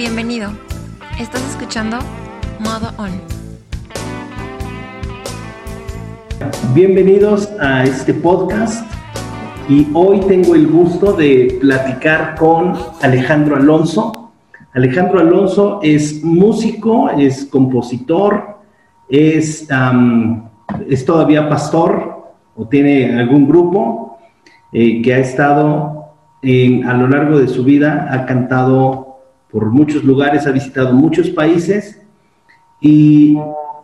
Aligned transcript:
Bienvenido. 0.00 0.48
Estás 1.20 1.46
escuchando 1.50 1.98
Modo 2.58 2.88
On. 2.96 3.10
Bienvenidos 6.74 7.50
a 7.60 7.84
este 7.84 8.14
podcast 8.14 8.90
y 9.68 9.88
hoy 9.92 10.20
tengo 10.20 10.54
el 10.54 10.68
gusto 10.68 11.12
de 11.12 11.58
platicar 11.60 12.34
con 12.36 12.72
Alejandro 13.02 13.56
Alonso. 13.56 14.32
Alejandro 14.72 15.20
Alonso 15.20 15.80
es 15.82 16.24
músico, 16.24 17.10
es 17.10 17.44
compositor, 17.44 18.56
es, 19.06 19.68
es 20.88 21.04
todavía 21.04 21.46
pastor 21.46 22.32
o 22.56 22.66
tiene 22.66 23.18
algún 23.20 23.46
grupo 23.46 24.16
eh, 24.72 25.02
que 25.02 25.12
ha 25.12 25.18
estado 25.18 26.06
a 26.42 26.94
lo 26.94 27.06
largo 27.06 27.38
de 27.38 27.48
su 27.48 27.64
vida, 27.64 28.08
ha 28.10 28.24
cantado 28.24 29.09
por 29.50 29.66
muchos 29.66 30.04
lugares, 30.04 30.46
ha 30.46 30.52
visitado 30.52 30.92
muchos 30.92 31.30
países 31.30 32.00
y 32.80 33.36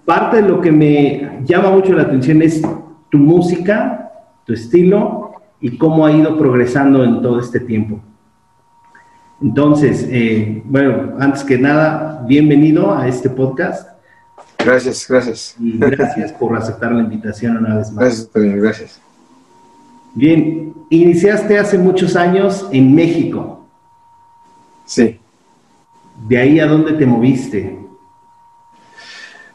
parte 0.05 0.43
de 0.43 0.49
lo 0.49 0.61
que 0.61 0.73
me 0.73 1.41
llama 1.45 1.71
mucho 1.71 1.93
la 1.93 2.03
atención 2.03 2.41
es 2.43 2.63
tu 3.11 3.19
música, 3.19 4.13
tu 4.45 4.53
estilo 4.53 5.33
y 5.61 5.77
cómo 5.77 6.07
ha 6.07 6.13
ido 6.13 6.39
progresando 6.39 7.05
en 7.05 7.21
todo 7.23 7.41
este 7.41 7.61
tiempo. 7.61 8.01
Entonces, 9.43 10.07
eh, 10.11 10.63
bueno, 10.65 11.15
antes 11.19 11.45
que 11.45 11.59
nada, 11.59 12.25
bienvenido 12.27 12.97
a 12.97 13.07
este 13.07 13.29
podcast. 13.29 13.89
Gracias, 14.59 15.07
gracias. 15.09 15.57
Y 15.61 15.79
gracias 15.79 16.33
por 16.33 16.57
aceptar 16.57 16.93
la 16.93 17.03
invitación 17.03 17.57
una 17.59 17.77
vez 17.77 17.93
más. 17.93 18.05
Gracias, 18.05 18.31
también, 18.31 18.61
gracias. 18.61 19.01
Bien, 20.15 20.73
iniciaste 20.89 21.59
hace 21.59 21.77
muchos 21.77 22.17
años 22.17 22.67
en 22.73 22.95
México. 22.95 23.67
Sí. 24.87 25.21
¿De 26.19 26.39
ahí 26.39 26.61
a 26.61 26.67
dónde 26.67 26.93
te 26.93 27.07
moviste? 27.07 27.79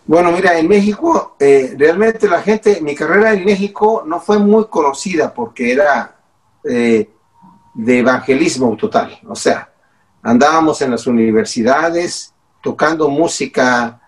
Bueno, 0.05 0.31
mira, 0.31 0.57
en 0.57 0.67
México, 0.67 1.35
eh, 1.39 1.75
realmente 1.77 2.27
la 2.27 2.41
gente, 2.41 2.81
mi 2.81 2.95
carrera 2.95 3.33
en 3.33 3.45
México 3.45 4.03
no 4.05 4.19
fue 4.19 4.39
muy 4.39 4.65
conocida 4.65 5.33
porque 5.33 5.71
era 5.71 6.17
eh, 6.63 7.09
de 7.73 7.99
evangelismo 7.99 8.75
total. 8.75 9.19
O 9.27 9.35
sea, 9.35 9.71
andábamos 10.21 10.81
en 10.81 10.91
las 10.91 11.07
universidades 11.07 12.33
tocando 12.61 13.09
música 13.09 14.01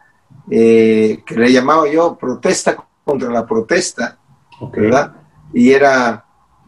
eh, 0.49 1.23
que 1.25 1.35
le 1.35 1.51
llamaba 1.51 1.89
yo 1.89 2.15
protesta 2.17 2.75
contra 3.03 3.29
la 3.29 3.45
protesta, 3.45 4.17
¿verdad? 4.71 5.13
Y 5.53 5.71
era 5.71 6.25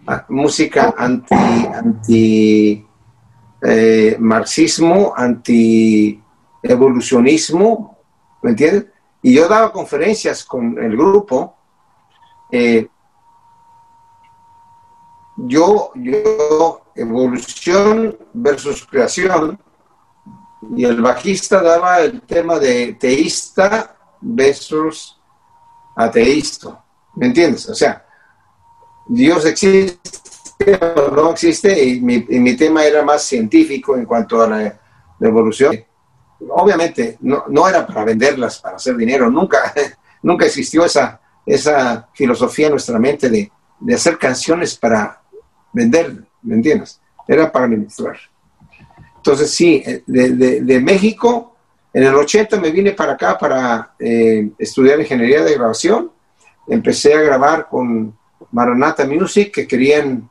ah, 0.07 0.25
música 0.29 0.95
anti, 0.97 1.35
anti 1.35 2.87
eh, 3.67 4.15
marxismo, 4.19 5.11
anti-evolucionismo, 5.15 7.97
¿me 8.43 8.51
entiendes? 8.51 8.85
Y 9.23 9.33
yo 9.33 9.47
daba 9.47 9.71
conferencias 9.71 10.43
con 10.43 10.77
el 10.77 10.95
grupo. 10.95 11.57
Eh, 12.51 12.87
yo, 15.37 15.91
yo, 15.95 16.81
evolución 16.95 18.15
versus 18.33 18.85
creación, 18.85 19.59
y 20.75 20.85
el 20.85 21.01
bajista 21.01 21.61
daba 21.61 22.01
el 22.01 22.21
tema 22.21 22.59
de 22.59 22.93
teísta 22.93 23.97
versus 24.21 25.19
ateísta, 25.95 26.83
¿me 27.15 27.25
entiendes? 27.27 27.69
O 27.69 27.75
sea, 27.75 28.05
Dios 29.07 29.45
existe 29.45 30.24
no 31.11 31.31
existe 31.31 31.83
y 31.83 32.01
mi, 32.01 32.55
tema 32.55 32.83
era 32.85 33.03
más 33.03 33.23
científico 33.23 33.95
en 33.95 34.05
cuanto 34.05 34.41
a 34.41 34.47
la, 34.47 34.79
evolución. 35.19 35.83
Obviamente 36.49 37.17
no, 37.21 37.45
no, 37.47 37.67
era 37.67 37.87
para 37.87 38.03
venderlas, 38.03 38.59
para 38.59 38.75
hacer 38.75 38.95
dinero, 38.97 39.29
nunca, 39.29 39.73
nunca 40.21 40.45
existió 40.45 40.85
esa, 40.85 41.19
esa 41.45 42.09
filosofía 42.13 42.67
en 42.67 42.73
nuestra 42.73 42.99
mente 42.99 43.29
de, 43.29 43.49
de 43.79 43.93
hacer 43.93 44.17
canciones 44.17 44.75
para 44.75 45.21
vender, 45.71 46.23
¿me 46.43 46.55
entiendes? 46.55 46.99
Era 47.27 47.51
para 47.51 47.65
administrar. 47.65 48.17
Entonces 49.25 49.51
sí, 49.51 49.81
eh, 49.85 50.03
de, 50.05 50.61
de, 50.61 50.79
México, 50.79 51.55
en 51.91 52.03
el 52.03 52.13
80 52.13 52.59
me 52.59 52.71
vine 52.71 52.91
para 52.91 53.13
acá 53.13 53.37
para 53.37 53.95
eh, 53.97 54.51
estudiar 54.59 54.99
ingeniería 54.99 55.43
de 55.43 55.55
grabación. 55.55 56.11
Empecé 56.67 57.15
a 57.15 57.21
grabar 57.21 57.67
con 57.67 58.15
Maranata 58.51 59.05
Music, 59.05 59.51
que 59.51 59.67
querían 59.67 60.29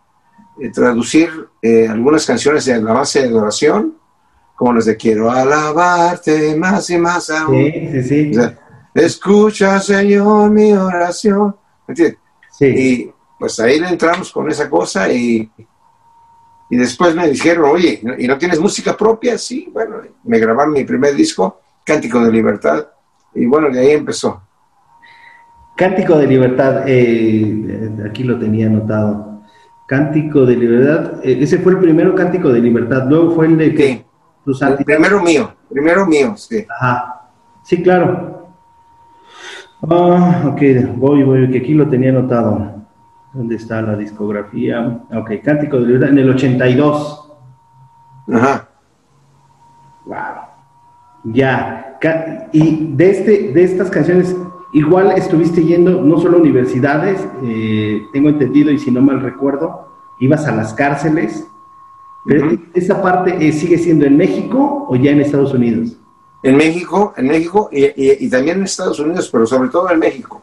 eh, 0.61 0.71
traducir 0.71 1.31
eh, 1.61 1.89
algunas 1.89 2.27
canciones 2.27 2.65
de 2.65 2.75
alabanza 2.75 3.21
y 3.21 3.25
adoración, 3.25 3.97
como 4.55 4.73
las 4.73 4.85
de 4.85 4.97
Quiero 4.97 5.31
alabarte 5.31 6.57
más 6.57 6.89
y 6.91 6.99
más 6.99 7.31
aún. 7.31 7.57
Sí, 7.57 8.03
sí, 8.03 8.35
sí. 8.35 8.41
Escucha, 8.95 9.81
Señor, 9.81 10.51
mi 10.51 10.73
oración. 10.73 11.57
¿Entiendes? 11.89 12.19
Sí. 12.51 12.67
Y 12.67 13.13
pues 13.39 13.59
ahí 13.59 13.81
le 13.81 13.89
entramos 13.89 14.31
con 14.31 14.49
esa 14.49 14.71
cosa 14.71 15.13
y, 15.13 15.51
y 16.71 16.77
después 16.77 17.15
me 17.15 17.29
dijeron, 17.29 17.71
oye, 17.71 18.01
¿y 18.19 18.27
no 18.29 18.39
tienes 18.39 18.61
música 18.61 18.97
propia? 18.97 19.37
Sí, 19.37 19.69
bueno, 19.73 19.97
me 20.23 20.39
grabaron 20.39 20.73
mi 20.73 20.85
primer 20.85 21.15
disco, 21.15 21.61
Cántico 21.85 22.25
de 22.25 22.31
Libertad, 22.31 22.87
y 23.35 23.47
bueno, 23.47 23.69
de 23.71 23.81
ahí 23.81 23.91
empezó. 23.91 24.41
Cántico 25.77 26.17
de 26.17 26.27
Libertad, 26.29 26.85
eh, 26.87 27.91
aquí 28.09 28.23
lo 28.23 28.39
tenía 28.39 28.67
anotado. 28.67 29.34
Cántico 29.87 30.47
de 30.47 30.57
Libertad. 30.57 31.21
Eh, 31.23 31.39
ese 31.41 31.59
fue 31.59 31.73
el 31.73 31.79
primero 31.79 32.15
Cántico 32.15 32.51
de 32.51 32.61
Libertad. 32.61 33.07
Luego 33.09 33.33
fue 33.33 33.47
el 33.47 33.57
de 33.57 33.75
que. 33.75 34.05
El 34.47 34.85
primero 34.85 35.23
mío. 35.23 35.55
Primero 35.71 36.07
mío, 36.07 36.35
sí. 36.37 36.67
Ajá. 36.69 37.31
Sí, 37.63 37.83
claro. 37.83 38.49
Ah, 39.91 40.45
ok, 40.47 40.61
voy, 40.97 41.23
voy, 41.23 41.51
que 41.51 41.59
aquí 41.59 41.75
lo 41.75 41.89
tenía 41.89 42.11
anotado. 42.11 42.85
¿Dónde 43.33 43.57
está 43.57 43.83
la 43.83 43.97
discografía? 43.97 45.01
Ok, 45.13 45.33
Cántico 45.43 45.79
de 45.79 45.87
Libertad 45.87 46.11
en 46.11 46.19
el 46.19 46.31
82. 46.31 47.33
Ajá. 48.33 48.69
Wow. 50.07 50.17
Ya. 51.25 51.99
Y 52.53 52.95
de, 52.95 53.11
este, 53.11 53.53
de 53.53 53.65
estas 53.65 53.91
canciones, 53.91 54.37
Igual 54.75 55.13
estuviste 55.13 55.63
yendo 55.65 56.03
no 56.03 56.19
solo 56.19 56.37
a 56.37 56.41
universidades, 56.41 57.25
eh, 57.45 58.09
tengo 58.13 58.29
entendido 58.29 58.73
y 58.73 58.79
si 58.81 58.91
no 58.91 59.01
mal 59.01 59.21
recuerdo, 59.21 59.87
ibas 60.19 60.49
a 60.49 60.53
las 60.53 60.75
cárceles. 60.75 61.47
Pero 62.27 62.59
¿Esa 62.75 63.01
parte 63.01 63.37
eh, 63.39 63.53
sigue 63.53 63.79
siendo 63.79 64.05
en 64.05 64.17
México 64.17 64.87
o 64.89 64.97
ya 64.97 65.13
en 65.13 65.21
Estados 65.21 65.55
Unidos? 65.55 65.97
En 66.43 66.57
México, 66.57 67.15
en 67.17 67.29
México 67.29 67.69
y, 67.71 68.29
también 68.29 68.59
en 68.59 68.65
Estados 68.65 68.99
Unidos, 68.99 69.29
pero 69.31 69.47
sobre 69.47 69.69
todo 69.69 69.89
en 69.93 69.99
México. 70.01 70.43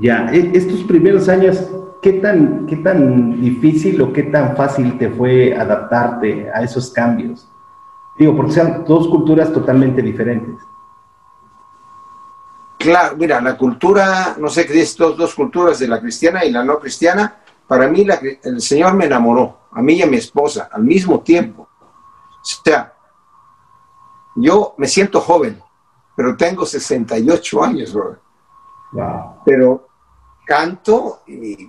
Ya, 0.00 0.30
e, 0.30 0.50
estos 0.52 0.82
primeros 0.82 1.30
años, 1.30 1.66
¿qué 2.02 2.12
tan, 2.12 2.66
¿qué 2.66 2.76
tan 2.76 3.40
difícil 3.40 4.02
o 4.02 4.12
qué 4.12 4.24
tan 4.24 4.54
fácil 4.54 4.98
te 4.98 5.08
fue 5.08 5.54
adaptarte 5.54 6.50
a 6.50 6.62
esos 6.62 6.90
cambios? 6.90 7.48
Digo, 8.18 8.36
porque 8.36 8.52
sean 8.52 8.84
dos 8.86 9.08
culturas 9.08 9.50
totalmente 9.50 10.02
diferentes. 10.02 10.69
Claro, 12.80 13.14
mira, 13.18 13.42
la 13.42 13.58
cultura, 13.58 14.36
no 14.38 14.48
sé 14.48 14.66
qué 14.66 14.80
es, 14.80 14.96
dos, 14.96 15.14
dos 15.14 15.34
culturas 15.34 15.78
de 15.78 15.86
la 15.86 16.00
cristiana 16.00 16.46
y 16.46 16.50
la 16.50 16.64
no 16.64 16.78
cristiana, 16.78 17.36
para 17.68 17.86
mí 17.88 18.06
el 18.42 18.62
Señor 18.62 18.94
me 18.94 19.04
enamoró, 19.04 19.68
a 19.70 19.82
mí 19.82 19.96
y 19.96 20.02
a 20.02 20.06
mi 20.06 20.16
esposa, 20.16 20.70
al 20.72 20.82
mismo 20.82 21.20
tiempo. 21.20 21.68
O 21.82 22.42
sea, 22.42 22.94
yo 24.34 24.74
me 24.78 24.86
siento 24.86 25.20
joven, 25.20 25.62
pero 26.16 26.34
tengo 26.38 26.64
68 26.64 27.62
años, 27.62 27.92
Robert. 27.92 28.22
Pero 29.44 29.86
canto 30.46 31.20
y 31.26 31.68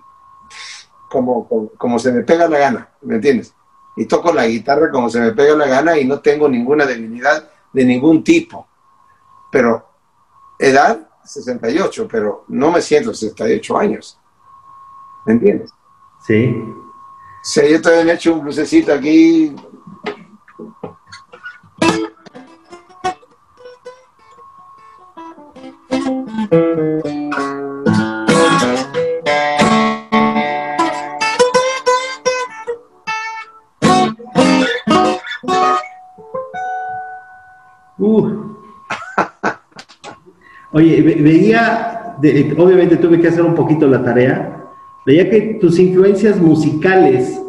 como, 1.10 1.46
como, 1.46 1.70
como, 1.72 2.00
se 2.00 2.14
me 2.14 2.22
pega 2.22 2.48
la 2.48 2.58
gana, 2.58 2.90
¿me 3.02 3.16
entiendes? 3.16 3.54
Y 3.98 4.06
toco 4.06 4.32
la 4.32 4.48
guitarra 4.48 4.90
como 4.90 5.10
se 5.10 5.20
me 5.20 5.34
pega 5.34 5.56
la 5.56 5.68
gana 5.68 5.98
y 5.98 6.06
no 6.06 6.22
tengo 6.22 6.48
ninguna 6.48 6.86
divinidad 6.86 7.50
de 7.74 7.84
ningún 7.84 8.24
tipo. 8.24 8.66
Pero 9.52 9.91
edad 10.62 11.10
68, 11.24 12.08
pero 12.10 12.46
no 12.48 12.72
me 12.72 12.82
siento 12.82 13.14
68 13.14 13.78
años. 13.78 14.20
¿Me 15.26 15.34
entiendes? 15.34 15.72
Sí. 16.26 16.56
Sí, 17.44 17.62
yo 17.72 17.82
también 17.82 18.10
he 18.10 18.14
hecho 18.14 18.36
un 18.36 18.46
lucecito 18.46 18.94
aquí. 18.94 19.56
Oye, 40.74 41.02
veía, 41.02 42.16
obviamente 42.58 42.98
tuve 42.98 43.20
que 43.20 43.28
hacer 43.28 43.44
un 43.44 43.56
poquito 43.56 43.88
la 43.88 44.04
tarea, 44.04 44.66
veía 45.06 45.30
que 45.30 45.58
tus 45.60 45.80
influencias 45.80 46.40
musicales 46.40 47.40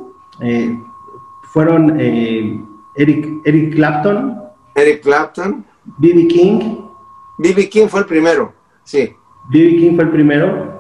eh, 0.41 0.77
fueron 1.53 2.01
eh, 2.01 2.61
Eric, 2.95 3.43
Eric 3.45 3.75
Clapton. 3.75 4.41
Eric 4.75 5.03
Clapton. 5.03 5.65
B.B. 5.99 6.27
King. 6.29 6.87
B.B. 7.39 7.69
King 7.69 7.89
fue 7.89 8.01
el 8.01 8.07
primero, 8.07 8.53
sí. 8.85 9.15
B.B. 9.51 9.77
King 9.77 9.95
fue 9.97 10.05
el 10.05 10.11
primero. 10.11 10.73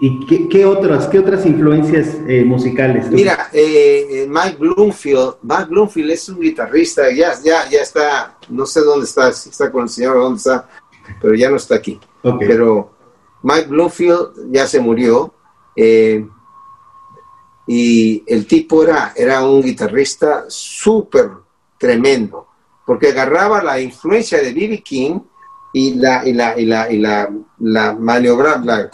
¿Y 0.00 0.48
qué, 0.48 0.64
otras, 0.64 1.08
qué 1.08 1.18
otras 1.18 1.44
influencias 1.44 2.18
eh, 2.28 2.44
musicales? 2.44 3.10
Mira, 3.10 3.48
eh, 3.52 4.28
Mike 4.28 4.56
Bloomfield, 4.56 5.38
Mike 5.42 5.64
Bloomfield 5.70 6.10
es 6.12 6.28
un 6.28 6.38
guitarrista, 6.38 7.10
ya, 7.10 7.32
ya, 7.42 7.68
ya 7.68 7.80
está, 7.80 8.38
no 8.48 8.64
sé 8.64 8.80
dónde 8.80 9.06
está, 9.06 9.32
si 9.32 9.48
está 9.50 9.72
con 9.72 9.82
el 9.82 9.88
señor 9.88 10.16
o 10.16 10.22
dónde 10.22 10.38
está, 10.38 10.68
pero 11.20 11.34
ya 11.34 11.50
no 11.50 11.56
está 11.56 11.76
aquí. 11.76 12.00
Pero 12.38 12.90
Mike 13.42 13.68
Bloomfield 13.68 14.52
ya 14.52 14.66
se 14.66 14.80
murió. 14.80 15.34
Eh, 15.76 16.26
y 17.66 18.24
el 18.26 18.46
tipo 18.46 18.82
era, 18.82 19.12
era 19.14 19.44
un 19.44 19.62
guitarrista 19.62 20.46
súper 20.48 21.30
tremendo, 21.78 22.48
porque 22.86 23.08
agarraba 23.08 23.62
la 23.62 23.78
influencia 23.78 24.38
de 24.38 24.52
B.B. 24.52 24.82
King 24.82 25.20
y 25.74 25.94
la, 25.94 26.26
y 26.26 26.32
la, 26.32 26.58
y 26.58 26.64
la, 26.64 26.90
y 26.90 26.98
la, 26.98 27.30
la 27.58 27.92
maniobra, 27.92 28.90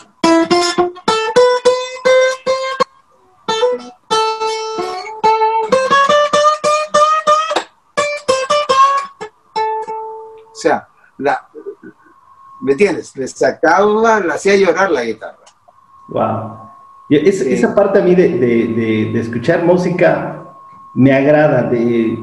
¿me 12.65 12.73
entiendes? 12.73 13.15
Le 13.15 13.29
sacaba, 13.29 14.21
le 14.21 14.33
hacía 14.33 14.57
llorar 14.57 14.91
la 14.91 15.05
guitarra. 15.05 15.45
Wow. 16.09 16.65
Esa 17.11 17.75
parte 17.75 17.99
a 17.99 18.03
mí 18.03 18.15
de, 18.15 19.21
escuchar 19.21 19.63
música 19.65 20.57
me 20.95 21.13
agrada. 21.13 21.69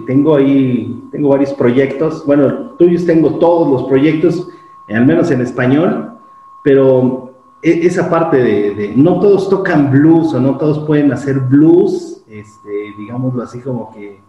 tengo 0.07 0.35
ahí, 0.35 1.07
tengo 1.11 1.29
varios 1.29 1.53
proyectos. 1.53 2.25
Bueno, 2.25 2.71
tuyos 2.79 3.05
tengo 3.05 3.37
todos 3.37 3.69
los 3.69 3.87
proyectos, 3.87 4.47
al 4.89 5.05
menos 5.05 5.29
en 5.29 5.41
español, 5.41 6.17
pero 6.63 7.35
e, 7.61 7.85
esa 7.85 8.09
parte 8.09 8.37
de, 8.37 8.93
no 8.95 9.19
todos 9.19 9.47
tocan 9.47 9.91
blues 9.91 10.33
o 10.33 10.39
no 10.39 10.57
todos 10.57 10.87
pueden 10.87 11.13
hacer 11.13 11.39
blues, 11.39 12.23
este, 12.27 12.95
digámoslo 12.97 13.43
así 13.43 13.59
como 13.59 13.93
que 13.93 14.19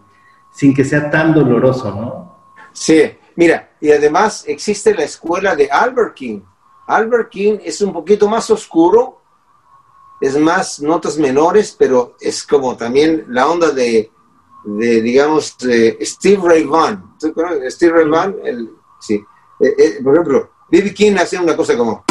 sin 0.51 0.75
que 0.75 0.85
sea 0.85 1.09
tan 1.09 1.33
doloroso, 1.33 1.91
¿no? 1.95 2.35
Sí, 2.71 3.01
mira, 3.35 3.71
y 3.83 3.91
además 3.91 4.45
existe 4.47 4.95
la 4.95 5.03
escuela 5.03 5.57
de 5.57 5.69
Albert 5.69 6.13
King. 6.13 6.39
Albert 6.87 7.29
King 7.29 7.57
es 7.61 7.81
un 7.81 7.91
poquito 7.91 8.29
más 8.29 8.49
oscuro, 8.49 9.19
es 10.21 10.37
más 10.37 10.79
notas 10.79 11.17
menores, 11.17 11.75
pero 11.77 12.15
es 12.21 12.47
como 12.47 12.77
también 12.77 13.25
la 13.27 13.45
onda 13.45 13.71
de, 13.71 14.09
digamos, 14.65 15.57
Steve 15.99 16.41
Ray 16.41 16.63
Vaughan. 16.63 17.13
Steve 17.19 17.91
Ray 17.91 18.07
Vaughan, 18.07 18.37
el, 18.45 18.69
sí. 19.01 19.15
Eh, 19.59 19.75
eh, 19.77 19.99
por 20.01 20.13
ejemplo, 20.13 20.49
B.B. 20.69 20.93
King 20.93 21.15
hacía 21.17 21.41
una 21.41 21.57
cosa 21.57 21.75
como... 21.75 22.05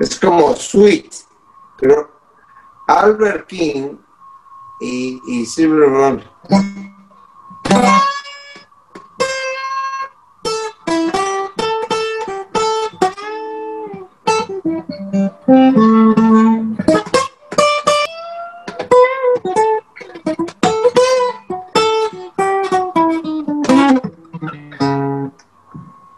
Es 0.00 0.18
como 0.18 0.56
sweet, 0.56 1.12
pero 1.78 2.10
Albert 2.86 3.46
King 3.48 3.98
y, 4.84 5.20
y 5.26 5.66
Vaughan 5.66 6.22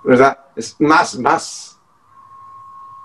¿verdad? 0.02 0.38
Es 0.56 0.76
más, 0.80 1.18
más 1.18 1.78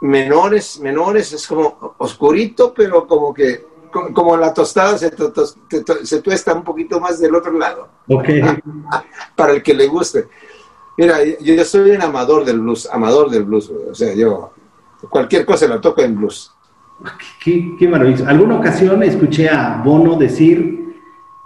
menores, 0.02 0.80
menores, 0.80 1.34
es 1.34 1.48
como 1.48 1.96
oscurito, 1.98 2.74
pero 2.74 3.08
como 3.08 3.34
que, 3.34 3.68
como 3.92 4.38
la 4.38 4.54
tostada 4.54 4.98
se, 4.98 5.12
se 6.04 6.22
tuesta 6.22 6.54
un 6.54 6.64
poquito 6.64 7.00
más 7.00 7.20
del 7.20 7.36
otro 7.36 7.52
lado. 7.58 7.90
Ok. 8.08 8.30
Para 9.36 9.54
el 9.54 9.64
que 9.64 9.74
le 9.74 9.88
guste. 9.88 10.28
Mira, 10.98 11.18
yo, 11.40 11.64
soy 11.64 11.92
un 11.92 12.02
amador 12.02 12.46
del 12.46 12.60
blues, 12.60 12.88
amador 12.92 13.30
del 13.30 13.44
blues, 13.44 13.72
o 13.90 13.96
sea, 13.96 14.14
yo 14.14 14.52
cualquier 15.10 15.46
cosa 15.46 15.68
la 15.68 15.80
toco 15.80 16.02
en 16.02 16.16
blues. 16.16 16.54
Qué, 17.44 17.76
qué 17.80 17.88
maravilloso. 17.88 18.28
Alguna 18.28 18.58
ocasión 18.58 19.02
escuché 19.02 19.50
a 19.50 19.82
Bono 19.84 20.18
decir 20.18 20.96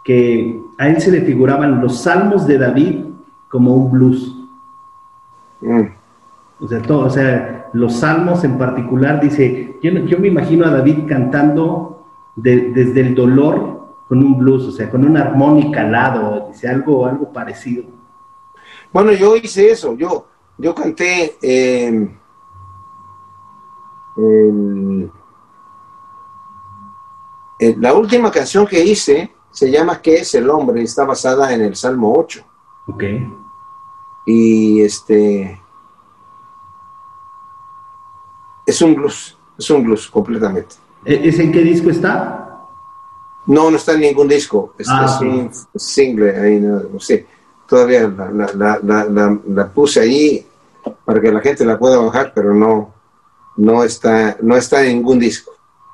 que 0.03 0.59
a 0.77 0.89
él 0.89 0.99
se 0.99 1.11
le 1.11 1.21
figuraban 1.21 1.79
los 1.81 2.01
salmos 2.01 2.45
de 2.47 2.57
David 2.57 3.05
como 3.49 3.75
un 3.75 3.91
blues. 3.91 4.35
Mm. 5.61 5.83
O 6.59 6.67
sea, 6.67 6.81
todo, 6.81 7.05
o 7.05 7.09
sea, 7.09 7.69
los 7.73 7.95
salmos 7.95 8.43
en 8.43 8.57
particular, 8.57 9.21
dice, 9.21 9.77
yo, 9.81 9.91
yo 9.91 10.19
me 10.19 10.27
imagino 10.27 10.65
a 10.65 10.69
David 10.69 11.05
cantando 11.07 11.94
desde 12.35 13.01
el 13.01 13.15
dolor 13.15 13.75
con 14.07 14.19
un 14.19 14.37
blues, 14.37 14.63
o 14.65 14.71
sea, 14.71 14.89
con 14.89 15.05
una 15.05 15.21
armónica 15.21 15.81
al 15.81 15.91
lado, 15.91 16.49
dice 16.51 16.67
algo, 16.67 17.05
algo 17.05 17.31
parecido. 17.31 17.85
Bueno, 18.91 19.11
yo 19.13 19.35
hice 19.35 19.71
eso, 19.71 19.95
yo, 19.95 20.27
yo 20.57 20.75
canté 20.75 21.37
eh, 21.41 22.17
la 27.77 27.93
última 27.93 28.31
canción 28.31 28.65
que 28.65 28.83
hice 28.83 29.33
se 29.51 29.71
llama 29.71 30.01
¿Qué 30.01 30.15
es 30.15 30.35
el 30.35 30.49
hombre? 30.49 30.83
Está 30.83 31.05
basada 31.05 31.53
en 31.53 31.61
el 31.61 31.75
Salmo 31.75 32.13
8. 32.15 32.43
Ok. 32.87 33.03
Y 34.25 34.81
este. 34.81 35.61
Es 38.65 38.81
un 38.81 38.95
blues, 38.95 39.37
es 39.57 39.69
un 39.69 39.83
blues 39.83 40.09
completamente. 40.09 40.75
¿E-, 41.05 41.29
¿Es 41.29 41.39
en 41.39 41.51
qué 41.51 41.61
disco 41.61 41.89
está? 41.89 42.41
No, 43.47 43.69
no 43.69 43.77
está 43.77 43.93
en 43.93 44.01
ningún 44.01 44.27
disco. 44.27 44.73
Es, 44.77 44.87
ah, 44.89 45.19
un 45.21 45.51
single, 45.75 46.35
ahí 46.35 46.59
no, 46.59 46.99
sé. 46.99 47.27
Todavía 47.67 48.11
la, 48.57 49.71
puse 49.73 49.99
ahí 50.01 50.45
para 51.03 51.21
que 51.21 51.31
la 51.31 51.39
gente 51.41 51.65
la 51.65 51.77
pueda 51.77 51.97
bajar, 51.97 52.31
pero 52.33 52.53
no, 52.53 52.91
no, 53.57 53.83
está, 53.83 54.37
no 54.41 54.55
está 54.55 54.83
en 54.83 54.97
ningún 54.97 55.19
disco. 55.19 55.51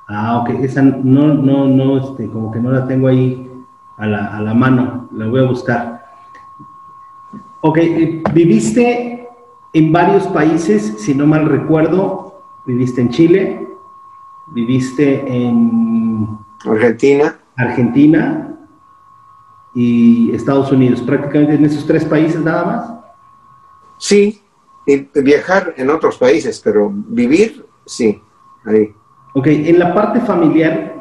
Ah, 0.08 0.38
ok. 0.38 0.50
Esa 0.62 0.82
no, 0.82 1.34
no, 1.34 1.66
no, 1.66 1.98
este, 1.98 2.26
como 2.26 2.50
que 2.50 2.58
no 2.58 2.70
la 2.70 2.86
tengo 2.86 3.08
ahí 3.08 3.50
a 3.98 4.06
la, 4.06 4.36
a 4.36 4.40
la 4.40 4.54
mano. 4.54 5.08
La 5.12 5.26
voy 5.26 5.40
a 5.40 5.44
buscar. 5.46 6.06
Ok, 7.60 7.78
eh, 7.78 8.22
viviste 8.32 9.28
en 9.72 9.92
varios 9.92 10.26
países, 10.28 10.94
si 10.98 11.14
no 11.14 11.26
mal 11.26 11.46
recuerdo, 11.46 12.42
viviste 12.66 13.00
en 13.00 13.10
Chile, 13.10 13.68
viviste 14.54 15.24
en 15.26 16.38
Argentina. 16.64 17.38
Argentina 17.56 18.56
y 19.74 20.34
Estados 20.34 20.70
Unidos, 20.72 21.00
prácticamente 21.02 21.54
en 21.54 21.64
esos 21.64 21.86
tres 21.86 22.04
países 22.04 22.40
nada 22.40 22.64
más. 22.64 22.92
Sí, 23.98 24.42
viajar 25.14 25.74
en 25.76 25.90
otros 25.90 26.18
países, 26.18 26.60
pero 26.62 26.90
vivir, 26.92 27.66
sí, 27.86 28.20
ahí. 28.64 28.94
Ok, 29.34 29.46
en 29.46 29.78
la 29.78 29.94
parte 29.94 30.20
familiar, 30.20 30.94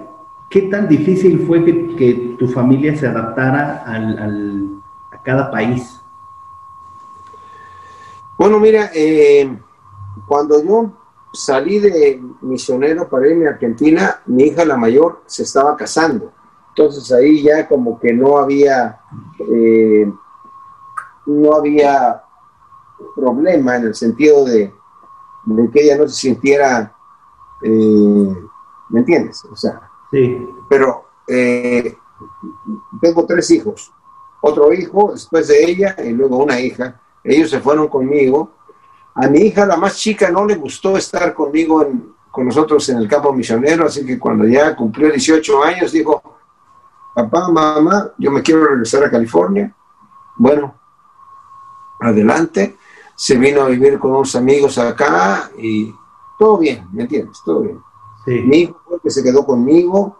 ¿qué 0.49 0.63
tan 0.63 0.87
difícil 0.87 1.45
fue 1.47 1.63
que, 1.65 2.35
tu 2.37 2.47
familia 2.47 2.95
se 2.95 3.07
adaptara 3.07 3.83
a 3.85 5.23
cada 5.23 5.51
país? 5.51 5.99
Bueno, 8.37 8.59
mira, 8.59 8.89
eh, 8.95 9.55
cuando 10.25 10.63
yo 10.63 10.91
salí 11.33 11.79
de 11.79 12.21
misionero 12.41 13.07
para 13.07 13.27
irme 13.27 13.47
a 13.47 13.51
Argentina, 13.51 14.21
mi 14.25 14.43
hija 14.43 14.65
la 14.65 14.77
mayor 14.77 15.21
se 15.25 15.43
estaba 15.43 15.75
casando. 15.75 16.31
Entonces 16.69 17.11
ahí 17.11 17.43
ya 17.43 17.67
como 17.67 17.99
que 17.99 18.13
no 18.13 18.37
había, 18.37 19.01
eh, 19.39 20.11
no 21.25 21.53
había 21.53 22.23
problema 23.15 23.77
en 23.77 23.85
el 23.85 23.95
sentido 23.95 24.45
de, 24.45 24.73
que 25.73 25.83
ella 25.83 25.97
no 25.97 26.07
se 26.07 26.15
sintiera, 26.15 26.95
eh, 27.61 28.35
¿me 28.89 28.99
entiendes? 28.99 29.43
O 29.45 29.55
sea, 29.55 29.81
sí. 30.11 30.47
Pero 30.69 31.05
tengo 33.01 33.25
tres 33.25 33.49
hijos, 33.51 33.91
otro 34.41 34.71
hijo 34.73 35.11
después 35.13 35.47
de 35.47 35.63
ella 35.63 35.95
y 36.03 36.11
luego 36.11 36.37
una 36.37 36.59
hija 36.59 37.01
ellos 37.23 37.49
se 37.49 37.59
fueron 37.59 37.87
conmigo. 37.87 38.51
A 39.15 39.27
mi 39.27 39.39
hija, 39.39 39.65
la 39.65 39.77
más 39.77 39.97
chica, 39.97 40.29
no 40.29 40.45
le 40.45 40.55
gustó 40.55 40.97
estar 40.97 41.33
conmigo 41.33 41.85
con 42.29 42.45
nosotros 42.45 42.87
en 42.89 42.97
el 42.97 43.07
campo 43.07 43.33
misionero, 43.33 43.85
así 43.85 44.05
que 44.05 44.17
cuando 44.17 44.45
ya 44.45 44.75
cumplió 44.75 45.09
18 45.09 45.63
años, 45.63 45.91
dijo, 45.91 46.21
papá, 47.13 47.49
mamá, 47.49 48.11
yo 48.17 48.31
me 48.31 48.41
quiero 48.41 48.65
regresar 48.65 49.03
a 49.03 49.11
California. 49.11 49.75
Bueno, 50.37 50.75
adelante. 51.99 52.77
Se 53.15 53.37
vino 53.37 53.61
a 53.61 53.67
vivir 53.67 53.99
con 53.99 54.11
unos 54.11 54.35
amigos 54.35 54.77
acá 54.79 55.51
y 55.57 55.93
todo 56.39 56.57
bien, 56.57 56.87
¿me 56.91 57.03
entiendes? 57.03 57.39
Todo 57.45 57.61
bien. 57.61 57.79
Mi 58.25 58.61
hijo 58.61 58.81
fue 58.83 58.95
el 58.95 59.01
que 59.01 59.11
se 59.11 59.23
quedó 59.23 59.45
conmigo 59.45 60.17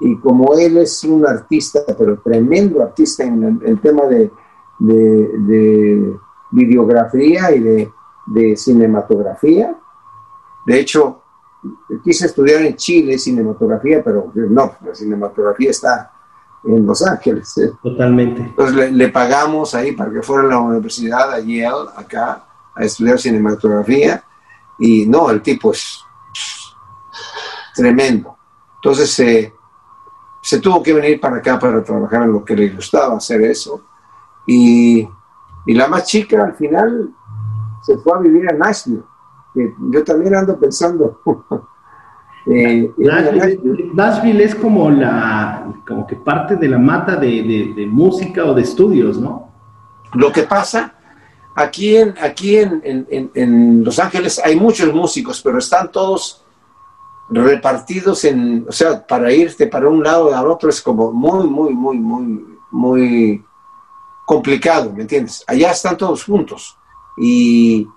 y 0.00 0.16
como 0.18 0.54
él 0.54 0.78
es 0.78 1.04
un 1.04 1.24
artista, 1.24 1.80
pero 1.96 2.18
tremendo 2.20 2.82
artista 2.82 3.22
en 3.22 3.60
el, 3.64 3.80
tema 3.80 4.06
de, 4.06 4.32
de, 4.80 6.16
videografía 6.50 7.52
y 7.52 7.60
de, 7.60 7.92
de 8.26 8.56
cinematografía, 8.56 9.76
de 10.64 10.78
hecho, 10.78 11.22
quise 12.02 12.26
estudiar 12.26 12.62
en 12.62 12.76
Chile 12.76 13.18
cinematografía, 13.18 14.02
pero 14.02 14.30
no, 14.34 14.76
la 14.84 14.94
cinematografía 14.94 15.70
está 15.70 16.12
en 16.64 16.86
Los 16.86 17.04
Ángeles. 17.06 17.56
¿eh? 17.58 17.72
Totalmente. 17.82 18.42
Entonces 18.42 18.92
le, 18.92 19.08
pagamos 19.08 19.74
ahí 19.74 19.92
para 19.92 20.12
que 20.12 20.22
fuera 20.22 20.44
a 20.44 20.46
la 20.46 20.58
universidad, 20.58 21.32
a 21.32 21.40
Yale, 21.40 21.90
acá, 21.96 22.44
a 22.74 22.84
estudiar 22.84 23.18
cinematografía. 23.18 24.24
Y 24.78 25.06
no, 25.06 25.30
el 25.30 25.42
tipo 25.42 25.72
es 25.72 26.04
tremendo. 27.74 28.36
Entonces 28.76 29.18
eh, 29.20 29.54
se 30.40 30.60
tuvo 30.60 30.82
que 30.82 30.92
venir 30.92 31.20
para 31.20 31.36
acá 31.36 31.58
para 31.58 31.82
trabajar 31.82 32.22
en 32.22 32.32
lo 32.32 32.44
que 32.44 32.56
le 32.56 32.70
gustaba, 32.70 33.16
hacer 33.16 33.42
eso. 33.42 33.82
Y, 34.46 35.08
y 35.66 35.74
la 35.74 35.88
más 35.88 36.04
chica 36.04 36.44
al 36.44 36.54
final 36.54 37.14
se 37.82 37.98
fue 37.98 38.16
a 38.16 38.20
vivir 38.20 38.48
a 38.48 38.54
Nashville. 38.54 39.02
yo 39.90 40.04
también 40.04 40.34
ando 40.34 40.58
pensando 40.58 41.20
Eh, 42.46 42.90
Nashville, 43.94 44.42
es 44.42 44.54
como 44.54 44.90
la, 44.90 45.72
como 45.86 46.06
que 46.06 46.16
parte 46.16 46.56
de 46.56 46.68
la 46.68 46.78
mata 46.78 47.16
de, 47.16 47.86
música 47.88 48.44
o 48.44 48.54
de 48.54 48.62
estudios, 48.62 49.18
¿no? 49.18 49.48
Lo 50.14 50.32
que 50.32 50.42
pasa, 50.42 50.94
aquí 51.54 51.96
en, 51.96 52.14
aquí 52.20 52.56
en, 52.56 53.84
Los 53.84 53.98
Ángeles 53.98 54.40
hay 54.44 54.56
muchos 54.56 54.92
músicos, 54.92 55.40
pero 55.40 55.58
están 55.58 55.92
todos 55.92 56.44
repartidos 57.30 58.24
en, 58.24 58.66
o 58.68 58.72
sea, 58.72 59.06
para 59.06 59.32
irte 59.32 59.68
para 59.68 59.88
un 59.88 60.02
lado 60.02 60.26
o 60.26 60.34
al 60.34 60.46
otro 60.48 60.68
es 60.68 60.82
como 60.82 61.12
muy, 61.12 61.46
muy, 61.46 61.72
muy, 61.72 61.98
muy, 61.98 62.58
muy 62.72 63.44
complicado, 64.26 64.92
¿me 64.92 65.02
entiendes? 65.02 65.44
Allá 65.46 65.70
están 65.70 65.96
todos 65.96 66.24
juntos. 66.24 66.76
Y, 67.16 67.88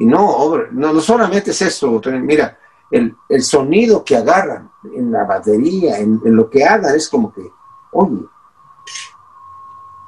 no, 0.00 0.56
no, 0.72 0.92
no 0.92 1.00
solamente 1.00 1.50
es 1.50 1.62
eso, 1.62 2.00
mira, 2.20 2.58
el, 2.90 3.16
sonido 3.42 4.04
que 4.04 4.16
agarran 4.16 4.70
en 4.94 5.10
la 5.10 5.24
batería, 5.24 5.98
en, 5.98 6.20
lo 6.24 6.48
que 6.48 6.64
hagan, 6.64 6.94
es 6.94 7.08
como 7.08 7.32
que, 7.32 7.50
oye, 7.92 8.24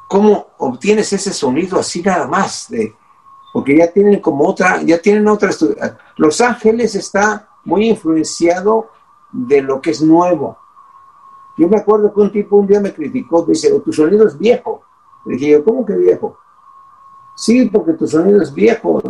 ¿cómo 0.09 0.49
obtienes 0.59 1.13
ese 1.13 1.33
sonido 1.33 1.79
así 1.79 2.03
nada 2.03 2.27
más? 2.27 2.69
De, 2.69 2.95
porque 3.53 3.77
ya 3.77 3.91
tienen 3.91 4.21
como 4.21 4.47
otra, 4.47 4.83
ya 4.83 5.01
tienen 5.01 5.27
otra 5.27 5.51
Los 6.17 6.41
Ángeles 6.41 6.95
está 6.95 7.49
muy 7.65 7.89
influenciado 7.89 8.91
de 9.33 9.61
lo 9.63 9.81
que 9.81 9.91
es 9.91 10.03
nuevo. 10.03 10.59
Yo 11.57 11.69
me 11.69 11.79
acuerdo 11.79 12.15
que 12.15 12.21
un 12.21 12.33
tipo 12.33 12.57
un 12.57 12.67
día 12.67 12.81
me 12.81 12.95
criticó, 12.95 13.43
dice, 13.43 13.81
tu 13.81 13.93
sonido 13.93 14.27
es 14.27 14.39
viejo. 14.39 14.83
Le 15.25 15.35
dije 15.35 15.51
yo, 15.51 15.65
¿cómo 15.65 15.85
que 15.85 15.97
viejo? 15.97 16.39
Sí, 17.39 17.67
porque 17.67 17.93
tu 17.93 18.05
sonido 18.05 18.43
es 18.43 18.53
viejo. 18.53 19.01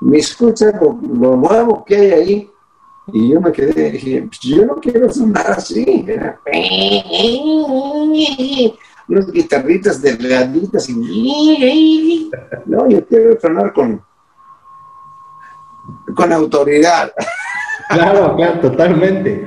Me 0.00 0.16
escucha 0.16 0.72
lo 0.80 1.36
nuevo 1.36 1.84
que 1.84 1.96
hay 1.96 2.10
ahí 2.12 2.50
y 3.08 3.30
yo 3.30 3.42
me 3.42 3.52
quedé, 3.52 3.90
dije, 3.90 4.22
pues 4.22 4.40
yo 4.40 4.64
no 4.64 4.76
quiero 4.76 5.12
sonar 5.12 5.50
así. 5.50 5.84
unas 9.06 9.30
guitarritas 9.30 10.00
delgaditas 10.00 10.88
y... 10.88 12.30
No, 12.64 12.88
yo 12.88 13.06
quiero 13.06 13.38
sonar 13.38 13.74
con, 13.74 14.02
con 16.16 16.32
autoridad. 16.32 17.12
Claro, 17.86 18.34
claro, 18.34 18.60
totalmente. 18.60 19.46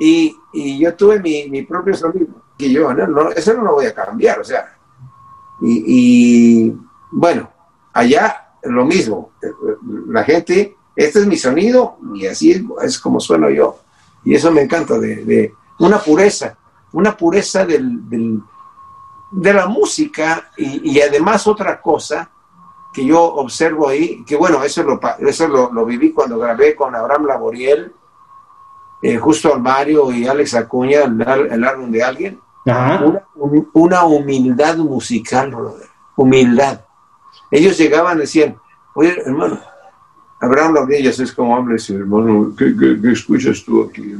Y, 0.00 0.36
y 0.52 0.80
yo 0.80 0.92
tuve 0.96 1.20
mi, 1.20 1.48
mi, 1.48 1.62
propio 1.62 1.94
sonido, 1.94 2.26
que 2.58 2.68
yo, 2.68 2.92
no, 2.92 3.30
eso 3.30 3.54
no 3.54 3.62
lo 3.62 3.74
voy 3.74 3.86
a 3.86 3.94
cambiar, 3.94 4.40
o 4.40 4.44
sea. 4.44 4.76
Y, 5.62 5.84
y 5.86 6.76
bueno, 7.12 7.48
allá 7.96 8.52
lo 8.62 8.84
mismo, 8.84 9.30
la 10.08 10.24
gente 10.24 10.76
este 10.96 11.20
es 11.20 11.26
mi 11.26 11.36
sonido 11.36 11.98
y 12.14 12.26
así 12.26 12.64
es, 12.82 12.98
como 12.98 13.20
sueno 13.20 13.50
yo. 13.50 13.78
Y 14.24 14.34
eso 14.34 14.50
me 14.50 14.62
encanta, 14.62 14.98
de, 14.98 15.52
una 15.78 15.98
pureza, 15.98 16.56
una 16.92 17.16
pureza 17.16 17.66
del, 17.66 18.00
de 19.30 19.52
la 19.52 19.66
música 19.66 20.50
y, 20.56 20.98
además 21.00 21.46
otra 21.46 21.80
cosa 21.80 22.30
que 22.92 23.04
yo 23.04 23.22
observo 23.22 23.88
ahí, 23.88 24.24
que 24.24 24.36
bueno, 24.36 24.64
eso 24.64 24.82
lo, 24.82 24.98
eso 25.18 25.48
lo, 25.48 25.84
viví 25.84 26.12
cuando 26.12 26.38
grabé 26.38 26.74
con 26.74 26.94
Abraham 26.94 27.26
Laboriel, 27.26 27.92
eh, 29.02 29.18
justo 29.18 29.52
al 29.52 29.60
Mario 29.60 30.10
y 30.10 30.26
Alex 30.26 30.54
Acuña, 30.54 31.02
el, 31.02 31.64
álbum 31.64 31.90
de 31.90 32.02
alguien, 32.02 32.40
una, 33.74 34.04
humildad 34.04 34.78
musical, 34.78 35.54
humildad. 36.16 36.85
Ellos 37.50 37.78
llegaban 37.78 38.18
y 38.18 38.22
decían, 38.22 38.56
oye, 38.94 39.16
hermano, 39.24 39.60
Abraham 40.40 40.74
Laudillas 40.74 41.18
es 41.18 41.32
como 41.32 41.56
habla 41.56 41.76
ese 41.76 41.94
hermano, 41.94 42.54
¿qué, 42.56 42.74
escuchas 43.10 43.64
tú 43.64 43.84
aquí? 43.84 44.14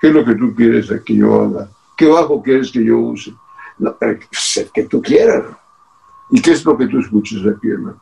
¿Qué 0.00 0.08
es 0.08 0.14
lo 0.14 0.24
que 0.24 0.34
tú 0.34 0.54
quieres 0.54 0.90
que 1.04 1.14
yo 1.14 1.42
haga? 1.42 1.68
¿Qué 1.96 2.06
bajo 2.06 2.42
quieres 2.42 2.72
que 2.72 2.84
yo 2.84 2.98
use? 2.98 3.34
No, 3.78 3.96
el 4.00 4.18
que 4.72 4.84
tú 4.84 5.02
quieras. 5.02 5.44
¿Y 6.30 6.40
qué 6.40 6.52
es 6.52 6.64
lo 6.64 6.76
que 6.76 6.86
tú 6.86 7.00
escuchas 7.00 7.40
aquí, 7.54 7.68
hermano? 7.68 8.00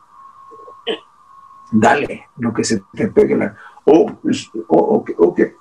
Dale, 1.71 2.27
lo 2.37 2.53
que 2.53 2.63
se 2.63 2.83
te 2.93 3.07
pegue 3.07 3.35
la... 3.35 3.55
Oh, 3.85 4.11
oh, 4.67 5.05
okay, 5.17 5.53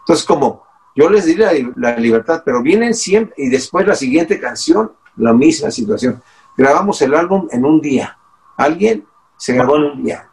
Entonces, 0.00 0.26
como 0.26 0.64
yo 0.94 1.10
les 1.10 1.24
di 1.24 1.34
la, 1.34 1.96
libertad, 1.98 2.42
pero 2.44 2.62
vienen 2.62 2.94
siempre, 2.94 3.34
y 3.36 3.48
después 3.48 3.86
la 3.86 3.94
siguiente 3.94 4.38
canción, 4.38 4.92
la 5.16 5.32
misma 5.32 5.70
situación. 5.70 6.22
Grabamos 6.56 7.00
el 7.02 7.14
álbum 7.14 7.48
en 7.50 7.64
un 7.64 7.80
día. 7.80 8.18
Alguien 8.56 9.06
se 9.36 9.54
grabó 9.54 9.76
en 9.76 9.84
un 9.84 10.02
día 10.04 10.30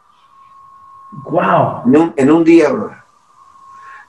Wow. 1.12 2.14
En 2.16 2.30
un, 2.30 2.44
día, 2.44 2.70
bro. 2.70 2.90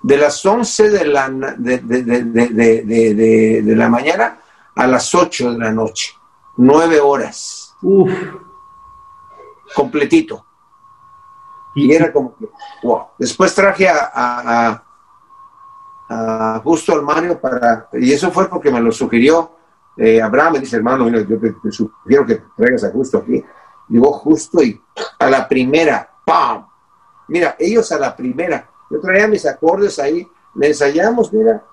De 0.02 0.18
las 0.18 0.46
11 0.46 0.90
de 0.90 1.06
la, 1.06 1.30
de, 1.30 1.80
de, 1.80 3.76
la 3.76 3.90
mañana 3.90 4.40
a 4.76 4.88
las 4.88 5.14
8 5.14 5.52
de 5.52 5.60
la 5.60 5.72
noche. 5.72 6.14
Nueve 6.58 7.00
horas. 7.02 7.76
Uf. 7.82 8.12
Completito. 9.76 10.46
Y, 11.76 11.92
era 11.94 12.12
como 12.14 12.36
que, 12.38 12.50
wow. 12.84 13.08
Después 13.18 13.54
traje 13.54 13.90
a, 13.90 14.12
a, 14.14 14.84
Justo 16.64 16.94
al 16.94 17.02
Mario 17.02 17.42
para, 17.42 17.90
y 17.94 18.14
eso 18.14 18.30
fue 18.32 18.48
porque 18.48 18.70
me 18.70 18.80
lo 18.80 18.92
sugirió 18.92 19.52
eh, 19.98 20.22
Abraham, 20.22 20.54
me 20.54 20.60
dice, 20.60 20.78
hermano, 20.78 21.08
yo 21.10 21.40
te, 21.40 21.52
te, 21.52 21.72
sugiero 21.72 22.26
que 22.26 22.42
traigas 22.58 22.84
a 22.84 22.92
Justo 22.92 23.20
aquí. 23.20 23.44
Digo, 23.88 24.12
Justo 24.14 24.62
y 24.64 24.82
a 25.20 25.30
la 25.30 25.48
primera, 25.48 26.10
¡pam! 26.26 26.66
Mira, 27.28 27.56
ellos 27.60 27.92
a 27.92 28.00
la 28.00 28.16
primera, 28.16 28.70
yo 28.90 29.00
traía 29.00 29.28
mis 29.28 29.46
acordes 29.46 29.98
ahí, 30.00 30.28
le 30.56 30.68
ensayamos, 30.68 31.32
mira, 31.32 31.64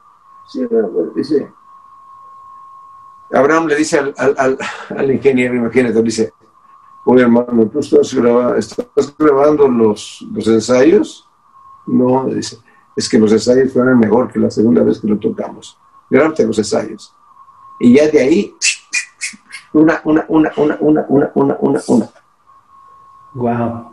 sí, 0.48 0.66
dice, 1.14 1.52
Abraham 3.32 3.66
le 3.66 3.76
dice 3.76 3.98
al, 4.16 5.10
ingeniero, 5.10 5.54
imagínate, 5.54 6.02
dice, 6.02 6.32
oye 7.04 7.22
hermano, 7.22 7.68
¿tú 7.68 7.80
estás, 7.80 8.14
grabando 9.18 9.68
los, 9.68 10.26
los 10.32 10.46
ensayos? 10.46 11.28
No, 11.86 12.26
dice, 12.26 12.58
es 12.96 13.08
que 13.08 13.18
los 13.18 13.32
ensayos 13.32 13.72
fueron 13.72 13.98
mejor 13.98 14.30
que 14.32 14.38
la 14.38 14.50
segunda 14.50 14.82
vez 14.82 15.00
que 15.00 15.08
lo 15.08 15.18
tocamos. 15.18 15.78
Grábate 16.08 16.46
los 16.46 16.58
ensayos. 16.58 17.14
Y 17.80 17.94
ya 17.94 18.08
de 18.08 18.20
ahí, 18.20 18.54
una, 19.72 20.00
una, 20.04 20.24
una, 20.28 20.52
una, 20.56 20.76
una, 20.80 21.06
una, 21.08 21.30
una, 21.34 21.56
una, 21.60 21.80
una. 21.88 22.08
Wow 23.34 23.90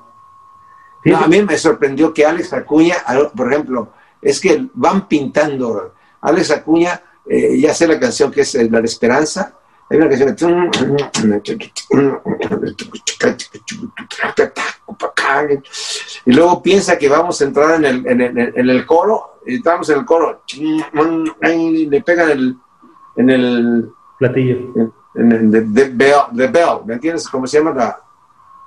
a 1.15 1.27
mí 1.27 1.41
me 1.41 1.57
sorprendió 1.57 2.13
que 2.13 2.25
Alex 2.25 2.53
Acuña, 2.53 2.95
por 3.35 3.51
ejemplo, 3.51 3.89
es 4.21 4.39
que 4.39 4.67
van 4.73 5.07
pintando. 5.07 5.93
Alex 6.21 6.51
Acuña, 6.51 7.01
eh, 7.25 7.59
ya 7.59 7.73
sé 7.73 7.87
la 7.87 7.99
canción 7.99 8.31
que 8.31 8.41
es 8.41 8.55
eh, 8.55 8.69
La 8.69 8.79
de 8.81 8.87
Esperanza, 8.87 9.53
hay 9.89 9.97
una 9.97 10.09
canción 10.09 10.69
y 16.25 16.31
luego 16.31 16.61
piensa 16.61 16.97
que 16.97 17.09
vamos 17.09 17.39
a 17.41 17.45
entrar 17.45 17.75
en 17.75 17.85
el, 17.85 18.07
en 18.07 18.21
el, 18.21 18.53
en 18.55 18.69
el 18.69 18.85
coro, 18.85 19.39
y 19.45 19.55
estamos 19.55 19.89
en 19.89 19.99
el 19.99 20.05
coro, 20.05 20.43
y 20.53 21.85
le 21.85 22.01
pegan 22.01 22.31
el, 22.31 22.57
en 23.17 23.29
el 23.29 23.91
platillo. 24.17 24.57
En, 25.15 25.31
el 25.31 25.51
de, 25.51 25.89
bell, 25.89 26.21
de 26.31 26.47
bell, 26.47 26.85
¿me 26.85 26.93
entiendes? 26.93 27.27
¿Cómo 27.27 27.47
se 27.47 27.57
llama 27.57 27.73
la, 27.73 27.97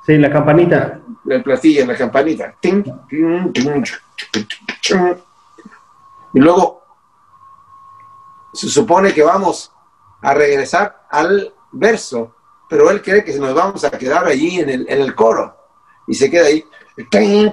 Sí, 0.05 0.17
la 0.17 0.31
campanita. 0.31 1.01
El 1.29 1.43
platillo, 1.43 1.87
la 1.87 1.97
campanita. 1.97 2.55
Y 6.33 6.39
luego 6.39 6.83
se 8.53 8.69
supone 8.69 9.13
que 9.13 9.23
vamos 9.23 9.73
a 10.23 10.35
regresar 10.35 11.07
al 11.11 11.53
verso, 11.73 12.35
pero 12.69 12.91
él 12.91 13.03
cree 13.03 13.25
que 13.25 13.39
nos 13.39 13.55
vamos 13.55 13.85
a 13.85 13.91
quedar 13.91 14.27
allí 14.27 14.61
en 14.61 14.71
el, 14.71 14.87
en 14.89 15.01
el 15.01 15.15
coro. 15.15 15.57
Y 16.07 16.15
se 16.15 16.31
queda 16.31 16.47
ahí. 16.47 16.65
Ping, 17.11 17.51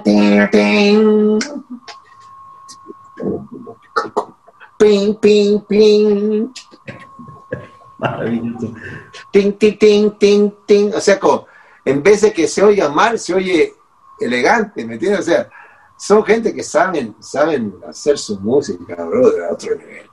ping, 5.16 5.60
ping. 5.66 6.52
Maravilloso. 7.98 8.74
Ting, 9.32 9.52
ting, 9.54 9.76
ting, 9.78 10.10
ting, 10.18 10.52
ting. 10.66 10.92
O 10.94 11.00
sea, 11.00 11.18
como, 11.18 11.46
en 11.84 12.02
vez 12.02 12.20
de 12.22 12.32
que 12.32 12.46
se 12.48 12.62
oiga 12.62 12.88
mal, 12.88 13.18
se 13.18 13.34
oye 13.34 13.74
elegante, 14.20 14.84
¿me 14.84 14.94
entiendes? 14.94 15.20
O 15.20 15.24
sea, 15.24 15.48
son 15.96 16.24
gente 16.24 16.54
que 16.54 16.62
saben, 16.62 17.14
saben 17.18 17.74
hacer 17.88 18.18
su 18.18 18.38
música, 18.40 18.94
bro, 19.04 19.30
de 19.30 19.42
otro 19.50 19.74
nivel. 19.76 20.08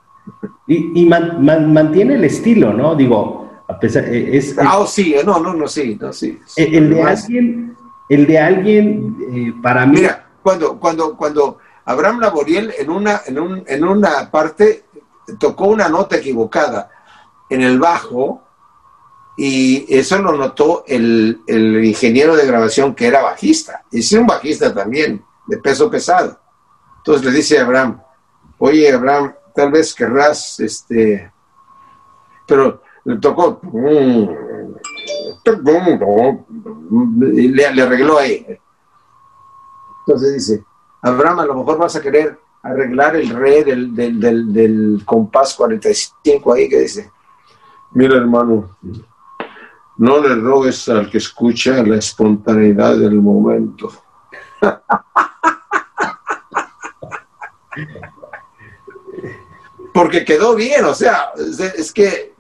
Y, 0.68 1.02
y 1.02 1.06
man- 1.06 1.44
man- 1.46 1.72
mantiene 1.72 2.16
el 2.16 2.24
estilo, 2.26 2.74
¿no? 2.74 2.96
Digo, 2.96 3.64
a 3.68 3.80
pesar, 3.80 4.06
eh, 4.06 4.36
es, 4.38 4.56
Ah, 4.58 4.80
oh, 4.80 4.88
sí, 4.88 5.16
no, 5.24 5.40
no, 5.40 5.54
no, 5.54 5.68
sí, 5.68 5.98
no, 6.00 6.12
sí. 6.12 6.40
el, 6.56 6.74
el 6.76 6.90
de 6.90 6.96
Además, 7.04 7.24
alguien, 7.24 7.78
el 8.10 8.28
de 8.28 8.40
alguien, 8.40 9.18
eh, 9.32 9.54
para 9.62 9.86
mí, 9.86 9.98
Mira, 9.98 10.28
cuando, 10.42 10.80
cuando, 10.80 11.16
cuando 11.16 11.58
Abraham 11.86 12.20
Laboriel 12.20 12.74
en 12.80 12.90
una, 12.90 13.22
en, 13.28 13.40
un, 13.40 13.64
en 13.68 13.84
una 13.84 14.30
parte 14.32 14.86
tocó 15.40 15.66
una 15.68 15.88
nota 15.90 16.16
equivocada 16.18 16.90
en 17.50 17.62
el 17.62 17.80
bajo 17.80 18.42
y 19.38 19.86
eso 19.94 20.18
lo 20.20 20.34
notó 20.34 20.84
el, 20.88 21.42
el 21.48 21.84
ingeniero 21.84 22.36
de 22.36 22.48
grabación 22.48 22.96
que 22.96 23.08
era 23.08 23.22
bajista, 23.22 23.84
y 23.92 24.02
sí 24.02 24.18
un 24.18 24.28
bajista 24.28 24.74
también, 24.74 25.24
de 25.48 25.58
peso 25.58 25.90
pesado. 25.90 26.40
Entonces 26.98 27.26
le 27.26 27.32
dice 27.32 27.60
a 27.60 27.64
Abraham, 27.64 28.02
oye 28.58 28.92
Abraham, 28.92 29.34
tal 29.54 29.72
vez 29.72 29.94
querrás, 29.94 30.60
este, 30.60 31.32
pero 32.48 32.82
le 33.04 33.18
tocó, 33.18 33.60
y 37.34 37.48
le, 37.50 37.66
arregló 37.66 38.18
ahí. 38.18 38.46
Entonces 40.08 40.34
dice, 40.34 40.64
Abraham, 41.02 41.40
a 41.40 41.46
lo 41.46 41.56
mejor 41.56 41.78
vas 41.78 41.96
a 41.96 42.02
querer 42.02 42.40
arreglar 42.64 43.16
el 43.16 43.30
re 43.30 43.64
del, 43.64 43.94
del, 43.94 44.20
del, 44.20 44.54
del 44.54 45.02
compás 45.06 45.54
45 45.56 46.54
ahí 46.54 46.70
que 46.70 46.80
dice, 46.80 47.12
mira 47.96 48.18
hermano, 48.18 48.78
no 49.98 50.20
le 50.20 50.36
rogues 50.36 50.88
al 50.90 51.10
que 51.10 51.18
escucha 51.18 51.82
la 51.82 51.96
espontaneidad 51.96 52.98
del 52.98 53.16
momento. 53.22 53.92
Porque 59.94 60.26
quedó 60.26 60.56
bien, 60.56 60.84
o 60.86 60.94
sea, 60.94 61.32
es, 61.38 61.94
que 61.94 62.34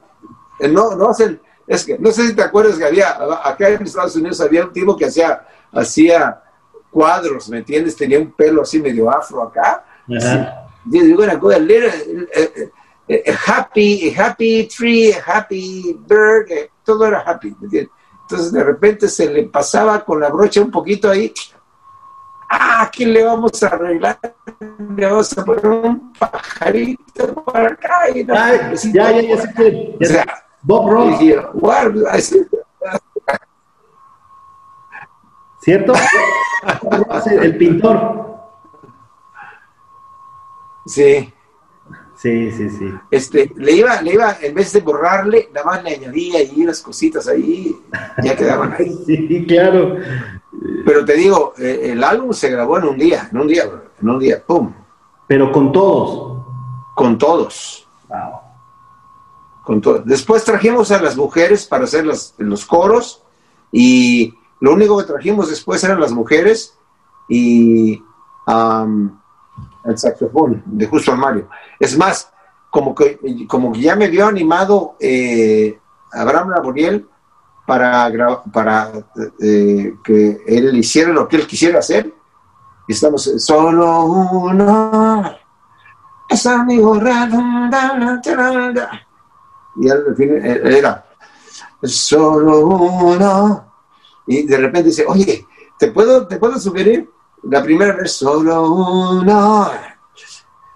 eh, 0.60 0.68
no, 0.68 0.94
no 0.96 1.10
hacen, 1.10 1.40
es 1.66 1.86
que 1.86 1.98
no 1.98 2.12
sé 2.12 2.28
si 2.28 2.36
te 2.36 2.44
acuerdas 2.44 2.78
que 2.78 2.84
había, 2.84 3.18
acá 3.44 3.70
en 3.70 3.84
Estados 3.84 4.18
Unidos 4.18 4.42
había 4.42 4.66
un 4.66 4.74
tipo 4.74 4.98
que 4.98 5.06
hacía, 5.06 5.48
hacía 5.72 6.44
cuadros, 6.92 7.48
¿me 7.48 7.60
entiendes? 7.60 7.96
Tenía 7.96 8.20
un 8.20 8.34
pelo 8.34 8.64
así 8.64 8.82
medio 8.82 9.10
afro 9.10 9.42
acá. 9.44 9.86
Ajá. 10.18 10.68
Yo 10.86 11.02
eh, 13.08 13.16
eh, 13.16 13.24
eh, 13.26 13.38
happy, 13.48 14.16
a 14.16 14.26
happy 14.26 14.68
tree, 14.68 15.14
happy 15.14 16.00
bird, 16.08 16.52
eh, 16.52 16.72
todo 16.84 17.06
era 17.06 17.20
happy, 17.20 17.56
¿me 17.60 17.66
entiendes? 17.66 17.92
Entonces 18.22 18.52
de 18.52 18.64
repente 18.64 19.08
se 19.08 19.30
le 19.30 19.44
pasaba 19.44 20.04
con 20.04 20.20
la 20.20 20.30
brocha 20.30 20.62
un 20.62 20.72
poquito 20.72 21.10
ahí. 21.12 21.32
Ah, 22.50 22.82
aquí 22.84 23.06
le 23.06 23.24
vamos 23.24 23.62
a 23.62 23.68
arreglar, 23.68 24.20
le 24.96 25.06
vamos 25.06 25.38
a 25.38 25.46
poner 25.46 25.68
un 25.68 26.14
pajarito 26.14 27.34
por 27.44 27.58
acá. 27.58 28.10
Y 28.14 28.24
no, 28.24 28.34
Ay, 28.36 28.76
ya, 28.92 29.12
ya, 29.12 29.22
ya 29.22 29.38
sé 29.42 29.98
O 30.02 30.06
sea, 30.06 30.44
Bob 30.62 31.22
y 31.22 31.34
Ross? 31.34 32.06
Así, 32.10 32.48
¿cierto? 35.62 35.94
Bob 36.82 37.08
Ross, 37.08 37.28
el, 37.28 37.44
el 37.44 37.58
pintor. 37.58 38.26
Sí, 40.88 41.34
Sí, 42.18 42.52
sí, 42.52 42.70
sí. 42.70 42.94
este, 43.12 43.52
le 43.58 43.74
iba, 43.74 44.02
le 44.02 44.14
iba, 44.14 44.38
en 44.42 44.54
vez 44.56 44.72
de 44.74 44.80
borrarle, 44.82 45.50
nada 45.54 45.66
más 45.66 45.84
le 45.84 45.96
añadía 45.96 46.40
ahí 46.40 46.64
unas 46.64 46.82
cositas 46.82 47.28
ahí, 47.28 47.76
ya 48.24 48.36
quedaban 48.36 48.74
ahí. 48.74 48.98
Sí, 49.06 49.46
claro. 49.48 49.98
Pero 50.86 51.04
te 51.04 51.14
digo, 51.14 51.54
eh, 51.58 51.90
el 51.92 52.04
álbum 52.04 52.32
se 52.34 52.50
grabó 52.50 52.78
en 52.78 52.86
un 52.86 52.98
día, 52.98 53.28
en 53.32 53.38
un 53.40 53.48
día, 53.48 53.64
en 54.02 54.10
un 54.10 54.20
día, 54.20 54.44
pum, 54.46 54.72
Pero 55.28 55.52
con 55.52 55.72
todos. 55.72 56.42
con 56.96 57.18
todos, 57.18 57.88
Wow. 58.08 58.40
con 59.64 59.82
todos. 59.82 60.06
Después 60.06 60.44
trajimos 60.46 60.92
a 60.92 61.02
las 61.02 61.18
mujeres 61.18 61.66
para 61.66 61.84
hacer 61.84 62.06
las- 62.06 62.34
los 62.38 62.66
coros 62.66 63.22
y 63.72 64.34
lo 64.62 64.74
único 64.74 64.98
que 64.98 65.04
trajimos 65.04 65.50
después 65.50 65.84
eran 65.84 66.00
las 66.00 66.12
mujeres 66.14 66.78
y 67.28 68.02
am, 68.48 69.20
el 69.86 69.98
saxofón 69.98 70.64
de 70.66 70.88
Justo 70.88 71.12
Armario. 71.12 71.48
Es 71.80 71.98
más, 71.98 72.32
como 72.70 72.94
que, 72.94 73.20
como 73.48 73.72
que 73.72 73.82
ya 73.82 73.96
me 73.96 74.08
vio 74.08 74.28
animado 74.28 74.96
eh, 75.00 75.80
Abraham 76.12 76.50
Laboriel 76.50 77.08
para, 77.66 78.12
para 78.52 78.92
eh, 79.40 79.96
que 80.04 80.42
él 80.46 80.76
hiciera 80.78 81.12
lo 81.12 81.28
que 81.28 81.38
él 81.38 81.48
quisiera 81.48 81.80
hacer. 81.80 82.14
Estamos 82.88 83.28
eh, 83.28 83.40
solo 83.40 84.06
uno. 84.06 85.24
Es 86.30 86.46
amigo. 86.46 86.96
Y 89.78 89.90
al 89.90 90.16
fin 90.16 90.46
eh, 90.46 90.62
era 90.78 91.06
solo 91.84 92.66
uno. 92.68 93.74
Y 94.28 94.46
de 94.46 94.58
repente 94.58 94.90
dice, 94.90 95.06
oye, 95.08 95.46
¿te 95.78 95.92
puedo, 95.92 96.28
¿te 96.28 96.38
puedo 96.38 96.60
sugerir? 96.60 97.10
La 97.50 97.64
primera 97.64 97.96
vez, 97.96 98.12
solo 98.14 98.70
uno. 98.72 99.70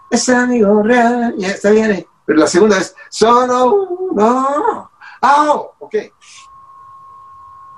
Es 0.09 0.29
amigo 0.29 0.81
real. 0.83 1.33
Ya 1.37 1.49
está 1.49 1.71
bien. 1.71 1.91
eh. 1.91 2.07
Pero 2.25 2.39
la 2.39 2.47
segunda 2.47 2.77
vez, 2.77 2.95
solo 3.09 3.73
uno. 4.11 4.91
Ah, 5.21 5.53
ok. 5.79 5.95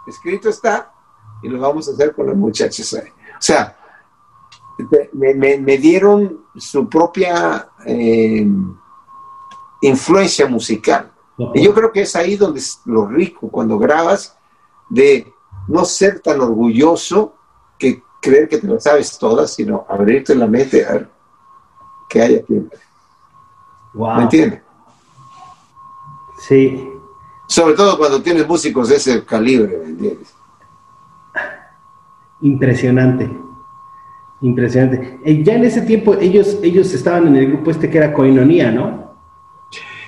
Escrito 0.07 0.49
está 0.49 0.91
y 1.43 1.49
lo 1.49 1.59
vamos 1.59 1.87
a 1.87 1.91
hacer 1.91 2.13
con 2.13 2.27
los 2.27 2.35
muchachos 2.35 2.93
ahí. 2.93 3.07
O 3.09 3.41
sea, 3.41 3.77
me, 5.13 5.33
me- 5.33 5.57
me 5.57 5.77
dieron 5.77 6.45
su 6.57 6.87
propia 6.89 7.69
eh, 7.85 8.45
influencia 9.81 10.47
musical. 10.47 11.11
Y 11.55 11.63
yo 11.63 11.73
creo 11.73 11.91
que 11.91 12.01
es 12.01 12.15
ahí 12.15 12.35
donde 12.35 12.59
es 12.59 12.81
lo 12.85 13.07
rico, 13.07 13.49
cuando 13.49 13.79
grabas, 13.79 14.37
de 14.89 15.33
no 15.67 15.85
ser 15.85 16.19
tan 16.19 16.39
orgulloso 16.41 17.33
que 17.79 18.03
creer 18.21 18.47
que 18.47 18.59
te 18.59 18.67
lo 18.67 18.79
sabes 18.79 19.17
todas, 19.17 19.53
sino 19.53 19.85
abrirte 19.89 20.35
la 20.35 20.47
mente 20.47 20.85
a 20.85 20.93
ver 20.93 21.09
qué 22.07 22.21
hay 22.21 22.35
aquí. 22.35 22.67
Wow. 23.93 24.15
¿Me 24.15 24.23
entiendes? 24.23 24.61
Sí. 26.47 26.87
Sobre 27.47 27.73
todo 27.73 27.97
cuando 27.97 28.21
tienes 28.21 28.47
músicos 28.47 28.89
de 28.89 28.95
ese 28.95 29.25
calibre, 29.25 29.77
¿me 29.77 29.89
entiendes? 29.89 30.33
Impresionante. 32.41 33.29
Impresionante. 34.41 35.19
Eh, 35.23 35.43
ya 35.43 35.55
en 35.55 35.65
ese 35.65 35.81
tiempo 35.81 36.15
ellos, 36.15 36.57
ellos 36.63 36.93
estaban 36.93 37.27
en 37.27 37.35
el 37.35 37.47
grupo 37.47 37.71
este 37.71 37.89
que 37.89 37.97
era 37.97 38.13
Coinonía, 38.13 38.71
¿no? 38.71 39.01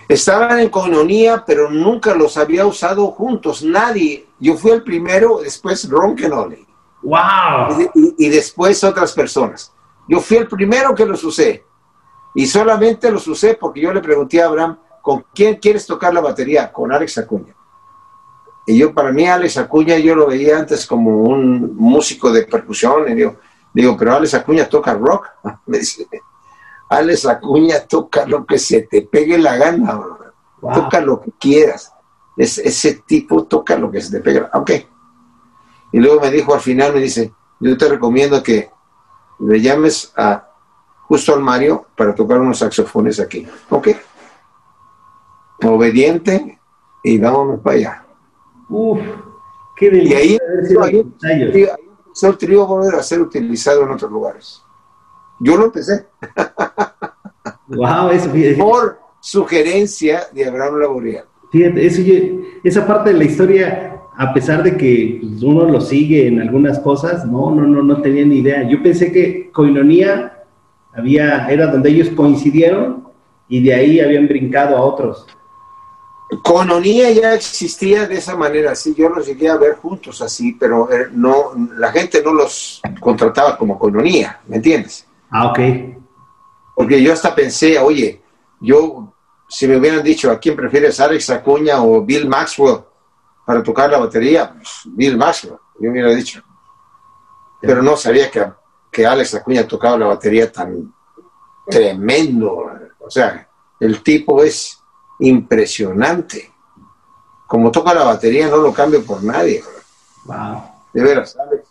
Estaban 0.08 0.60
en 0.60 0.70
coinonía, 0.70 1.44
pero 1.46 1.70
nunca 1.72 2.14
los 2.14 2.38
había 2.38 2.66
usado 2.66 3.08
juntos, 3.08 3.64
nadie. 3.64 4.28
Yo 4.40 4.56
fui 4.58 4.72
el 4.72 4.84
primero, 4.84 5.40
después 5.42 5.90
Ron 5.90 6.16
Kenole. 6.16 6.66
¡Wow! 7.04 7.92
y, 8.18 8.30
después 8.30 8.84
otras 8.84 9.12
personas. 9.14 9.74
Yo 10.08 10.20
fui 10.20 10.38
el 10.38 10.48
primero 10.48 10.96
que 10.96 11.06
los 11.06 11.24
usé 11.24 11.64
y 12.34 12.46
solamente 12.48 13.12
los 13.12 13.28
usé 13.28 13.56
porque 13.56 13.82
yo 13.82 13.94
le 13.94 14.02
pregunté 14.02 14.42
a 14.42 14.48
Abraham, 14.48 14.78
¿con 15.02 15.26
quién 15.34 15.56
quieres 15.58 15.86
tocar 15.86 16.14
la 16.14 16.22
batería? 16.22 16.72
Con 16.72 16.92
Alex 16.92 17.18
Acuña. 17.18 17.54
Y 18.66 18.78
yo, 18.78 18.94
para 18.94 19.12
mí, 19.12 19.28
Alex 19.28 19.58
Acuña, 19.58 19.98
yo 19.98 20.16
lo 20.16 20.28
veía 20.28 20.58
antes 20.58 20.88
como 20.88 21.24
un 21.24 21.76
músico 21.76 22.32
de 22.32 22.44
percusión. 22.44 23.12
Y 23.12 23.16
digo, 23.16 23.36
digo 23.74 23.98
pero 23.98 24.16
Alex 24.16 24.34
Acuña 24.36 24.70
toca 24.70 24.94
rock. 24.94 25.28
Me 25.66 25.80
dice, 25.80 26.08
Alex 26.90 27.26
Acuña 27.26 27.82
toca 27.82 28.26
lo 28.26 28.46
que 28.46 28.58
se 28.58 28.84
te 28.84 29.02
pegue 29.02 29.38
la 29.38 29.58
gana, 29.58 29.96
bro. 29.96 30.18
Wow. 30.62 30.74
toca 30.76 31.02
lo 31.02 31.20
que 31.20 31.32
quieras. 31.38 31.94
Es, 32.38 32.58
ese 32.58 33.04
tipo 33.06 33.44
toca 33.44 33.76
lo 33.76 33.92
que 33.92 34.00
se 34.02 34.12
te 34.12 34.20
pegue. 34.24 34.40
la- 34.42 34.52
Ok. 34.54 34.72
Y 35.94 36.00
luego 36.00 36.20
me 36.20 36.30
dijo 36.32 36.54
al 36.54 36.60
final, 36.60 36.94
me 36.94 37.00
dice, 37.00 37.32
yo 37.62 37.78
te 37.78 37.88
recomiendo 37.88 38.44
que 38.44 38.70
le 39.40 39.62
llames 39.62 40.12
a 40.18 40.50
justo 41.08 41.34
al 41.34 41.42
Mario 41.42 41.86
para 41.96 42.14
tocar 42.14 42.40
unos 42.40 42.60
saxofones 42.60 43.20
aquí. 43.20 43.48
Ok. 43.70 43.90
Obediente 45.64 46.60
y 47.04 47.18
vámonos 47.20 47.60
para 47.62 47.76
allá. 47.78 48.06
Uf, 48.70 49.00
qué 49.78 49.86
Y 49.88 49.90
delicia 49.92 50.40
sido 50.68 50.84
ahí- 50.84 51.14
ahí 51.24 51.68
empezó 52.06 52.28
el 52.28 52.38
trío 52.38 52.66
volver 52.66 52.96
a 52.96 53.04
ser 53.04 53.22
utilizado 53.22 53.84
en 53.84 53.92
otros 53.92 54.12
lugares. 54.12 54.62
Yo 55.40 55.58
lo 55.58 55.66
empecé 55.66 56.08
Wow, 57.68 58.10
eso, 58.10 58.30
por 58.58 59.00
sugerencia 59.20 60.24
de 60.32 60.46
Abraham 60.48 60.80
Laboriel. 60.80 61.24
fíjate, 61.52 61.86
eso 61.86 62.02
esa 62.64 62.86
parte 62.86 63.12
de 63.12 63.18
la 63.18 63.24
historia 63.26 63.93
a 64.16 64.34
pesar 64.34 64.64
de 64.64 64.78
que 64.78 65.20
pues, 65.22 65.42
uno 65.44 65.66
lo 65.66 65.82
sigue 65.82 66.28
en 66.28 66.40
algunas 66.40 66.80
cosas, 66.80 67.26
no, 67.26 67.52
no, 67.52 67.64
no, 67.64 67.82
no 67.82 68.02
tenía 68.02 68.26
ni 68.26 68.38
idea. 68.38 68.68
Yo 68.68 68.82
pensé 68.84 69.12
que 69.12 69.52
Coinonía 69.52 70.44
había, 70.94 71.48
era 71.48 71.68
donde 71.68 71.90
ellos 71.90 72.10
coincidieron 72.10 73.08
y 73.48 73.64
de 73.64 73.74
ahí 73.74 74.00
habían 74.00 74.28
brincado 74.28 74.78
a 74.78 74.82
otros. 74.82 75.26
Coinonía 76.44 77.12
ya 77.12 77.34
existía 77.34 78.08
de 78.08 78.16
esa 78.16 78.36
manera, 78.36 78.74
sí, 78.76 78.96
yo 78.98 79.10
los 79.10 79.26
llegué 79.26 79.50
a 79.50 79.58
ver 79.58 79.76
juntos 79.76 80.22
así, 80.22 80.54
pero 80.60 80.92
eh, 80.92 81.08
no, 81.12 81.52
la 81.78 81.92
gente 81.92 82.24
no 82.24 82.34
los 82.34 82.82
contrataba 83.00 83.58
como 83.58 83.78
Coinonía, 83.78 84.40
¿me 84.48 84.56
entiendes? 84.56 85.06
Ah, 85.30 85.48
ok. 85.48 85.60
Porque 86.76 87.02
yo 87.04 87.14
hasta 87.14 87.36
pensé, 87.36 87.78
oye, 87.78 88.22
yo, 88.62 89.14
si 89.48 89.68
me 89.68 89.78
hubieran 89.78 90.02
dicho, 90.02 90.32
¿a 90.32 90.40
quién 90.40 90.56
prefieres, 90.56 91.00
Alex 91.00 91.30
Acuña 91.30 91.84
o 91.84 92.02
Bill 92.02 92.28
Maxwell 92.28 92.80
para 93.46 93.62
tocar 93.62 93.90
la 93.90 94.00
batería? 94.00 94.54
Pues, 94.54 94.82
Bill 94.86 95.18
Maxwell, 95.18 95.58
yo 95.80 95.92
hubiera 95.92 96.10
dicho. 96.10 96.42
Pero 97.62 97.82
no 97.82 97.96
sabía 97.96 98.30
que, 98.30 98.46
que 98.92 99.06
Alex 99.06 99.36
Acuña 99.36 99.68
tocaba 99.68 99.98
la 99.98 100.08
batería 100.08 100.52
tan 100.52 100.94
tremendo. 101.66 102.66
O 103.00 103.10
sea, 103.10 103.48
el 103.80 104.02
tipo 104.04 104.44
es 104.44 104.82
impresionante. 105.20 106.52
Como 107.48 107.72
toca 107.72 107.94
la 107.94 108.04
batería, 108.04 108.48
no 108.48 108.58
lo 108.58 108.74
cambio 108.74 109.04
por 109.06 109.24
nadie. 109.24 109.64
Wow. 110.26 110.64
De 110.94 111.04
veras, 111.04 111.38
Alex. 111.38 111.68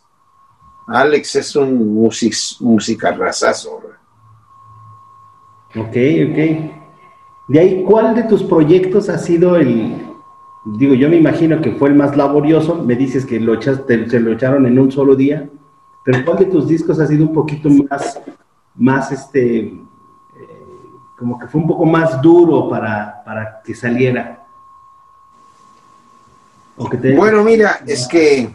Alex 0.86 1.36
es 1.36 1.56
un 1.56 1.94
music, 1.94 2.34
musicarrazazo. 2.60 3.80
Ok, 5.74 5.96
ok. 5.96 6.38
De 7.48 7.60
ahí, 7.60 7.84
¿cuál 7.84 8.14
de 8.14 8.24
tus 8.24 8.42
proyectos 8.42 9.08
ha 9.08 9.18
sido 9.18 9.56
el, 9.56 10.11
digo, 10.64 10.94
yo 10.94 11.08
me 11.08 11.16
imagino 11.16 11.60
que 11.60 11.72
fue 11.72 11.88
el 11.88 11.94
más 11.94 12.16
laborioso, 12.16 12.76
me 12.76 12.94
dices 12.94 13.26
que 13.26 13.40
lo 13.40 13.54
echaste, 13.54 14.08
se 14.08 14.20
lo 14.20 14.32
echaron 14.32 14.66
en 14.66 14.78
un 14.78 14.90
solo 14.92 15.16
día, 15.16 15.48
pero 16.04 16.24
¿cuál 16.24 16.38
de 16.38 16.44
tus 16.46 16.68
discos 16.68 16.98
ha 17.00 17.06
sido 17.06 17.26
un 17.26 17.32
poquito 17.32 17.68
más, 17.68 18.20
más 18.76 19.12
este, 19.12 19.58
eh, 19.60 19.82
como 21.18 21.38
que 21.38 21.46
fue 21.48 21.60
un 21.60 21.66
poco 21.66 21.84
más 21.84 22.20
duro 22.22 22.68
para, 22.68 23.22
para 23.24 23.62
que 23.62 23.74
saliera? 23.74 24.46
¿O 26.76 26.88
que 26.88 26.96
te... 26.96 27.16
Bueno, 27.16 27.42
mira, 27.44 27.80
es 27.86 28.06
que 28.08 28.50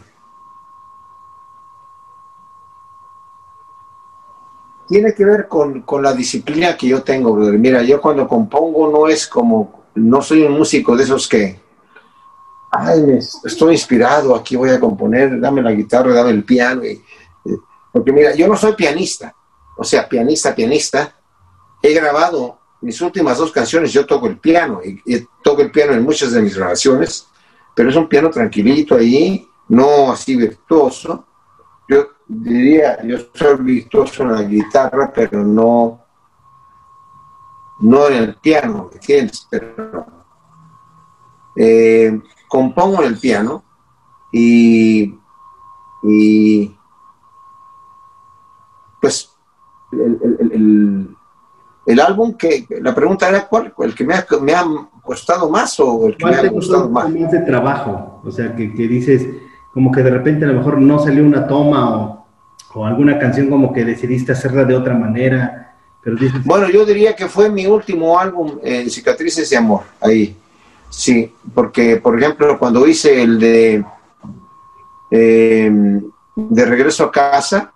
tiene 4.88 5.14
que 5.14 5.24
ver 5.24 5.46
con, 5.46 5.82
con, 5.82 6.02
la 6.02 6.14
disciplina 6.14 6.76
que 6.76 6.88
yo 6.88 7.02
tengo, 7.02 7.34
brother. 7.34 7.58
Mira, 7.58 7.82
yo 7.82 8.00
cuando 8.00 8.26
compongo 8.26 8.90
no 8.90 9.06
es 9.06 9.26
como, 9.26 9.84
no 9.94 10.22
soy 10.22 10.42
un 10.42 10.54
músico 10.54 10.96
de 10.96 11.04
esos 11.04 11.28
que, 11.28 11.67
ay, 12.70 13.18
estoy 13.44 13.72
inspirado, 13.72 14.34
aquí 14.34 14.56
voy 14.56 14.70
a 14.70 14.80
componer, 14.80 15.40
dame 15.40 15.62
la 15.62 15.72
guitarra, 15.72 16.12
dame 16.12 16.30
el 16.30 16.44
piano. 16.44 16.84
Y, 16.84 17.02
porque 17.92 18.12
mira, 18.12 18.34
yo 18.34 18.46
no 18.46 18.56
soy 18.56 18.74
pianista, 18.74 19.34
o 19.76 19.84
sea, 19.84 20.08
pianista, 20.08 20.54
pianista. 20.54 21.14
He 21.82 21.94
grabado 21.94 22.58
mis 22.80 23.00
últimas 23.00 23.38
dos 23.38 23.52
canciones, 23.52 23.92
yo 23.92 24.06
toco 24.06 24.26
el 24.26 24.38
piano 24.38 24.80
y, 24.84 25.00
y 25.04 25.26
toco 25.42 25.62
el 25.62 25.70
piano 25.70 25.92
en 25.92 26.02
muchas 26.02 26.32
de 26.32 26.42
mis 26.42 26.56
grabaciones, 26.56 27.28
pero 27.74 27.90
es 27.90 27.96
un 27.96 28.08
piano 28.08 28.30
tranquilito 28.30 28.96
ahí, 28.96 29.48
no 29.68 30.12
así 30.12 30.36
virtuoso. 30.36 31.26
Yo 31.88 32.08
diría, 32.26 33.02
yo 33.04 33.16
soy 33.32 33.56
virtuoso 33.58 34.22
en 34.22 34.32
la 34.32 34.42
guitarra, 34.42 35.12
pero 35.14 35.42
no, 35.44 36.04
no 37.80 38.08
en 38.08 38.14
el 38.14 38.34
piano, 38.36 38.90
¿entiendes? 38.92 39.46
Pero, 39.50 40.06
eh, 41.56 42.20
compongo 42.48 43.02
en 43.02 43.08
el 43.08 43.18
piano 43.18 43.62
y, 44.32 45.14
y 46.02 46.74
pues 49.00 49.30
el, 49.92 50.18
el, 50.22 50.52
el, 50.52 51.16
el, 51.86 52.00
álbum 52.00 52.34
que, 52.34 52.66
la 52.82 52.94
pregunta 52.94 53.28
era 53.28 53.46
cuál, 53.46 53.72
el 53.78 53.94
que 53.94 54.04
me 54.04 54.14
ha, 54.14 54.26
me 54.40 54.54
ha 54.54 54.64
costado 55.02 55.48
más 55.48 55.78
o 55.80 56.08
el 56.08 56.16
que 56.16 56.26
me 56.26 56.34
ha 56.34 56.48
gustado 56.48 56.88
más. 56.88 57.08
más 57.08 57.30
de 57.30 57.40
trabajo? 57.40 58.20
O 58.24 58.30
sea, 58.30 58.54
que, 58.56 58.74
que 58.74 58.88
dices, 58.88 59.26
como 59.72 59.92
que 59.92 60.02
de 60.02 60.10
repente 60.10 60.44
a 60.44 60.48
lo 60.48 60.54
mejor 60.54 60.80
no 60.80 60.98
salió 60.98 61.24
una 61.24 61.46
toma 61.46 61.96
o 61.96 62.18
o 62.74 62.84
alguna 62.84 63.18
canción 63.18 63.48
como 63.48 63.72
que 63.72 63.84
decidiste 63.84 64.32
hacerla 64.32 64.64
de 64.64 64.74
otra 64.76 64.94
manera. 64.94 65.76
Pero 66.02 66.16
dices... 66.16 66.44
Bueno, 66.44 66.68
yo 66.70 66.84
diría 66.84 67.14
que 67.16 67.26
fue 67.26 67.50
mi 67.50 67.66
último 67.66 68.18
álbum, 68.18 68.58
eh, 68.62 68.88
Cicatrices 68.88 69.48
de 69.50 69.56
Amor, 69.56 69.82
ahí. 70.00 70.36
Sí, 70.90 71.34
porque, 71.54 71.96
por 71.96 72.18
ejemplo, 72.18 72.58
cuando 72.58 72.86
hice 72.86 73.22
el 73.22 73.38
de 73.38 73.84
eh, 75.10 75.70
De 76.34 76.64
Regreso 76.64 77.04
a 77.04 77.12
Casa, 77.12 77.72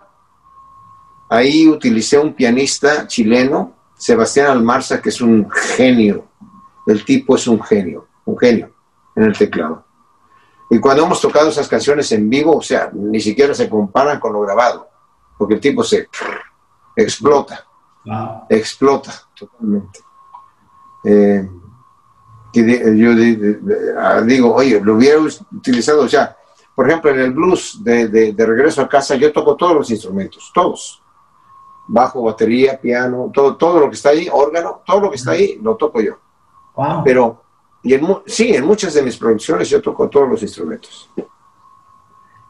ahí 1.29 1.69
utilicé 1.69 2.19
un 2.19 2.35
pianista 2.35 3.07
chileno, 3.07 3.75
Sebastián 3.97 4.51
Almarza, 4.51 5.01
que 5.01 5.11
es 5.11 5.21
un 5.21 5.49
genio. 5.51 6.27
El 6.87 7.05
tipo 7.05 7.37
es 7.37 7.47
un 7.47 7.63
genio, 7.63 8.07
un 8.25 8.39
genio 8.39 8.71
en 9.15 9.25
el 9.25 9.37
teclado. 9.37 9.85
Y 10.71 10.81
cuando 10.81 11.05
hemos 11.05 11.21
tocado 11.21 11.51
esas 11.51 11.69
canciones 11.69 12.11
en 12.13 12.29
vivo, 12.29 12.57
o 12.57 12.63
sea, 12.63 12.91
ni 12.95 13.21
siquiera 13.21 13.55
se 13.55 13.69
comparan 13.69 14.19
con 14.19 14.33
lo 14.33 14.41
grabado, 14.41 14.89
porque 15.37 15.55
el 15.55 15.61
tipo 15.61 15.85
se 15.85 16.09
explota, 16.97 17.65
wow. 18.07 18.47
explota 18.49 19.13
totalmente. 19.35 20.01
Eh, 21.05 21.49
yo 22.53 23.15
digo, 24.25 24.55
oye, 24.55 24.81
lo 24.81 24.97
hubiera 24.97 25.19
utilizado 25.21 26.07
ya. 26.07 26.37
Por 26.75 26.89
ejemplo, 26.89 27.11
en 27.11 27.21
el 27.21 27.33
blues 27.33 27.83
de, 27.83 28.09
de, 28.09 28.33
de, 28.33 28.47
regreso 28.47 28.83
a 28.83 28.89
casa, 28.89 29.15
yo 29.17 29.33
toco 29.33 29.57
todos 29.57 29.75
los 29.75 29.91
instrumentos, 29.91 30.51
todos. 30.55 31.03
Bajo, 31.87 32.23
batería, 32.23 32.81
piano, 32.81 33.31
todo, 33.33 33.57
todo 33.57 33.81
lo 33.81 33.89
que 33.89 33.97
está 33.97 34.11
ahí, 34.11 34.29
órgano, 34.33 34.83
todo 34.87 35.01
lo 35.01 35.11
que 35.11 35.17
está 35.17 35.33
ahí, 35.33 35.59
lo 35.63 35.77
toco 35.77 36.01
yo. 36.01 36.15
Wow. 36.75 37.03
Pero 37.05 37.43
y 37.83 37.95
en, 37.95 38.07
sí, 38.27 38.55
en 38.55 38.65
muchas 38.65 38.95
de 38.95 39.03
mis 39.03 39.17
producciones 39.17 39.69
yo 39.69 39.83
toco 39.83 40.09
todos 40.09 40.29
los 40.29 40.43
instrumentos. 40.43 41.11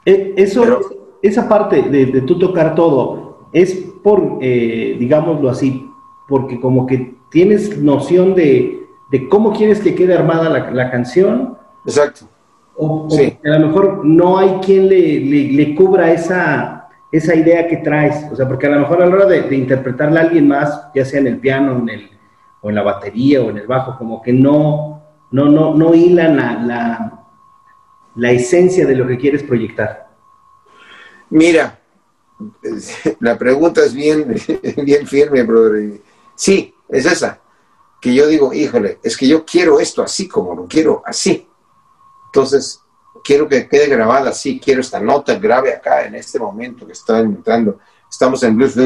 Eh, 0.05 0.35
eso, 0.37 0.63
Pero, 0.63 0.81
esa 1.23 1.49
parte 1.49 1.83
de, 1.83 2.07
de, 2.07 2.21
tú 2.23 2.39
tocar 2.39 2.75
todo, 2.75 3.49
es 3.53 3.75
por, 4.03 4.39
eh, 4.41 4.97
digámoslo 4.99 5.49
así, 5.49 5.89
porque 6.29 6.61
como 6.61 6.87
que 6.87 7.17
tienes 7.31 7.79
noción 7.79 8.35
de, 8.35 8.82
de 9.13 9.29
cómo 9.29 9.53
quieres 9.53 9.81
que 9.81 9.95
quede 9.95 10.15
armada 10.15 10.49
la, 10.49 10.71
la 10.71 10.91
canción. 10.91 11.59
Exacto. 11.85 12.27
O, 12.75 13.07
o 13.07 13.11
sí. 13.11 13.39
a 13.45 13.59
lo 13.59 13.67
mejor 13.69 14.05
no 14.05 14.39
hay 14.39 14.59
quien 14.65 14.89
le, 14.89 15.21
le, 15.21 15.53
le, 15.53 15.75
cubra 15.75 16.11
esa, 16.11 16.89
esa 17.13 17.35
idea 17.35 17.69
que 17.69 17.77
traes. 17.77 18.27
O 18.33 18.37
sea, 18.37 18.49
porque 18.49 18.67
a 18.67 18.71
lo 18.71 18.81
mejor 18.81 19.03
a 19.03 19.07
la 19.07 19.15
hora 19.15 19.27
de, 19.27 19.43
de 19.43 19.55
interpretarla 19.55 20.21
a 20.21 20.23
alguien 20.25 20.49
más, 20.49 20.89
ya 20.95 21.05
sea 21.05 21.21
en 21.21 21.27
el 21.27 21.39
piano, 21.39 21.79
en 21.79 21.91
el, 21.91 22.11
o 22.63 22.71
en 22.71 22.75
la 22.75 22.83
batería 22.83 23.43
o 23.43 23.51
en 23.51 23.59
el 23.59 23.67
bajo, 23.67 23.99
como 23.99 24.23
que 24.23 24.33
no, 24.33 25.03
no, 25.31 25.45
no, 25.45 25.75
no 25.75 25.95
hilan 25.95 26.35
la, 26.35 26.55
la, 26.55 27.25
la, 28.15 28.31
esencia 28.31 28.87
de 28.87 28.97
lo 28.97 29.07
que 29.07 29.19
quieres 29.19 29.43
proyectar? 29.43 30.09
Mira, 31.29 31.79
la 33.21 33.37
pregunta 33.37 33.83
es 33.85 33.93
bien, 33.93 34.35
bien 34.85 35.07
firme, 35.07 35.43
brother. 35.43 36.01
Sí, 36.35 36.75
es 36.89 37.05
esa. 37.05 37.43
Que 38.03 38.13
yo 38.13 38.27
digo, 38.27 38.53
híjole, 38.53 38.99
es 39.03 39.17
que 39.17 39.29
yo 39.29 39.45
quiero 39.45 39.79
esto 39.79 40.03
así 40.03 40.27
como 40.29 40.55
lo 40.55 40.67
quiero, 40.67 41.03
así. 41.07 41.49
Entonces, 42.27 42.83
quiero 43.23 43.49
que 43.49 43.69
quede 43.69 43.87
grabada 43.87 44.31
así, 44.31 44.59
quiero 44.59 44.81
esta 44.81 45.01
nota 45.01 45.39
grave 45.39 45.73
acá 45.73 46.05
en 46.05 46.17
este 46.17 46.39
momento 46.39 46.85
que 46.85 46.93
está 46.93 47.21
entrando. 47.21 47.79
Estamos 48.11 48.43
en 48.43 48.57
blues, 48.57 48.77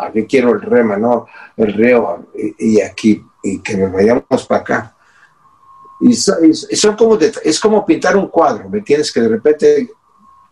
aquí 0.00 0.24
quiero 0.24 0.52
el 0.52 0.62
re 0.62 0.84
menor, 0.84 1.26
el 1.56 1.74
reo, 1.74 2.26
y, 2.58 2.80
aquí, 2.80 3.22
y 3.42 3.58
que 3.58 3.76
nos 3.76 3.92
vayamos 3.92 4.46
para 4.48 4.60
acá. 4.60 4.96
Y, 6.00 6.14
son 6.14 6.96
como 6.96 7.18
es 7.18 7.60
como 7.60 7.84
pintar 7.84 8.16
un 8.16 8.28
cuadro, 8.28 8.68
¿me 8.68 8.78
entiendes? 8.78 9.12
Que 9.12 9.20
de 9.20 9.28
repente 9.28 9.90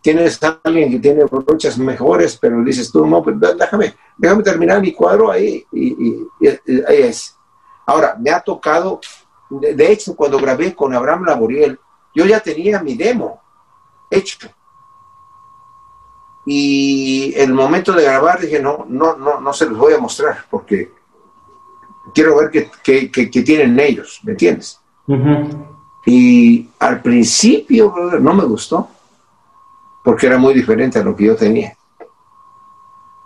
tienes 0.03 0.43
a 0.43 0.59
alguien 0.63 0.91
que 0.91 0.99
tiene 0.99 1.23
brochas 1.23 1.77
mejores, 1.77 2.37
pero 2.37 2.61
dices 2.61 2.91
tú, 2.91 3.05
no, 3.07 3.23
pues 3.23 3.37
déjame, 3.57 3.95
déjame 4.17 4.43
terminar 4.43 4.81
mi 4.81 4.91
cuadro 4.91 5.31
ahí 5.31 5.65
y, 5.71 5.87
y, 5.87 6.27
y, 6.41 6.81
ahí 6.85 7.03
es. 7.03 7.37
Ahora, 7.85 8.17
me 8.19 8.29
ha 8.29 8.41
tocado, 8.41 8.99
de, 9.49 9.73
de, 9.73 9.91
hecho, 9.91 10.13
cuando 10.13 10.37
grabé 10.37 10.75
con 10.75 10.93
Abraham 10.93 11.23
Laboriel, 11.23 11.79
yo 12.13 12.25
ya 12.25 12.41
tenía 12.41 12.83
mi 12.83 12.95
demo 12.95 13.41
hecho. 14.11 14.49
Y 16.45 17.33
el 17.37 17.53
momento 17.53 17.93
de 17.93 18.03
grabar 18.03 18.41
dije, 18.41 18.59
no, 18.59 18.85
no, 18.89 19.15
no, 19.15 19.39
no 19.39 19.53
se 19.53 19.65
los 19.69 19.77
voy 19.77 19.93
a 19.93 19.99
mostrar 19.99 20.45
porque 20.51 20.91
quiero 22.13 22.35
ver 22.35 22.49
qué, 22.51 22.69
qué, 22.83 23.09
qué, 23.09 23.31
qué 23.31 23.41
tienen 23.41 23.79
ellos, 23.79 24.19
¿me 24.23 24.33
entiendes? 24.33 24.81
Uh 25.07 25.15
-huh. 25.15 25.67
Y 26.05 26.69
al 26.79 27.01
principio, 27.01 27.93
no 28.19 28.33
me 28.33 28.43
gustó, 28.43 28.89
porque 30.03 30.27
era 30.27 30.37
muy 30.37 30.53
diferente 30.53 30.99
a 30.99 31.03
lo 31.03 31.15
que 31.15 31.25
yo 31.25 31.35
tenía. 31.35 31.75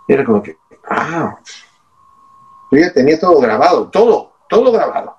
Era 0.06 0.24
como 0.24 0.42
que, 0.42 0.56
ah, 0.88 1.38
yo 2.70 2.78
ya 2.78 2.92
tenía 2.92 3.18
todo 3.18 3.40
grabado, 3.40 3.88
todo, 3.88 4.32
todo 4.48 4.72
grabado. 4.72 5.16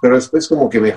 Pero 0.00 0.16
después 0.16 0.48
como 0.48 0.68
que 0.68 0.80
me, 0.80 0.94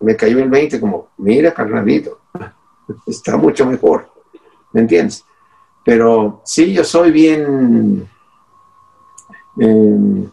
me 0.00 0.16
cayó 0.16 0.38
el 0.38 0.48
20 0.48 0.80
como, 0.80 1.10
mira, 1.18 1.52
carnalito, 1.52 2.20
está 3.06 3.36
mucho 3.36 3.66
mejor, 3.66 4.10
¿me 4.72 4.80
entiendes? 4.80 5.24
Pero 5.84 6.40
sí, 6.44 6.72
yo 6.72 6.84
soy 6.84 7.10
bien, 7.10 8.08
em, 9.58 10.30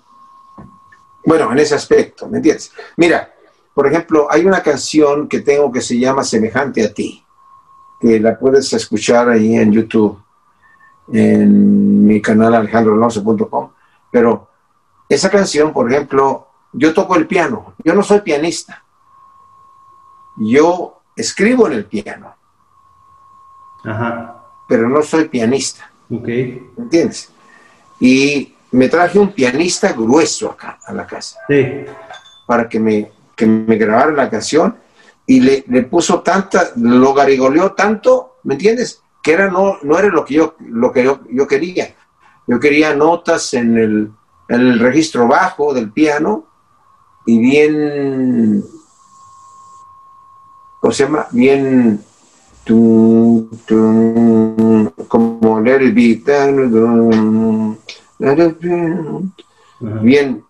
bueno, 1.26 1.52
en 1.52 1.60
ese 1.60 1.76
aspecto, 1.76 2.28
¿me 2.28 2.38
entiendes? 2.38 2.72
Mira, 2.98 3.34
por 3.74 3.88
ejemplo, 3.88 4.28
hay 4.30 4.46
una 4.46 4.64
canción 4.64 5.28
que 5.28 5.42
tengo 5.42 5.72
que 5.72 5.82
se 5.82 6.00
llama 6.00 6.24
Semejante 6.24 6.86
a 6.86 6.94
ti, 6.94 7.25
que 8.06 8.20
la 8.20 8.38
puedes 8.38 8.72
escuchar 8.74 9.30
ahí 9.30 9.56
en 9.56 9.72
YouTube, 9.72 10.22
en 11.12 12.06
mi 12.06 12.22
canal 12.22 12.54
alejandroalonso.com, 12.54 13.72
pero 14.12 14.48
esa 15.10 15.30
canción, 15.30 15.74
por 15.74 15.92
ejemplo, 15.92 16.48
yo 16.72 16.94
toco 16.94 17.16
el 17.16 17.26
piano, 17.26 17.74
yo 17.84 17.96
no 17.96 18.04
soy 18.04 18.22
pianista, 18.22 18.84
yo 20.38 21.02
escribo 21.16 21.66
en 21.68 21.74
el 21.74 21.86
piano, 21.86 22.36
Ajá. 23.84 24.44
pero 24.68 24.88
no 24.90 25.02
soy 25.02 25.26
pianista, 25.30 25.90
Ok. 26.12 26.28
¿entiendes? 26.78 27.32
Y 28.00 28.54
me 28.72 28.88
traje 28.90 29.18
un 29.18 29.32
pianista 29.32 29.94
grueso 29.94 30.52
acá 30.52 30.78
a 30.86 30.94
la 30.94 31.08
casa 31.08 31.40
Sí. 31.48 31.86
para 32.46 32.68
que 32.70 32.80
me, 32.80 33.12
que 33.36 33.46
me 33.48 33.78
grabara 33.78 34.12
la 34.12 34.30
canción 34.30 34.76
y 35.28 35.40
le, 35.40 35.64
le 35.68 35.84
puso 35.84 36.22
tanta, 36.22 36.72
lo 36.78 37.14
garigoleó 37.14 37.72
tanto, 37.74 38.36
¿me 38.44 38.54
entiendes? 38.56 39.02
Que 39.24 39.34
era 39.34 39.50
no, 39.50 39.78
no 39.82 39.98
era 39.98 40.08
lo 40.10 40.24
que 40.24 40.36
yo, 40.36 40.56
lo 40.60 40.92
que 40.92 41.04
yo, 41.04 41.22
yo 41.32 41.48
quería. 41.48 41.96
Yo 42.48 42.60
quería 42.60 42.96
notas 42.96 43.54
en 43.56 43.78
el, 43.78 44.12
en 44.50 44.62
el 44.62 44.80
registro 44.80 45.28
bajo 45.28 45.74
del 45.74 45.92
piano 45.92 46.46
y 47.26 47.40
bien, 47.40 48.64
¿cómo 50.80 50.92
se 50.94 51.04
llama? 51.06 51.26
Bien, 51.32 52.00
tum, 52.64 53.50
tum, 53.66 54.92
como 55.08 55.60
Let 55.60 55.84
It 55.86 55.96
Be, 55.96 56.16
tum, 56.24 57.76
let 58.20 58.46
it 58.46 58.60
be, 58.60 59.02
Ajá. 59.88 60.00
bien 60.02 60.44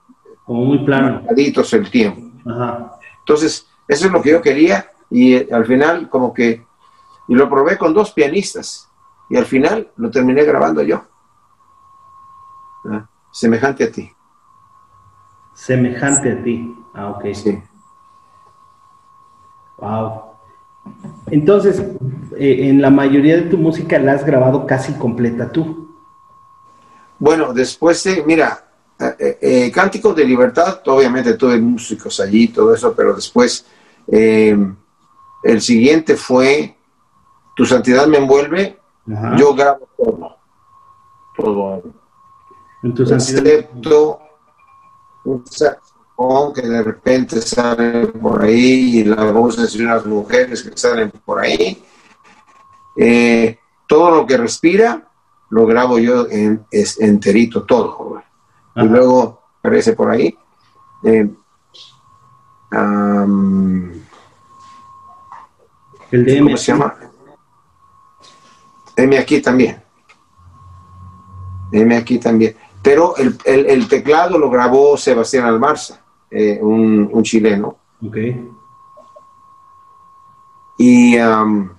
Como 0.43 0.65
muy 0.65 0.85
plano. 0.85 1.21
el 1.29 1.89
tiempo. 1.89 2.21
Ajá. 2.49 2.97
Entonces, 3.19 3.65
eso 3.87 4.07
es 4.07 4.11
lo 4.11 4.21
que 4.21 4.31
yo 4.31 4.41
quería 4.41 4.91
y 5.09 5.35
eh, 5.35 5.47
al 5.51 5.65
final 5.65 6.09
como 6.09 6.33
que, 6.33 6.65
y 7.27 7.35
lo 7.35 7.49
probé 7.49 7.77
con 7.77 7.93
dos 7.93 8.11
pianistas 8.11 8.89
y 9.29 9.37
al 9.37 9.45
final 9.45 9.91
lo 9.97 10.09
terminé 10.11 10.43
grabando 10.43 10.81
yo. 10.83 11.03
Ah, 12.85 13.07
Semejante 13.31 13.83
a 13.83 13.91
ti. 13.91 14.11
Semejante 15.53 16.31
a 16.31 16.43
ti. 16.43 16.75
Ah, 16.93 17.09
ok. 17.09 17.25
Sí. 17.33 17.61
Wow. 19.77 20.21
Entonces, 21.27 21.79
eh, 22.37 22.69
en 22.69 22.81
la 22.81 22.89
mayoría 22.89 23.37
de 23.37 23.43
tu 23.43 23.57
música 23.57 23.97
la 23.99 24.13
has 24.13 24.25
grabado 24.25 24.65
casi 24.67 24.93
completa 24.93 25.51
tú. 25.51 25.95
Bueno, 27.17 27.53
después 27.53 28.03
de, 28.03 28.23
mira, 28.23 28.64
eh, 28.99 29.15
eh, 29.19 29.37
eh, 29.41 29.71
Cántico 29.71 30.13
de 30.13 30.23
Libertad, 30.23 30.81
obviamente 30.85 31.33
tuve 31.33 31.59
músicos 31.59 32.19
allí 32.19 32.47
todo 32.47 32.73
eso, 32.73 32.93
pero 32.95 33.13
después 33.13 33.65
eh, 34.07 34.57
el 35.43 35.61
siguiente 35.61 36.15
fue 36.15 36.75
Tu 37.55 37.65
Santidad 37.65 38.07
me 38.07 38.17
envuelve, 38.17 38.79
Ajá. 39.11 39.35
yo 39.37 39.53
grabo 39.53 39.87
todo. 39.97 40.37
Todo. 41.37 41.83
en 42.83 42.93
tu 42.93 43.05
santidad. 43.05 43.45
excepto 43.45 44.19
un 45.25 45.45
saxofón 45.45 46.53
que 46.53 46.61
de 46.61 46.83
repente 46.83 47.41
sale 47.41 48.07
por 48.07 48.43
ahí 48.43 48.99
y 48.99 49.03
las 49.03 49.33
voces 49.33 49.73
de 49.73 49.83
unas 49.83 50.05
mujeres 50.05 50.63
que 50.63 50.77
salen 50.77 51.11
por 51.25 51.39
ahí. 51.39 51.83
Eh, 52.97 53.59
todo 53.87 54.11
lo 54.11 54.25
que 54.25 54.37
respira 54.37 55.09
lo 55.49 55.65
grabo 55.65 55.99
yo 55.99 56.27
en, 56.29 56.65
es 56.71 56.99
enterito, 56.99 57.63
todo. 57.63 58.21
Y 58.75 58.83
luego 58.83 59.41
aparece 59.59 59.93
por 59.93 60.09
ahí. 60.11 60.37
eh, 61.03 61.29
El 66.11 66.25
de 66.25 66.37
¿Cómo 66.37 66.49
M. 66.49 66.57
se 66.57 66.71
llama? 66.71 66.95
M 68.95 69.17
aquí 69.17 69.41
también. 69.41 69.81
M 71.71 71.95
aquí 71.97 72.19
también. 72.19 72.55
Pero 72.81 73.15
el, 73.17 73.37
el- 73.45 73.65
el 73.65 73.87
teclado 73.87 74.37
lo 74.37 74.49
grabó 74.49 74.95
Sebastián 74.97 75.45
Almarza, 75.45 76.01
eh, 76.29 76.59
un, 76.61 77.09
un 77.11 77.23
chileno. 77.23 77.77
Ok. 78.05 78.17
Y 80.77 81.17
am, 81.17 81.71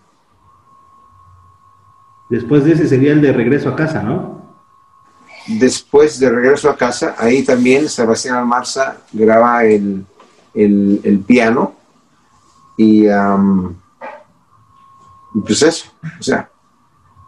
Después 2.28 2.64
de 2.64 2.72
ese 2.72 2.88
sería 2.88 3.12
el 3.12 3.20
de 3.22 3.32
regreso 3.32 3.68
a 3.68 3.76
casa, 3.76 4.02
¿no? 4.02 4.45
Después 5.46 6.18
de 6.18 6.30
regreso 6.30 6.68
a 6.70 6.76
casa, 6.76 7.14
ahí 7.18 7.42
también 7.44 7.88
Sebastián 7.88 8.36
Almarza 8.36 8.98
graba 9.12 9.64
el, 9.64 10.04
el- 10.54 11.00
el 11.04 11.18
piano. 11.20 11.74
Y, 12.78 13.06
pues 15.46 15.62
eso, 15.62 15.86
o 16.18 16.22
sea. 16.22 16.48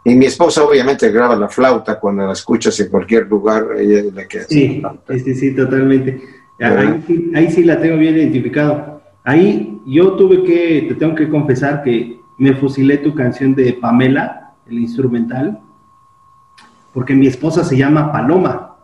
Y 0.05 0.15
mi 0.15 0.25
esposa 0.25 0.63
obviamente 0.63 1.11
graba 1.11 1.35
la 1.35 1.49
flauta 1.49 1.99
cuando 1.99 2.25
la 2.25 2.33
escuchas 2.33 2.79
en 2.79 2.89
cualquier 2.89 3.27
lugar, 3.27 3.67
ella 3.77 3.99
es 3.99 4.13
la 4.13 4.27
que 4.27 4.39
hace 4.39 4.47
Sí, 4.47 4.67
la 4.81 4.89
flauta. 4.91 5.19
sí, 5.19 5.35
sí, 5.35 5.55
totalmente. 5.55 6.21
Ahí, 6.59 7.03
sí- 7.05 7.31
ahí 7.35 7.51
sí 7.51 7.63
la 7.63 7.79
tengo 7.79 7.97
bien 7.97 8.15
identificado. 8.15 9.01
Ahí 9.23 9.79
yo 9.85 10.13
tuve 10.13 10.43
que, 10.43 10.85
te 10.87 10.95
tengo 10.95 11.13
que 11.15 11.29
confesar 11.29 11.83
que 11.83 12.19
me 12.37 12.53
fusilé 12.55 12.97
tu 12.99 13.13
canción 13.13 13.53
de 13.53 13.73
Pamela, 13.73 14.53
el 14.67 14.79
instrumental, 14.79 15.59
porque 16.93 17.13
mi 17.13 17.27
esposa 17.27 17.63
se 17.63 17.77
llama 17.77 18.11
Paloma. 18.11 18.77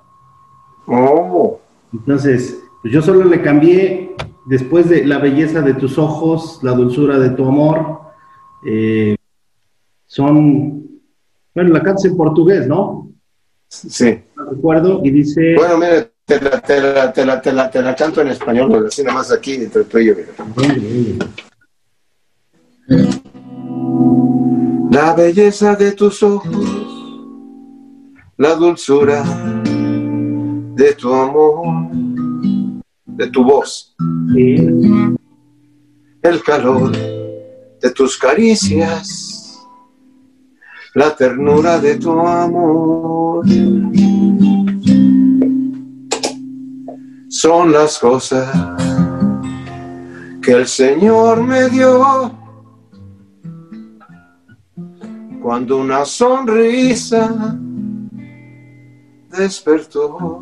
Oh, 0.88 1.60
Entonces, 1.94 2.60
pues 2.82 2.94
yo 2.94 3.02
solo 3.02 3.26
le 3.26 3.42
cambié 3.42 4.16
después 4.46 4.88
de 4.90 5.06
la 5.06 5.18
belleza 5.18 5.62
de 5.62 5.74
tus 5.74 5.98
ojos, 5.98 6.60
la 6.62 6.72
dulzura 6.74 7.18
de 7.20 7.30
tu 7.32 7.46
amor. 7.48 8.00
eh, 8.66 9.16
son, 10.08 10.88
bueno, 11.54 11.74
la 11.74 11.82
cantas 11.82 12.06
en 12.06 12.16
portugués, 12.16 12.68
¿no? 12.68 13.10
sí. 13.68 14.20
No 14.38 14.46
recuerdo, 14.52 15.02
y 15.04 15.10
dice... 15.10 15.56
Bueno, 15.56 15.78
mira, 15.78 16.08
te 16.26 16.40
la, 16.40 16.62
te 16.62 16.82
la, 16.82 17.12
te 17.14 17.26
la, 17.26 17.42
te 17.42 17.52
la, 17.52 17.70
te 17.72 17.82
la 17.82 17.96
canto 17.96 18.22
en 18.22 18.30
español, 18.30 18.70
pues, 18.70 18.86
así 18.86 19.04
nada 19.04 19.18
más 19.18 19.32
aquí 19.32 19.56
entre 19.56 19.84
tú 19.84 19.98
y 19.98 20.06
yo. 20.06 20.14
mira. 20.16 21.26
La 24.92 25.14
belleza 25.14 25.76
de 25.76 25.92
tus 25.92 26.24
ojos, 26.24 26.75
la 28.38 28.54
dulzura 28.56 29.24
de 29.64 30.94
tu 30.96 31.14
amor, 31.14 31.90
de 33.06 33.28
tu 33.28 33.44
voz, 33.46 33.96
el 36.22 36.44
calor 36.46 36.92
de 36.92 37.92
tus 37.92 38.18
caricias, 38.18 39.66
la 40.96 41.16
ternura 41.16 41.80
de 41.80 41.96
tu 41.96 42.12
amor. 42.12 43.46
Son 47.30 47.72
las 47.72 47.98
cosas 48.00 48.54
que 50.42 50.52
el 50.52 50.68
Señor 50.68 51.42
me 51.42 51.70
dio 51.70 52.34
cuando 55.42 55.78
una 55.78 56.04
sonrisa 56.04 57.60
despertó. 59.38 60.42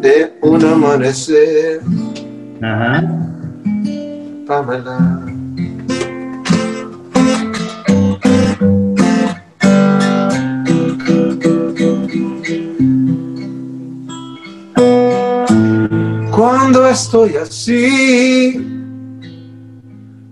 De 0.00 0.38
un 0.42 0.64
amanecer, 0.64 1.80
Ajá. 2.62 3.02
Pamela. 4.46 5.20
Cuando 16.30 16.86
estoy 16.88 17.36
así, 17.36 18.66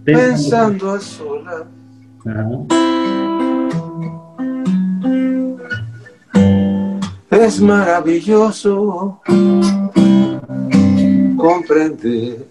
pensando 0.04 0.92
a 0.92 1.00
solas. 1.00 1.77
Es 7.30 7.60
maravilloso 7.60 9.20
comprender 11.36 12.46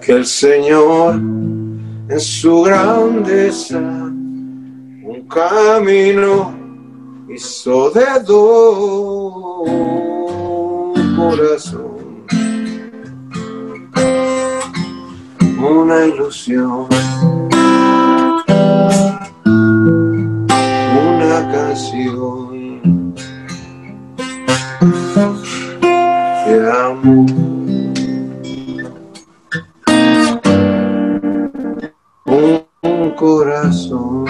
que 0.00 0.12
el 0.12 0.24
Señor 0.24 1.16
en 1.16 2.20
su 2.20 2.62
grandeza 2.62 3.78
un 3.78 5.28
camino 5.28 6.54
hizo 7.28 7.90
de 7.90 8.20
dos 8.24 9.68
corazón 11.16 11.91
una 15.62 16.06
ilusión, 16.06 16.88
una 21.06 21.52
canción. 21.52 23.14
De 26.46 26.70
amor. 26.70 27.26
Un 32.26 33.10
corazón, 33.16 34.24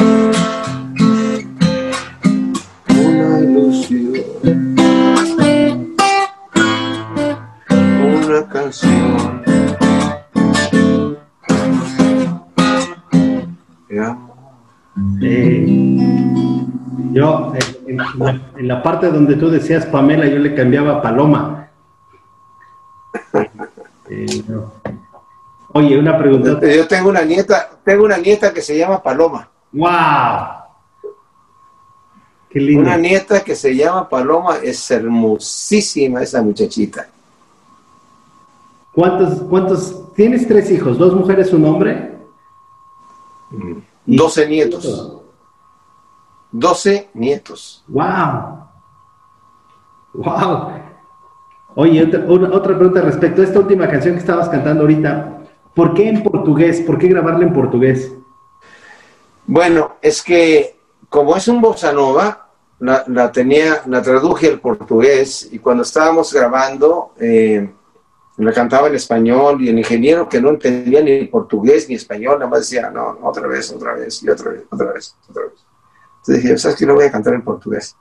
parte 19.02 19.16
donde 19.16 19.34
tú 19.36 19.50
decías 19.50 19.86
Pamela, 19.86 20.26
yo 20.26 20.38
le 20.38 20.54
cambiaba 20.54 20.98
a 20.98 21.02
Paloma. 21.02 21.68
Eh, 24.08 24.44
no. 24.46 24.72
Oye, 25.74 25.98
una 25.98 26.18
pregunta. 26.18 26.60
Yo 26.60 26.86
tengo 26.86 27.08
una 27.08 27.22
nieta, 27.22 27.70
tengo 27.82 28.04
una 28.04 28.18
nieta 28.18 28.52
que 28.52 28.60
se 28.60 28.76
llama 28.76 29.02
Paloma. 29.02 29.48
¡Wow! 29.72 29.90
Qué 32.50 32.60
lindo. 32.60 32.82
Una 32.82 32.96
nieta 32.96 33.42
que 33.42 33.56
se 33.56 33.74
llama 33.74 34.08
Paloma, 34.08 34.58
es 34.62 34.90
hermosísima 34.90 36.22
esa 36.22 36.42
muchachita. 36.42 37.08
¿Cuántos, 38.92 39.42
cuántos? 39.48 40.12
Tienes 40.14 40.46
tres 40.46 40.70
hijos, 40.70 40.98
dos 40.98 41.14
mujeres, 41.14 41.52
un 41.54 41.64
hombre. 41.64 42.18
12 44.04 44.48
nietos. 44.48 45.16
12 46.50 47.10
nietos. 47.14 47.82
¡Wow! 47.88 48.61
¡Wow! 50.14 50.72
Oye, 51.74 52.04
otra, 52.04 52.76
pregunta 52.76 53.00
respecto 53.00 53.40
a 53.40 53.44
esta 53.44 53.58
última 53.58 53.88
canción 53.88 54.14
que 54.14 54.20
estabas 54.20 54.48
cantando 54.48 54.82
ahorita. 54.82 55.38
¿Por 55.74 55.94
qué 55.94 56.08
en 56.08 56.22
portugués? 56.22 56.82
¿Por 56.82 56.98
qué 56.98 57.08
grabarla 57.08 57.46
en 57.46 57.52
portugués? 57.52 58.12
Bueno, 59.46 59.96
es 60.02 60.22
que 60.22 60.76
como 61.08 61.34
es 61.36 61.48
un 61.48 61.60
bossa 61.60 61.92
nova, 61.92 62.48
la, 62.78 63.32
tenía, 63.32 63.82
la 63.86 64.02
traduje 64.02 64.48
al 64.48 64.60
portugués 64.60 65.48
y 65.52 65.58
cuando 65.58 65.82
estábamos 65.82 66.32
grabando, 66.32 67.12
eh, 67.18 67.70
la 68.36 68.52
cantaba 68.52 68.88
en 68.88 68.96
español 68.96 69.62
y 69.62 69.68
el 69.68 69.78
ingeniero 69.78 70.28
que 70.28 70.40
no 70.40 70.50
entendía 70.50 71.00
ni 71.00 71.26
portugués 71.26 71.88
ni 71.88 71.94
español, 71.94 72.38
nada 72.38 72.50
más 72.50 72.60
decía, 72.60 72.90
no, 72.90 73.18
otra 73.22 73.46
vez, 73.46 73.70
otra 73.70 73.94
vez, 73.94 74.22
y 74.22 74.28
otra 74.28 74.50
vez, 74.50 74.64
otra 74.70 74.92
vez, 74.92 75.16
otra 75.28 75.42
vez. 75.44 75.52
Entonces 76.18 76.42
dije, 76.42 76.58
¿sabes 76.58 76.76
qué? 76.76 76.86
Lo 76.86 76.94
voy 76.94 77.04
a 77.04 77.12
cantar 77.12 77.34
en 77.34 77.42
portugués. 77.42 77.96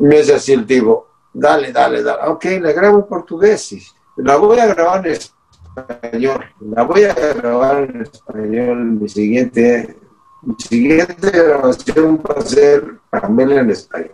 Me 0.00 0.16
dice 0.16 0.34
así 0.34 0.52
el 0.52 0.66
tipo, 0.66 1.06
dale, 1.32 1.72
dale, 1.72 2.02
dale. 2.02 2.28
Ok, 2.28 2.44
la 2.60 2.72
grabo 2.72 2.98
en 2.98 3.06
portugués 3.06 3.94
la 4.16 4.36
voy 4.36 4.58
a 4.58 4.66
grabar 4.66 5.06
en 5.06 5.12
español. 5.12 6.44
La 6.60 6.82
voy 6.82 7.04
a 7.04 7.14
grabar 7.14 7.84
en 7.84 8.02
español. 8.02 8.84
Mi 9.00 9.08
siguiente, 9.08 9.96
mi 10.42 10.54
siguiente 10.58 11.30
grabación 11.30 12.18
va 12.18 12.34
a 12.38 12.42
ser 12.42 12.98
Pamela 13.08 13.60
en 13.60 13.70
español. 13.70 14.10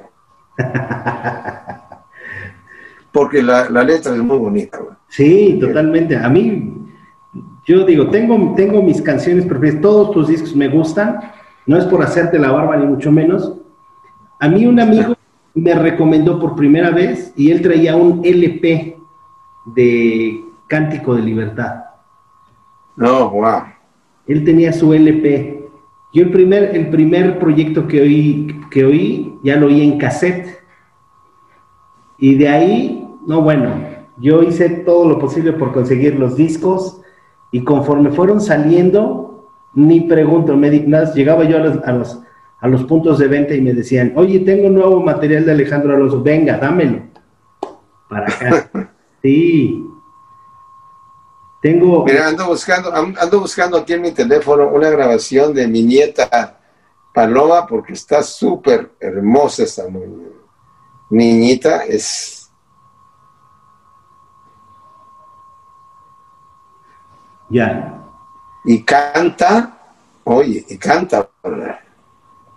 Porque 3.13 3.43
la, 3.43 3.69
la 3.71 3.83
letra 3.83 4.15
es 4.15 4.23
muy 4.23 4.39
bonita. 4.39 4.79
güey. 4.79 4.95
Sí, 5.09 5.59
totalmente. 5.61 6.17
A 6.17 6.29
mí, 6.29 6.87
yo 7.67 7.85
digo, 7.85 8.11
tengo, 8.11 8.55
tengo 8.55 8.83
mis 8.83 9.01
canciones 9.01 9.47
preferidas, 9.47 9.81
todos 9.81 10.11
tus 10.13 10.29
discos 10.29 10.55
me 10.55 10.69
gustan, 10.69 11.33
no 11.65 11.79
es 11.79 11.85
por 11.87 12.03
hacerte 12.03 12.39
la 12.39 12.53
barba 12.53 12.77
ni 12.77 12.87
mucho 12.87 13.11
menos. 13.11 13.55
A 14.39 14.49
mí 14.49 14.67
un 14.67 14.79
amigo 14.79 15.16
me 15.57 15.75
recomendó 15.75 16.39
por 16.39 16.55
primera 16.55 16.91
vez 16.91 17.33
y 17.35 17.51
él 17.51 17.63
traía 17.63 17.97
un 17.97 18.21
LP 18.23 18.99
de 19.65 20.45
Cántico 20.67 21.15
de 21.15 21.23
Libertad. 21.23 21.85
No, 22.95 23.31
wow. 23.31 23.63
Él 24.27 24.45
tenía 24.45 24.73
su 24.73 24.93
LP. 24.93 25.67
Yo 26.13 26.25
el 26.25 26.31
primer, 26.31 26.77
el 26.77 26.91
primer 26.91 27.39
proyecto 27.39 27.89
que 27.89 28.03
oí, 28.03 28.61
que 28.71 28.85
oí, 28.85 29.39
ya 29.43 29.57
lo 29.57 29.69
oí 29.69 29.83
en 29.83 29.99
cassette. 29.99 30.59
Y 32.19 32.35
de 32.35 32.49
ahí, 32.49 33.09
no, 33.27 33.41
bueno, 33.41 33.71
yo 34.19 34.43
hice 34.43 34.69
todo 34.69 35.09
lo 35.09 35.19
posible 35.19 35.55
por 35.55 35.73
conseguir 35.73 36.19
los 36.19 36.37
discos 36.37 37.01
y 37.51 37.65
conforme 37.65 38.11
fueron 38.11 38.43
saliendo, 38.43 39.49
ni 39.73 40.03
pregunto, 40.03 40.55
me 40.55 40.69
dignas, 40.69 41.15
llegaba 41.15 41.45
yo 41.45 41.57
a 41.57 41.61
los, 41.61 41.85
a 41.85 41.93
los, 41.93 42.23
a 42.67 42.69
los 42.69 42.85
puntos 42.85 43.19
de 43.19 43.29
venta 43.29 43.55
y 43.55 43.61
me 43.61 43.73
decían, 43.73 44.13
oye, 44.17 44.41
tengo 44.41 44.69
nuevo 44.69 45.01
material 45.01 45.45
de 45.45 45.53
Alejandro 45.53 45.95
Alonso, 45.95 46.23
venga, 46.23 46.59
dámelo. 46.59 47.03
Para 48.09 48.27
acá. 48.27 48.71
Sí. 49.23 49.83
Tengo... 51.61 52.05
Mira, 52.05 52.29
ando 52.29 52.47
buscando, 52.47 52.95
ando 52.95 53.41
buscando 53.41 53.79
aquí 53.79 53.95
en 53.95 54.03
mi 54.03 54.13
teléfono 54.13 54.69
una 54.69 54.89
grabación 54.89 55.53
de 55.53 55.67
mi 55.67 55.83
nieta 55.83 56.61
Paloma 57.13 57.67
porque 57.67 57.95
está 57.95 58.23
súper 58.23 58.93
hermosa 59.01 59.65
esta 59.65 59.85
niñita. 61.11 61.85
Es 61.87 62.53
Ya. 67.49 68.03
y 68.65 68.83
canta, 68.83 69.79
oye, 70.25 70.65
y 70.69 70.77
canta. 70.77 71.29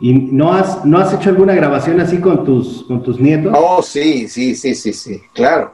¿Y 0.01 0.13
no 0.13 0.53
has, 0.53 0.85
no 0.85 0.97
has 0.97 1.13
hecho 1.13 1.29
alguna 1.29 1.53
grabación 1.53 1.99
así 1.99 2.19
con 2.21 2.45
tus, 2.45 2.83
con 2.87 3.03
tus 3.03 3.19
nietos? 3.19 3.53
Oh, 3.55 3.81
sí, 3.81 4.27
sí, 4.29 4.55
sí, 4.55 4.73
sí, 4.73 4.93
sí, 4.93 5.21
claro. 5.33 5.73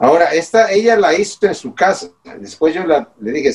Ahora, 0.00 0.26
esta, 0.26 0.70
ella 0.70 0.96
la 0.96 1.14
hizo 1.14 1.46
en 1.46 1.54
su 1.54 1.74
casa. 1.74 2.08
Después 2.40 2.74
yo 2.74 2.84
la, 2.86 3.12
le 3.20 3.32
dije, 3.32 3.52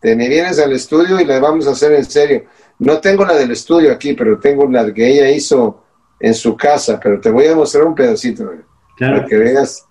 te 0.00 0.14
me 0.16 0.28
vienes 0.28 0.58
al 0.58 0.72
estudio 0.72 1.20
y 1.20 1.24
la 1.24 1.38
vamos 1.38 1.66
a 1.66 1.72
hacer 1.72 1.92
en 1.92 2.04
serio. 2.04 2.44
No 2.78 2.98
tengo 2.98 3.24
la 3.24 3.34
del 3.34 3.50
estudio 3.50 3.92
aquí, 3.92 4.14
pero 4.14 4.38
tengo 4.38 4.66
la 4.66 4.92
que 4.92 5.06
ella 5.08 5.30
hizo 5.30 5.82
en 6.20 6.34
su 6.34 6.56
casa, 6.56 6.98
pero 7.02 7.20
te 7.20 7.30
voy 7.30 7.46
a 7.46 7.54
mostrar 7.56 7.84
un 7.84 7.94
pedacito 7.94 8.52
eh, 8.52 8.60
Claro. 8.96 9.16
para 9.18 9.28
que 9.28 9.36
veas, 9.36 9.86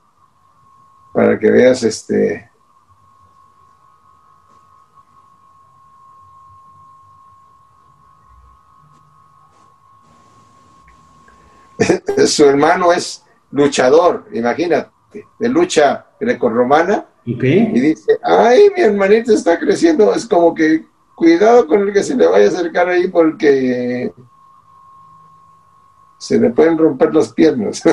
para 1.13 1.39
que 1.39 1.49
veas 1.51 1.83
este. 1.83 2.49
Su 12.27 12.45
hermano 12.45 12.91
es 12.91 13.23
luchador, 13.51 14.25
imagínate, 14.33 14.91
de 15.39 15.49
lucha 15.49 16.05
grecorromana, 16.19 17.05
Ok. 17.21 17.43
y 17.43 17.79
dice, 17.79 18.19
ay, 18.23 18.69
mi 18.75 18.81
hermanito 18.83 19.33
está 19.33 19.57
creciendo, 19.59 20.13
es 20.13 20.25
como 20.27 20.53
que 20.53 20.85
cuidado 21.15 21.65
con 21.67 21.81
el 21.81 21.93
que 21.93 22.03
se 22.03 22.15
le 22.15 22.27
vaya 22.27 22.45
a 22.45 22.49
acercar 22.49 22.87
ahí 22.89 23.07
porque 23.07 24.13
se 26.19 26.37
le 26.39 26.49
pueden 26.51 26.77
romper 26.77 27.13
las 27.13 27.31
piernas. 27.33 27.81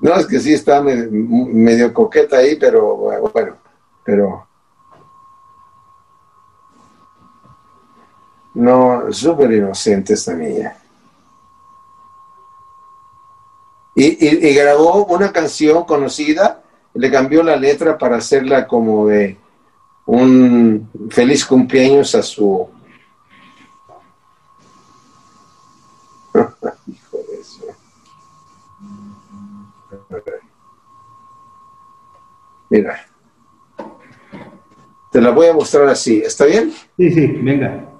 no, 0.00 0.14
es 0.14 0.26
que 0.26 0.38
sí 0.40 0.52
está 0.54 0.80
me- 0.82 1.06
medio 1.08 1.92
coqueta 1.92 2.38
ahí, 2.38 2.56
pero 2.56 2.96
bueno, 2.96 3.56
pero 4.04 4.46
no, 8.54 9.12
súper 9.12 9.52
inocente 9.52 10.14
esta 10.14 10.34
niña. 10.34 10.76
Y, 14.00 14.54
grabó 14.54 15.06
una 15.06 15.32
canción 15.32 15.82
conocida, 15.82 16.62
le 16.94 17.10
cambió 17.10 17.42
la 17.42 17.56
letra 17.56 17.98
para 17.98 18.18
hacerla 18.18 18.64
como 18.68 19.08
de 19.08 19.36
un 20.06 20.88
feliz 21.10 21.44
cumpleaños 21.44 22.14
a 22.14 22.22
su... 22.22 22.68
Hijo 26.86 27.18
de 27.28 27.40
eso. 27.40 27.64
Mira. 32.70 33.04
Te 35.10 35.20
la 35.20 35.30
voy 35.30 35.48
a 35.48 35.54
mostrar 35.54 35.88
así. 35.88 36.22
¿Está 36.24 36.44
bien? 36.44 36.72
Sí, 36.96 37.10
sí, 37.10 37.26
venga. 37.26 37.97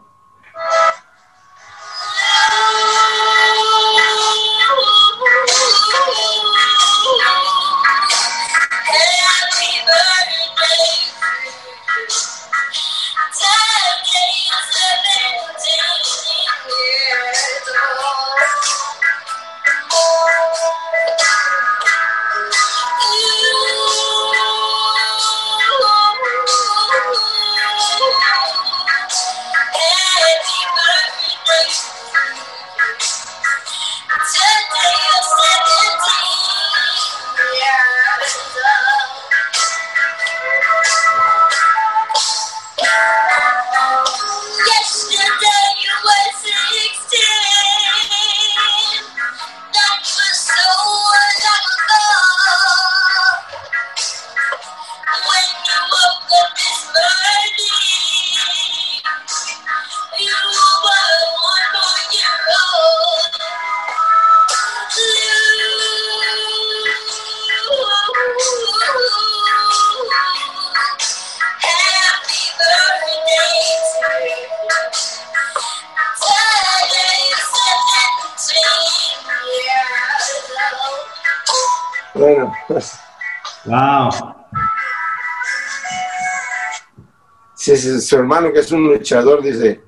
Su 87.78 88.16
hermano 88.16 88.52
que 88.52 88.60
es 88.60 88.72
un 88.72 88.84
luchador, 88.84 89.42
dice, 89.42 89.80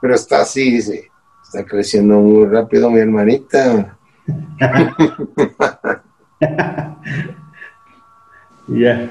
pero 0.00 0.14
está 0.14 0.42
así, 0.42 0.70
dice, 0.70 1.10
está 1.42 1.64
creciendo 1.64 2.14
muy 2.14 2.46
rápido 2.46 2.90
mi 2.90 3.00
hermanita. 3.00 3.96
Ya. 8.72 9.10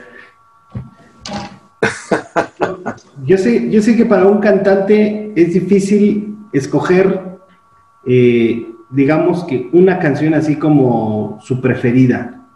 Yo 3.26 3.38
sé, 3.38 3.70
yo 3.70 3.82
sé 3.82 3.96
que 3.96 4.06
para 4.06 4.26
un 4.26 4.40
cantante 4.40 5.34
es 5.36 5.54
difícil 5.54 6.38
escoger, 6.54 7.38
eh, 8.06 8.66
digamos 8.90 9.44
que 9.44 9.70
una 9.74 10.00
canción 10.00 10.34
así 10.34 10.56
como 10.56 11.40
su 11.42 11.62
preferida. 11.62 12.48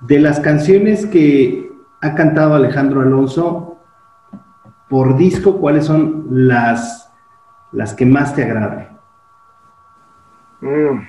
De 0.00 0.20
las 0.20 0.40
canciones 0.40 1.06
que 1.06 1.70
ha 2.00 2.14
cantado 2.14 2.54
Alejandro 2.54 3.00
Alonso 3.00 3.69
por 4.90 5.16
disco, 5.16 5.56
¿cuáles 5.58 5.86
son 5.86 6.26
las, 6.30 7.08
las 7.70 7.94
que 7.94 8.04
más 8.04 8.34
te 8.34 8.42
agradan? 8.42 8.98
Mm. 10.60 11.06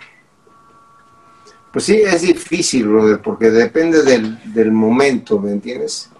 Pues 1.74 1.86
sí, 1.86 1.96
es 1.96 2.22
difícil, 2.22 2.88
brother, 2.88 3.20
porque 3.22 3.50
depende 3.50 4.04
del, 4.04 4.54
del 4.54 4.72
momento, 4.72 5.40
¿me 5.40 5.52
entiendes? 5.52 6.12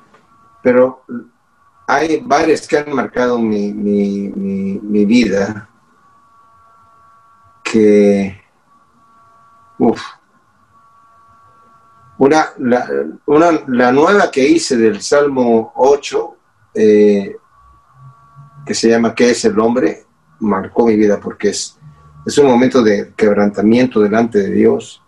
Pero 0.64 1.04
hay 1.86 2.22
varias 2.26 2.68
que 2.68 2.80
han 2.80 2.94
marcado 2.94 3.38
mi, 3.38 3.72
mi, 3.72 4.30
mi, 4.30 5.06
vida 5.06 5.70
que... 7.64 8.42
Uf. 9.78 10.02
Una, 12.18 12.48
una, 13.26 13.52
la 13.68 13.92
nueva 13.92 14.32
que 14.32 14.48
hice 14.48 14.78
del 14.78 15.02
Salmo 15.02 15.74
8, 15.76 16.36
eh, 16.76 17.36
que 18.66 18.74
se 18.74 18.90
llama 18.90 19.14
¿Qué 19.16 19.32
es 19.32 19.44
el 19.46 19.60
hombre? 19.60 20.06
Marcó 20.40 20.88
mi 20.88 20.96
vida 20.96 21.20
porque 21.20 21.50
es, 21.50 21.78
es 22.26 22.38
un 22.38 22.48
momento 22.48 22.82
de 22.82 23.14
quebrantamiento 23.16 24.00
delante 24.00 24.40
de 24.40 24.50
Dios. 24.52 25.04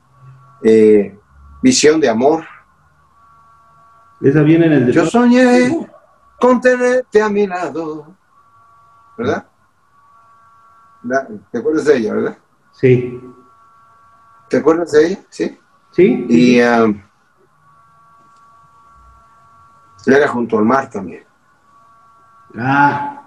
Eh, 0.64 1.18
visión 1.62 2.00
de 2.00 2.10
amor. 2.10 2.46
Esa 4.22 4.42
viene 4.42 4.68
en 4.68 4.74
el 4.74 4.86
de 4.88 4.92
Yo 4.94 5.06
soñé 5.06 5.90
con 6.40 6.62
tenerte 6.62 7.22
a 7.22 7.30
mi 7.30 7.48
lado. 7.48 8.16
¿Verdad? 9.18 9.48
¿Te 11.52 11.58
acuerdas 11.58 11.86
de 11.86 11.98
ella, 11.98 12.14
verdad? 12.14 12.38
Sí. 12.72 13.22
¿Te 14.50 14.58
acuerdas 14.58 14.92
de 14.92 15.08
ella? 15.08 15.20
Sí. 15.30 15.60
¿Sí? 15.92 16.26
Y 16.28 16.62
um, 16.62 17.02
era 20.06 20.28
junto 20.28 20.58
al 20.58 20.66
mar 20.66 20.90
también. 20.90 21.24
Ah, 22.58 23.23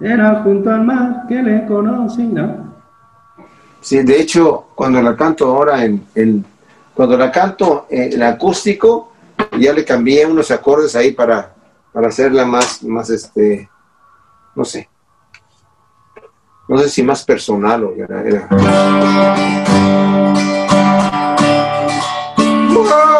era 0.00 0.42
junto 0.42 0.70
al 0.70 0.84
mar 0.84 1.24
que 1.28 1.42
le 1.42 1.66
conocí, 1.66 2.22
¿no? 2.24 2.68
Sí, 3.80 4.02
de 4.02 4.20
hecho, 4.20 4.66
cuando 4.74 5.00
la 5.02 5.16
canto 5.16 5.46
ahora 5.46 5.84
en, 5.84 6.04
en- 6.14 6.44
cuando 6.94 7.16
la 7.16 7.30
canto 7.30 7.86
en 7.90 8.12
el 8.12 8.22
acústico, 8.22 9.12
ya 9.58 9.72
le 9.72 9.84
cambié 9.84 10.26
unos 10.26 10.50
acordes 10.50 10.96
ahí 10.96 11.12
para, 11.12 11.54
para 11.92 12.08
hacerla 12.08 12.44
más, 12.44 12.82
más 12.82 13.08
este, 13.10 13.68
no 14.54 14.64
sé. 14.64 14.88
No 16.68 16.76
sé 16.78 16.88
si 16.88 17.02
más 17.02 17.24
personal 17.24 17.84
o 17.84 17.92
era. 17.94 18.22
era- 18.22 18.48
Era 22.68 23.17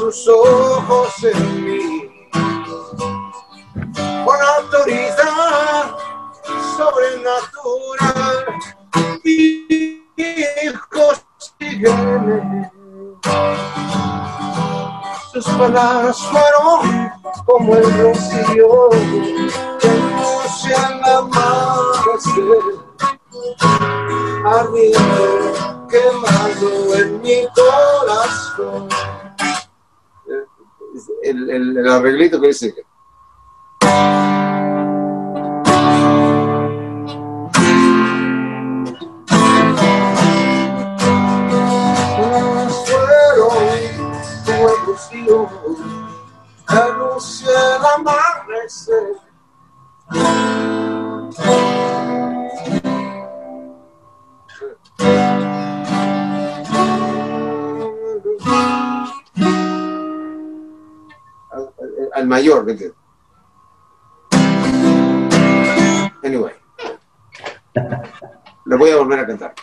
sus 0.00 0.28
ojos 0.28 1.12
en 1.24 1.62
mí, 1.62 2.10
con 4.24 4.36
autoridad 4.56 5.94
sobrenatural. 6.74 8.46
Hijo, 9.22 11.12
sígueme. 11.58 12.72
Sus 15.34 15.44
palabras 15.44 16.16
fueron 16.22 17.12
como 17.44 17.76
el 17.76 17.84
rocío 17.98 18.88
que 19.80 19.88
anuncia 19.90 20.76
el 20.94 21.04
amanecer 21.04 22.62
ardiendo, 24.46 25.86
quemando 25.90 26.94
en 26.94 27.20
mi 27.20 27.46
corazón. 27.54 28.88
El, 31.30 31.50
el, 31.50 31.76
el 31.78 31.88
arreglito 31.88 32.40
que 32.40 32.48
dice. 32.48 32.74
Mayor, 62.30 62.64
¿me 62.64 62.72
entiendes? 62.72 62.96
Anyway. 66.22 66.52
Le 68.66 68.76
voy 68.76 68.90
a 68.90 68.96
volver 68.96 69.18
a 69.18 69.26
cantar. 69.26 69.54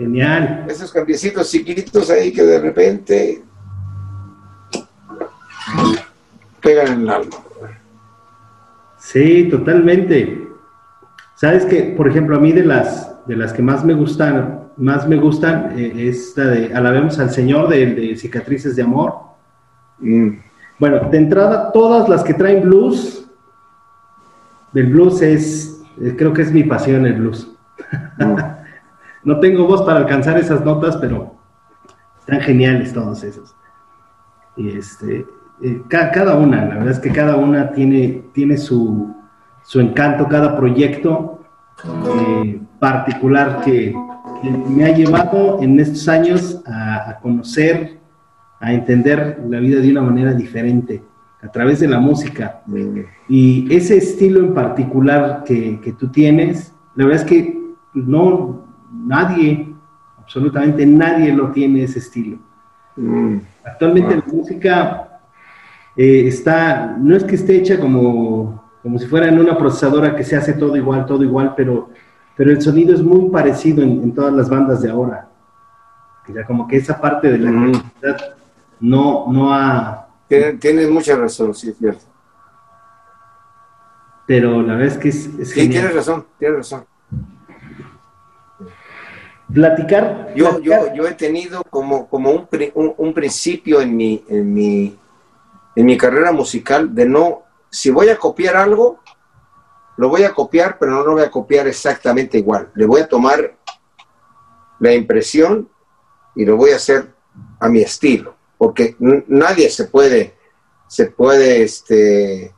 Genial. 0.00 0.64
Esos 0.66 0.90
cambiecitos 0.90 1.50
chiquitos 1.50 2.08
ahí 2.10 2.32
que 2.32 2.42
de 2.42 2.58
repente 2.58 3.42
pegan 6.62 6.94
en 6.94 7.00
el 7.02 7.10
alma. 7.10 7.36
Sí, 8.98 9.48
totalmente. 9.50 10.48
Sabes 11.36 11.66
que, 11.66 11.94
por 11.96 12.08
ejemplo, 12.08 12.36
a 12.36 12.40
mí 12.40 12.52
de 12.52 12.64
las, 12.64 13.14
de 13.26 13.36
las 13.36 13.52
que 13.52 13.62
más 13.62 13.84
me 13.84 13.92
gustan, 13.92 14.70
más 14.76 15.06
me 15.06 15.16
gustan 15.16 15.78
eh, 15.78 16.08
es 16.08 16.32
la 16.36 16.44
de 16.46 16.74
Alabemos 16.74 17.18
al 17.18 17.30
Señor 17.30 17.68
de, 17.68 17.94
de 17.94 18.16
Cicatrices 18.16 18.76
de 18.76 18.82
Amor. 18.82 19.14
Mm. 19.98 20.30
Bueno, 20.78 21.10
de 21.10 21.18
entrada, 21.18 21.72
todas 21.72 22.08
las 22.08 22.24
que 22.24 22.32
traen 22.32 22.62
blues, 22.62 23.26
del 24.72 24.86
blues 24.86 25.20
es, 25.20 25.82
eh, 26.00 26.14
creo 26.16 26.32
que 26.32 26.40
es 26.40 26.52
mi 26.52 26.64
pasión 26.64 27.04
el 27.06 27.14
blues. 27.14 27.50
no 29.24 29.38
tengo 29.40 29.66
voz 29.66 29.82
para 29.82 29.98
alcanzar 29.98 30.38
esas 30.38 30.64
notas, 30.64 30.96
pero 30.96 31.34
están 32.18 32.40
geniales 32.40 32.92
todos 32.92 33.22
esos. 33.24 33.54
Y 34.56 34.70
este, 34.70 35.26
eh, 35.62 35.82
ca- 35.88 36.10
cada 36.10 36.36
una, 36.36 36.64
la 36.64 36.74
verdad 36.76 36.90
es 36.92 36.98
que 36.98 37.10
cada 37.12 37.36
una 37.36 37.70
tiene, 37.72 38.24
tiene 38.32 38.56
su, 38.56 39.14
su 39.62 39.80
encanto, 39.80 40.26
cada 40.28 40.56
proyecto 40.56 41.40
eh, 41.84 42.60
particular 42.78 43.60
que, 43.64 43.94
que 44.42 44.50
me 44.50 44.84
ha 44.84 44.94
llevado 44.94 45.62
en 45.62 45.78
estos 45.80 46.08
años 46.08 46.62
a, 46.66 47.10
a 47.10 47.18
conocer, 47.20 47.98
a 48.60 48.72
entender 48.72 49.40
la 49.48 49.58
vida 49.60 49.80
de 49.80 49.90
una 49.90 50.02
manera 50.02 50.32
diferente, 50.34 51.02
a 51.42 51.48
través 51.50 51.80
de 51.80 51.88
la 51.88 51.98
música. 52.00 52.60
Y 53.28 53.74
ese 53.74 53.96
estilo 53.96 54.40
en 54.40 54.52
particular 54.54 55.42
que, 55.44 55.80
que 55.80 55.92
tú 55.94 56.08
tienes, 56.08 56.74
la 56.96 57.06
verdad 57.06 57.22
es 57.22 57.26
que 57.28 57.58
no, 57.94 58.66
nadie, 58.90 59.74
absolutamente 60.18 60.84
nadie 60.86 61.32
lo 61.32 61.50
tiene 61.50 61.84
ese 61.84 61.98
estilo. 61.98 62.38
Mm. 62.96 63.38
Actualmente 63.64 64.16
la 64.16 64.24
música 64.26 65.20
eh, 65.96 66.24
está, 66.26 66.96
no 66.98 67.16
es 67.16 67.24
que 67.24 67.36
esté 67.36 67.56
hecha 67.56 67.78
como, 67.78 68.70
como 68.82 68.98
si 68.98 69.06
fuera 69.06 69.28
en 69.28 69.38
una 69.38 69.56
procesadora 69.56 70.14
que 70.14 70.24
se 70.24 70.36
hace 70.36 70.54
todo 70.54 70.76
igual, 70.76 71.06
todo 71.06 71.22
igual, 71.22 71.54
pero, 71.56 71.90
pero 72.36 72.50
el 72.50 72.60
sonido 72.60 72.94
es 72.94 73.02
muy 73.02 73.30
parecido 73.30 73.82
en, 73.82 74.02
en 74.02 74.14
todas 74.14 74.32
las 74.32 74.48
bandas 74.48 74.82
de 74.82 74.90
ahora. 74.90 75.28
Sea, 76.32 76.44
como 76.44 76.68
que 76.68 76.76
esa 76.76 77.00
parte 77.00 77.32
de 77.32 77.38
la 77.38 77.50
creatividad 77.50 78.34
no, 78.78 79.26
no 79.32 79.52
ha, 79.52 80.06
Tienes, 80.30 80.60
tienes 80.60 80.88
mucha 80.88 81.16
razón, 81.16 81.52
sí, 81.56 81.70
es 81.70 81.76
cierto. 81.76 82.04
pero 84.26 84.62
la 84.62 84.74
verdad 84.76 84.94
es 84.94 84.98
que 84.98 85.08
es, 85.08 85.26
es 85.40 85.50
Sí, 85.50 85.68
tienes 85.68 85.92
razón, 85.92 86.24
tienes 86.38 86.58
razón. 86.58 86.84
Platicar, 89.52 90.32
Yo, 90.34 90.50
platicar- 90.50 90.86
yo, 90.88 90.94
yo 90.94 91.06
he 91.08 91.12
tenido 91.14 91.62
como, 91.64 92.08
como 92.08 92.30
un, 92.30 92.48
un, 92.74 92.94
un 92.96 93.14
principio 93.14 93.80
en 93.80 93.96
mi, 93.96 94.24
en, 94.28 94.52
mi, 94.54 94.96
en 95.76 95.86
mi 95.86 95.96
carrera 95.96 96.32
musical 96.32 96.94
de 96.94 97.06
no, 97.06 97.42
si 97.70 97.90
voy 97.90 98.08
a 98.08 98.16
copiar 98.16 98.56
algo, 98.56 99.00
lo 99.96 100.08
voy 100.08 100.22
a 100.24 100.32
copiar, 100.32 100.78
pero 100.78 100.92
no 100.92 101.02
lo 101.04 101.12
voy 101.12 101.22
a 101.22 101.30
copiar 101.30 101.66
exactamente 101.66 102.38
igual. 102.38 102.70
Le 102.74 102.86
voy 102.86 103.00
a 103.02 103.08
tomar 103.08 103.54
la 104.78 104.94
impresión 104.94 105.68
y 106.34 106.44
lo 106.44 106.56
voy 106.56 106.70
a 106.70 106.76
hacer 106.76 107.12
a 107.58 107.68
mi 107.68 107.80
estilo, 107.80 108.34
porque 108.56 108.96
nadie 108.98 109.68
se 109.68 109.84
puede, 109.84 110.34
se 110.88 111.06
puede 111.06 111.62
este, 111.62 112.54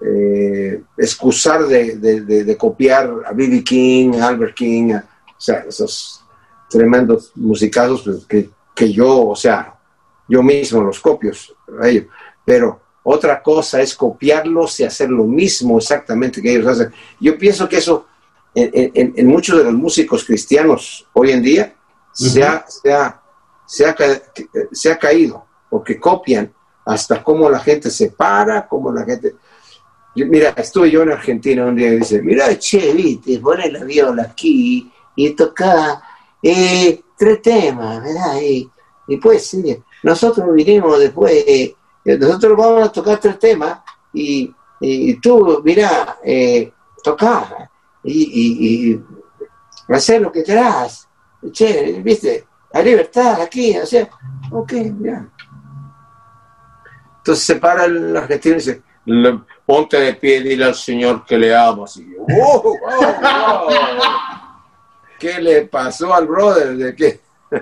eh, 0.00 0.82
excusar 0.96 1.64
de, 1.66 1.96
de- 1.96 2.20
de- 2.22 2.44
de 2.44 2.56
copiar 2.56 3.10
a 3.26 3.32
B.B. 3.32 3.64
King, 3.64 4.14
a 4.20 4.28
Albert 4.28 4.54
King, 4.54 4.92
a- 4.92 5.04
o 5.38 5.40
sea, 5.40 5.64
esos 5.68 6.24
tremendos 6.68 7.32
musicazos 7.36 8.02
pues, 8.02 8.26
que, 8.26 8.50
que 8.74 8.92
yo, 8.92 9.28
o 9.28 9.36
sea, 9.36 9.74
yo 10.28 10.42
mismo 10.42 10.82
los 10.82 11.00
copio 11.00 11.32
a 11.80 11.88
ellos. 11.88 12.06
Pero 12.44 12.80
otra 13.04 13.42
cosa 13.42 13.80
es 13.80 13.94
copiarlos 13.94 14.80
y 14.80 14.84
hacer 14.84 15.08
lo 15.10 15.24
mismo 15.24 15.78
exactamente 15.78 16.42
que 16.42 16.52
ellos 16.54 16.66
hacen. 16.66 16.92
Yo 17.20 17.38
pienso 17.38 17.68
que 17.68 17.78
eso 17.78 18.06
en, 18.54 18.90
en- 18.94 19.14
en 19.16 19.26
muchos 19.26 19.56
de 19.56 19.64
los 19.64 19.72
músicos 19.74 20.24
cristianos 20.24 21.06
hoy 21.12 21.30
en 21.30 21.42
día 21.42 21.74
se, 22.12 22.42
ha, 22.42 22.64
se, 22.68 22.92
ha, 22.92 23.22
se, 23.64 23.86
ha, 23.86 23.96
se 24.72 24.90
ha 24.92 24.98
caído, 24.98 25.46
porque 25.70 25.98
copian 26.00 26.52
hasta 26.84 27.22
cómo 27.22 27.48
la 27.48 27.60
gente 27.60 27.90
se 27.90 28.10
para, 28.10 28.66
cómo 28.66 28.92
la 28.92 29.04
gente... 29.04 29.36
Mira, 30.16 30.50
estuve 30.56 30.90
yo 30.90 31.02
en 31.02 31.12
Argentina 31.12 31.64
un 31.66 31.76
día 31.76 31.92
y 31.92 31.98
dice, 31.98 32.20
mira, 32.22 32.58
che, 32.58 32.92
viste, 32.92 33.38
pone 33.38 33.70
la 33.70 33.84
viola 33.84 34.22
aquí 34.24 34.90
y 35.18 35.30
toca 35.30 36.00
eh, 36.40 37.02
tres 37.16 37.42
temas, 37.42 38.00
¿verdad? 38.00 38.40
Y, 38.40 38.70
y 39.08 39.16
pues 39.16 39.48
sí, 39.48 39.82
nosotros 40.04 40.46
vinimos 40.54 40.96
después, 41.00 41.32
eh, 41.44 41.74
nosotros 42.04 42.56
vamos 42.56 42.88
a 42.88 42.92
tocar 42.92 43.18
tres 43.18 43.36
temas 43.36 43.80
y, 44.12 44.54
y 44.80 45.14
tú, 45.20 45.60
mira, 45.64 46.18
eh, 46.22 46.72
tocar 47.02 47.68
y, 48.04 48.92
y, 48.92 49.04
hacer 49.92 50.22
lo 50.22 50.30
que 50.30 50.44
querás. 50.44 51.08
Che, 51.50 52.00
viste, 52.00 52.46
la 52.72 52.80
libertad 52.80 53.40
aquí, 53.40 53.76
o 53.76 53.86
sea, 53.86 54.08
ok, 54.52 54.72
ya. 55.00 55.28
Entonces 57.18 57.44
se 57.44 57.56
para 57.56 57.86
el 57.86 58.16
argentino 58.16 58.54
y 58.54 58.58
dice, 58.58 58.82
"Le- 59.06 59.40
ponte 59.66 59.98
de 59.98 60.14
pie 60.14 60.36
y 60.36 60.42
dile 60.50 60.64
al 60.66 60.74
Señor 60.76 61.24
que 61.26 61.36
le 61.36 61.56
amas. 61.56 61.96
Y 61.96 62.04
yo, 62.14 62.22
"Oh, 62.22 62.62
wow, 62.62 62.78
wow". 63.20 64.37
¿Qué 65.18 65.40
le 65.40 65.62
pasó 65.66 66.14
al 66.14 66.26
brother? 66.26 66.76
¿De 66.76 66.94
qué? 66.94 67.20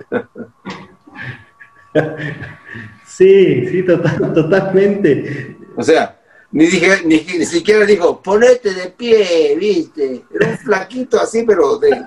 sí, 3.07 3.67
sí, 3.69 3.83
total- 3.85 4.33
totalmente. 4.35 5.57
O 5.77 5.83
sea, 5.83 6.21
ni, 6.53 6.67
dije, 6.67 7.03
ni, 7.05 7.17
ni 7.21 7.45
siquiera 7.47 7.85
dijo, 7.87 8.21
ponete 8.23 8.73
de 8.75 8.89
pie, 8.91 9.57
viste. 9.59 10.25
Era 10.35 10.49
un 10.51 10.59
flaquito 10.59 11.21
así, 11.21 11.43
pero 11.45 11.79
de... 11.79 11.91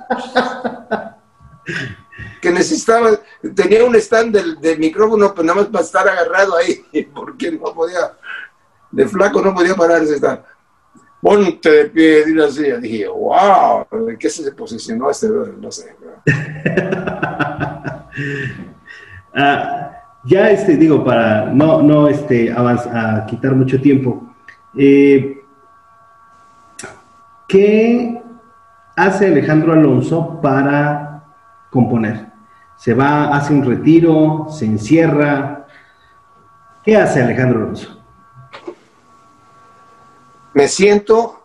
que 2.41 2.51
necesitaba, 2.51 3.19
tenía 3.55 3.83
un 3.83 3.95
stand 3.95 4.33
del, 4.35 4.59
del 4.61 4.79
micrófono, 4.79 5.33
pues 5.33 5.45
nada 5.45 5.61
más 5.61 5.69
para 5.69 5.83
estar 5.83 6.07
agarrado 6.07 6.55
ahí, 6.55 6.83
porque 7.13 7.51
no 7.51 7.73
podía, 7.73 8.13
de 8.91 9.07
flaco 9.07 9.41
no 9.41 9.53
podía 9.53 9.75
pararse. 9.75 10.15
Estar. 10.15 10.45
Ponte 11.21 11.69
de 11.69 11.85
pie, 11.85 12.25
dile 12.25 12.45
así. 12.45 12.63
Dije, 12.81 13.07
wow, 13.07 13.85
¿de 14.05 14.17
qué 14.17 14.29
se 14.29 14.51
posicionó 14.51 15.09
este? 15.09 15.27
No 15.59 15.71
sé. 15.71 15.95
Ah, 19.33 19.91
ya 20.25 20.49
este, 20.49 20.75
digo, 20.75 21.03
para 21.05 21.45
no, 21.45 21.81
no 21.81 22.07
este, 22.07 22.51
avanz- 22.53 22.87
a 22.91 23.25
quitar 23.27 23.53
mucho 23.53 23.79
tiempo, 23.79 24.23
eh, 24.75 25.41
¿qué 27.47 28.21
hace 28.95 29.27
Alejandro 29.27 29.73
Alonso 29.73 30.39
para 30.41 31.23
componer? 31.69 32.27
¿Se 32.77 32.93
va, 32.93 33.35
hace 33.35 33.53
un 33.53 33.63
retiro, 33.65 34.47
se 34.49 34.65
encierra? 34.65 35.67
¿Qué 36.83 36.95
hace 36.97 37.21
Alejandro 37.21 37.59
Alonso? 37.59 37.98
Me 40.59 40.67
siento 40.67 41.41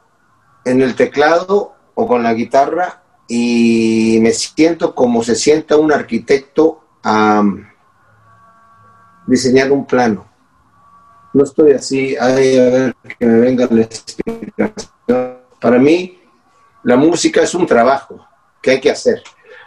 en 0.64 0.82
el 0.82 0.96
teclado 0.96 1.72
o 1.94 2.08
con 2.08 2.24
la 2.24 2.34
guitarra 2.34 3.04
y 3.28 4.18
me 4.20 4.32
siento 4.32 4.92
como 4.92 5.22
se 5.22 5.36
sienta 5.36 5.76
un 5.76 5.92
arquitecto 5.92 6.82
a 7.04 7.44
diseñar 9.28 9.70
un 9.70 9.86
plano. 9.86 10.26
No 11.32 11.44
estoy 11.44 11.74
así, 11.74 12.16
ay, 12.20 12.58
a 12.58 12.64
ver 12.64 12.96
que 13.16 13.24
me 13.24 13.38
venga 13.38 13.68
la 13.70 13.82
explicación. 13.82 15.38
Para 15.60 15.78
mí, 15.78 16.20
la 16.82 16.96
música 16.96 17.40
es 17.40 17.54
un 17.54 17.68
trabajo 17.68 18.26
que 18.60 18.72
hay 18.72 18.80
que 18.80 18.90
hacer. 18.90 19.22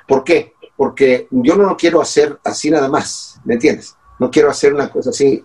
¿Por 0.06 0.26
qué? 0.26 0.56
Porque 0.76 1.30
yo 1.32 1.56
no 1.56 1.64
lo 1.64 1.78
quiero 1.78 2.02
hacer 2.02 2.38
así 2.44 2.70
nada 2.70 2.90
más, 2.90 3.40
¿me 3.46 3.54
entiendes? 3.54 3.96
No 4.20 4.30
quiero 4.30 4.50
hacer 4.50 4.74
una 4.74 4.90
cosa 4.90 5.12
así 5.12 5.42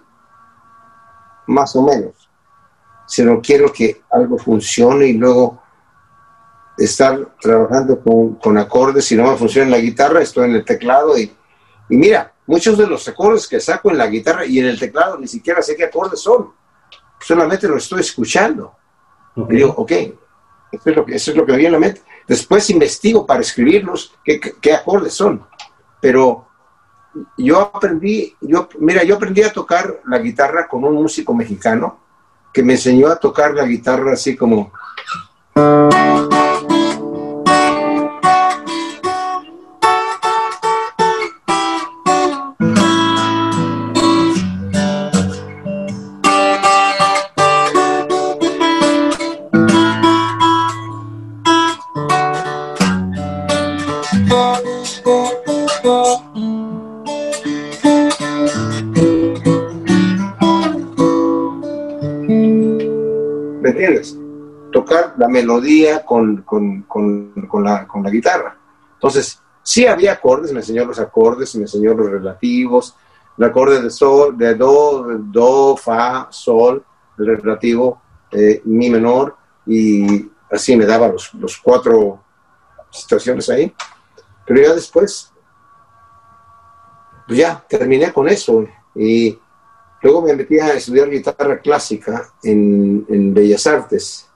más 1.46 1.76
o 1.76 1.82
menos 1.82 2.21
sino 3.06 3.40
quiero 3.40 3.72
que 3.72 4.02
algo 4.10 4.38
funcione 4.38 5.06
y 5.06 5.12
luego 5.14 5.60
estar 6.78 7.34
trabajando 7.40 8.00
con, 8.00 8.34
con 8.36 8.58
acordes. 8.58 9.04
Si 9.04 9.16
no 9.16 9.30
me 9.30 9.36
funciona 9.36 9.66
en 9.66 9.72
la 9.72 9.78
guitarra, 9.78 10.20
estoy 10.22 10.48
en 10.48 10.56
el 10.56 10.64
teclado 10.64 11.18
y, 11.18 11.24
y 11.90 11.96
mira, 11.96 12.32
muchos 12.46 12.78
de 12.78 12.86
los 12.86 13.06
acordes 13.08 13.46
que 13.46 13.60
saco 13.60 13.90
en 13.90 13.98
la 13.98 14.06
guitarra 14.06 14.46
y 14.46 14.58
en 14.58 14.66
el 14.66 14.78
teclado 14.78 15.18
ni 15.18 15.28
siquiera 15.28 15.62
sé 15.62 15.76
qué 15.76 15.84
acordes 15.84 16.20
son. 16.20 16.52
Solamente 17.20 17.68
los 17.68 17.82
estoy 17.84 18.00
escuchando. 18.00 18.74
Ok. 19.36 19.50
Y 19.52 19.56
digo, 19.56 19.74
ok, 19.76 19.92
eso 20.72 20.90
es 20.90 20.96
lo 20.96 21.04
que, 21.04 21.14
eso 21.14 21.30
es 21.30 21.36
lo 21.36 21.46
que 21.46 21.52
me 21.52 21.58
viene 21.58 21.76
a 21.76 21.78
la 21.78 21.86
mente. 21.86 22.02
Después 22.26 22.68
investigo 22.70 23.26
para 23.26 23.40
escribirlos 23.40 24.14
qué, 24.24 24.40
qué- 24.40 24.54
qué 24.60 24.72
acordes 24.74 25.12
son. 25.14 25.44
Pero 26.00 26.48
yo 27.36 27.60
aprendí, 27.60 28.34
yo, 28.40 28.68
mira, 28.78 29.04
yo 29.04 29.16
aprendí 29.16 29.42
a 29.42 29.52
tocar 29.52 30.00
la 30.06 30.18
guitarra 30.18 30.66
con 30.66 30.82
un 30.84 30.94
músico 30.94 31.34
mexicano 31.34 32.00
que 32.52 32.62
me 32.62 32.74
enseñó 32.74 33.08
a 33.08 33.16
tocar 33.16 33.54
la 33.54 33.64
guitarra 33.64 34.12
así 34.12 34.36
como... 34.36 34.72
melodía 65.32 66.04
con, 66.04 66.42
con- 66.42 66.82
con- 66.82 67.64
la, 67.64 67.86
con 67.88 68.02
la 68.02 68.10
guitarra. 68.10 68.56
Entonces, 68.94 69.40
sí 69.62 69.86
había 69.86 70.12
acordes, 70.12 70.52
me 70.52 70.60
enseñó 70.60 70.84
los 70.84 70.98
acordes, 71.00 71.54
me 71.56 71.62
enseñó 71.62 71.94
los 71.94 72.10
relativos, 72.10 72.94
el 73.36 73.44
acorde 73.44 73.82
de 73.82 73.90
sol, 73.90 74.36
de 74.38 74.54
do, 74.54 75.18
do, 75.18 75.76
fa, 75.76 76.28
sol, 76.30 76.84
el 77.18 77.36
relativo, 77.42 78.00
eh, 78.30 78.60
mi 78.64 78.88
menor, 78.90 79.36
y 79.66 80.30
así 80.50 80.76
me 80.76 80.86
daba 80.86 81.08
los, 81.08 81.32
los 81.34 81.58
cuatro 81.58 82.22
situaciones 82.90 83.48
ahí. 83.50 83.74
Pero 84.46 84.60
ya 84.62 84.74
después, 84.74 85.32
pues 87.26 87.38
ya 87.38 87.64
terminé 87.68 88.12
con 88.12 88.28
eso. 88.28 88.64
Y 88.94 89.38
Luego 90.02 90.22
me 90.22 90.34
metí 90.34 90.58
a 90.58 90.74
estudiar 90.74 91.08
guitarra 91.08 91.60
clásica 91.60 92.28
en 92.42 93.32
Bellas 93.32 93.64
Artes. 93.68 94.28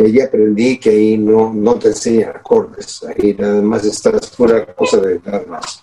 Y 0.00 0.04
allí 0.04 0.20
aprendí 0.20 0.78
que 0.78 0.90
ahí 0.90 1.18
no, 1.18 1.52
no 1.52 1.74
te 1.74 1.88
enseñan 1.88 2.30
acordes. 2.36 3.02
Ahí 3.02 3.34
nada 3.34 3.60
más 3.60 3.84
estás 3.84 4.30
pura 4.30 4.64
cosa 4.74 4.98
de 4.98 5.18
dar 5.18 5.44
más. 5.48 5.82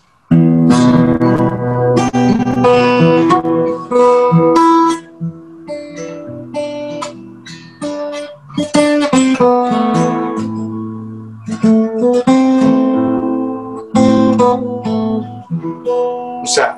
O 16.42 16.48
sea, 16.48 16.78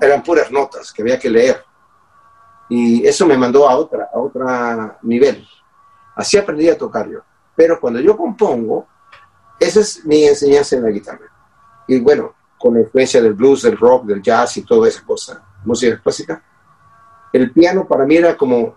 eran 0.00 0.22
puras 0.22 0.50
notas 0.50 0.90
que 0.90 1.02
había 1.02 1.18
que 1.18 1.28
leer. 1.28 1.62
Y 2.70 3.06
eso 3.06 3.26
me 3.26 3.36
mandó 3.36 3.68
a 3.68 3.76
otra, 3.76 4.08
a 4.10 4.18
otro 4.18 4.46
nivel. 5.02 5.46
Así 6.16 6.38
aprendí 6.38 6.68
a 6.68 6.78
tocar 6.78 7.08
yo. 7.08 7.20
Pero 7.54 7.78
cuando 7.80 8.00
yo 8.00 8.16
compongo, 8.16 8.86
esa 9.58 9.80
es 9.80 10.04
mi 10.04 10.24
enseñanza 10.24 10.76
en 10.76 10.82
la 10.84 10.90
guitarra. 10.90 11.26
Y 11.86 12.00
bueno, 12.00 12.34
con 12.58 12.74
la 12.74 12.80
influencia 12.80 13.20
del 13.20 13.34
blues, 13.34 13.62
del 13.62 13.76
rock, 13.76 14.06
del 14.06 14.22
jazz 14.22 14.56
y 14.56 14.62
toda 14.62 14.88
esa 14.88 15.04
cosa, 15.04 15.42
música 15.64 16.00
clásica, 16.00 16.42
el 17.32 17.52
piano 17.52 17.86
para 17.86 18.04
mí 18.04 18.16
era 18.16 18.36
como 18.36 18.76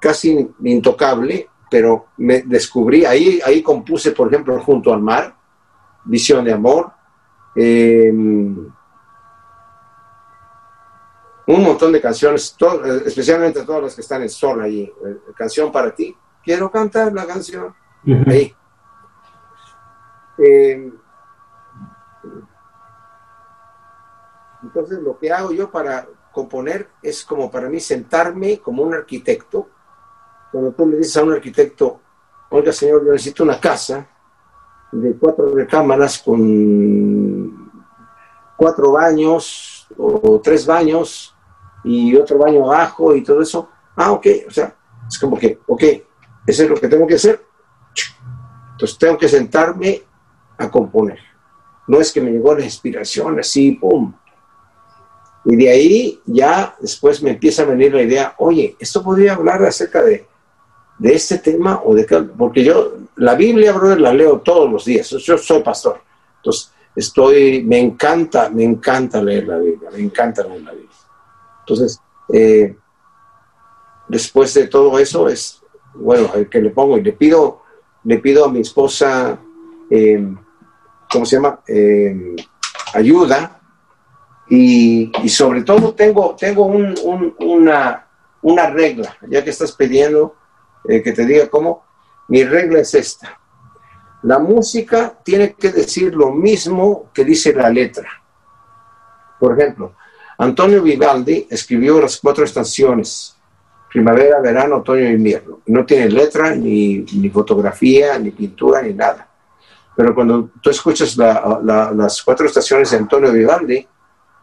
casi 0.00 0.50
intocable, 0.64 1.48
pero 1.70 2.08
me 2.16 2.42
descubrí, 2.42 3.04
ahí, 3.04 3.40
ahí 3.44 3.62
compuse, 3.62 4.12
por 4.12 4.28
ejemplo, 4.28 4.58
Junto 4.62 4.92
al 4.94 5.02
Mar, 5.02 5.34
Visión 6.04 6.44
de 6.44 6.52
Amor, 6.52 6.90
eh, 7.54 8.10
un 8.10 8.72
montón 11.62 11.92
de 11.92 12.00
canciones, 12.00 12.54
to- 12.58 12.84
eh, 12.84 13.02
especialmente 13.06 13.62
todas 13.64 13.82
las 13.82 13.94
que 13.94 14.00
están 14.02 14.22
en 14.22 14.28
sol 14.28 14.60
ahí. 14.62 14.82
eh, 14.82 15.16
canción 15.36 15.70
para 15.72 15.94
ti. 15.94 16.14
Quiero 16.48 16.70
cantar 16.70 17.12
la 17.12 17.26
canción. 17.26 17.74
Ahí. 18.26 18.54
Eh, 20.38 20.90
entonces, 24.62 24.98
lo 25.00 25.18
que 25.18 25.30
hago 25.30 25.52
yo 25.52 25.70
para 25.70 26.08
componer 26.32 26.88
es 27.02 27.22
como 27.22 27.50
para 27.50 27.68
mí 27.68 27.80
sentarme 27.80 28.60
como 28.60 28.82
un 28.82 28.94
arquitecto. 28.94 29.68
Cuando 30.50 30.72
tú 30.72 30.88
le 30.88 30.96
dices 30.96 31.18
a 31.18 31.24
un 31.24 31.34
arquitecto, 31.34 32.00
oiga, 32.48 32.72
señor, 32.72 33.04
yo 33.04 33.12
necesito 33.12 33.44
una 33.44 33.60
casa 33.60 34.08
de 34.90 35.14
cuatro 35.18 35.54
recámaras 35.54 36.18
con 36.18 37.70
cuatro 38.56 38.92
baños 38.92 39.86
o 39.98 40.40
tres 40.42 40.64
baños 40.64 41.36
y 41.84 42.16
otro 42.16 42.38
baño 42.38 42.64
abajo 42.72 43.14
y 43.14 43.22
todo 43.22 43.42
eso. 43.42 43.68
Ah, 43.94 44.12
ok, 44.12 44.26
o 44.46 44.50
sea, 44.50 44.74
es 45.06 45.18
como 45.18 45.36
que, 45.36 45.60
ok, 45.66 45.82
eso 46.48 46.62
es 46.62 46.70
lo 46.70 46.76
que 46.76 46.88
tengo 46.88 47.06
que 47.06 47.16
hacer. 47.16 47.44
Entonces 48.72 48.96
tengo 48.96 49.18
que 49.18 49.28
sentarme 49.28 50.02
a 50.56 50.70
componer. 50.70 51.18
No 51.86 52.00
es 52.00 52.10
que 52.10 52.22
me 52.22 52.30
llegó 52.30 52.54
la 52.54 52.64
inspiración 52.64 53.38
así, 53.38 53.72
¡pum! 53.72 54.14
Y 55.44 55.56
de 55.56 55.70
ahí 55.70 56.20
ya 56.24 56.74
después 56.80 57.22
me 57.22 57.32
empieza 57.32 57.62
a 57.62 57.66
venir 57.66 57.92
la 57.92 58.02
idea, 58.02 58.34
oye, 58.38 58.76
esto 58.80 59.02
podría 59.02 59.34
hablar 59.34 59.62
acerca 59.62 60.02
de, 60.02 60.26
de 60.98 61.12
este 61.12 61.36
tema 61.36 61.82
o 61.84 61.94
de 61.94 62.04
porque 62.36 62.64
yo 62.64 62.94
la 63.16 63.34
Biblia, 63.34 63.72
brother, 63.72 64.00
la 64.00 64.14
leo 64.14 64.40
todos 64.40 64.72
los 64.72 64.86
días. 64.86 65.10
Yo 65.10 65.36
soy 65.36 65.62
pastor. 65.62 66.00
Entonces, 66.36 66.72
estoy, 66.96 67.62
me 67.62 67.78
encanta, 67.78 68.48
me 68.48 68.64
encanta 68.64 69.22
leer 69.22 69.48
la 69.48 69.58
Biblia, 69.58 69.90
me 69.90 70.00
encanta 70.00 70.44
leer 70.44 70.62
la 70.62 70.72
Biblia. 70.72 70.96
Entonces, 71.60 72.00
eh, 72.32 72.74
después 74.08 74.54
de 74.54 74.66
todo 74.66 74.98
eso 74.98 75.28
es, 75.28 75.62
bueno, 75.94 76.30
el 76.34 76.48
que 76.48 76.60
le 76.60 76.70
pongo 76.70 76.96
y 76.98 77.02
le 77.02 77.12
pido, 77.12 77.62
le 78.04 78.18
pido 78.18 78.44
a 78.44 78.52
mi 78.52 78.60
esposa, 78.60 79.38
eh, 79.90 80.34
¿cómo 81.10 81.24
se 81.26 81.36
llama? 81.36 81.60
Eh, 81.66 82.36
ayuda 82.94 83.60
y, 84.48 85.10
y 85.22 85.28
sobre 85.28 85.62
todo 85.62 85.94
tengo, 85.94 86.34
tengo 86.38 86.66
un- 86.66 86.94
un- 87.04 87.34
una, 87.40 88.06
una 88.42 88.70
regla, 88.70 89.16
ya 89.28 89.42
que 89.44 89.50
estás 89.50 89.72
pidiendo 89.72 90.36
eh, 90.88 91.02
que 91.02 91.12
te 91.12 91.26
diga 91.26 91.48
cómo, 91.48 91.84
mi 92.28 92.44
regla 92.44 92.80
es 92.80 92.94
esta. 92.94 93.38
La 94.22 94.38
música 94.38 95.14
tiene 95.24 95.52
que 95.54 95.70
decir 95.70 96.14
lo 96.14 96.30
mismo 96.32 97.10
que 97.12 97.24
dice 97.24 97.52
la 97.52 97.68
letra. 97.70 98.08
Por 99.38 99.58
ejemplo, 99.58 99.94
Antonio 100.38 100.82
Vivaldi 100.82 101.46
escribió 101.50 102.00
las 102.00 102.18
cuatro 102.18 102.44
estaciones, 102.44 103.36
primavera, 103.88 104.40
verano, 104.40 104.76
otoño 104.76 105.02
e 105.02 105.12
invierno. 105.12 105.60
No 105.66 105.84
tiene 105.84 106.08
letra, 106.10 106.54
ni, 106.54 107.04
fotografía, 107.32 108.18
ni 108.18 108.30
pintura, 108.30 108.82
ni 108.82 108.92
nada. 108.92 109.26
Pero 109.96 110.14
cuando 110.14 110.50
tú 110.62 110.70
escuchas 110.70 111.16
la- 111.16 111.60
la- 111.62 111.90
las 111.92 112.22
cuatro 112.22 112.46
estaciones 112.46 112.90
de 112.90 112.98
Antonio 112.98 113.32
Vivaldi, 113.32 113.76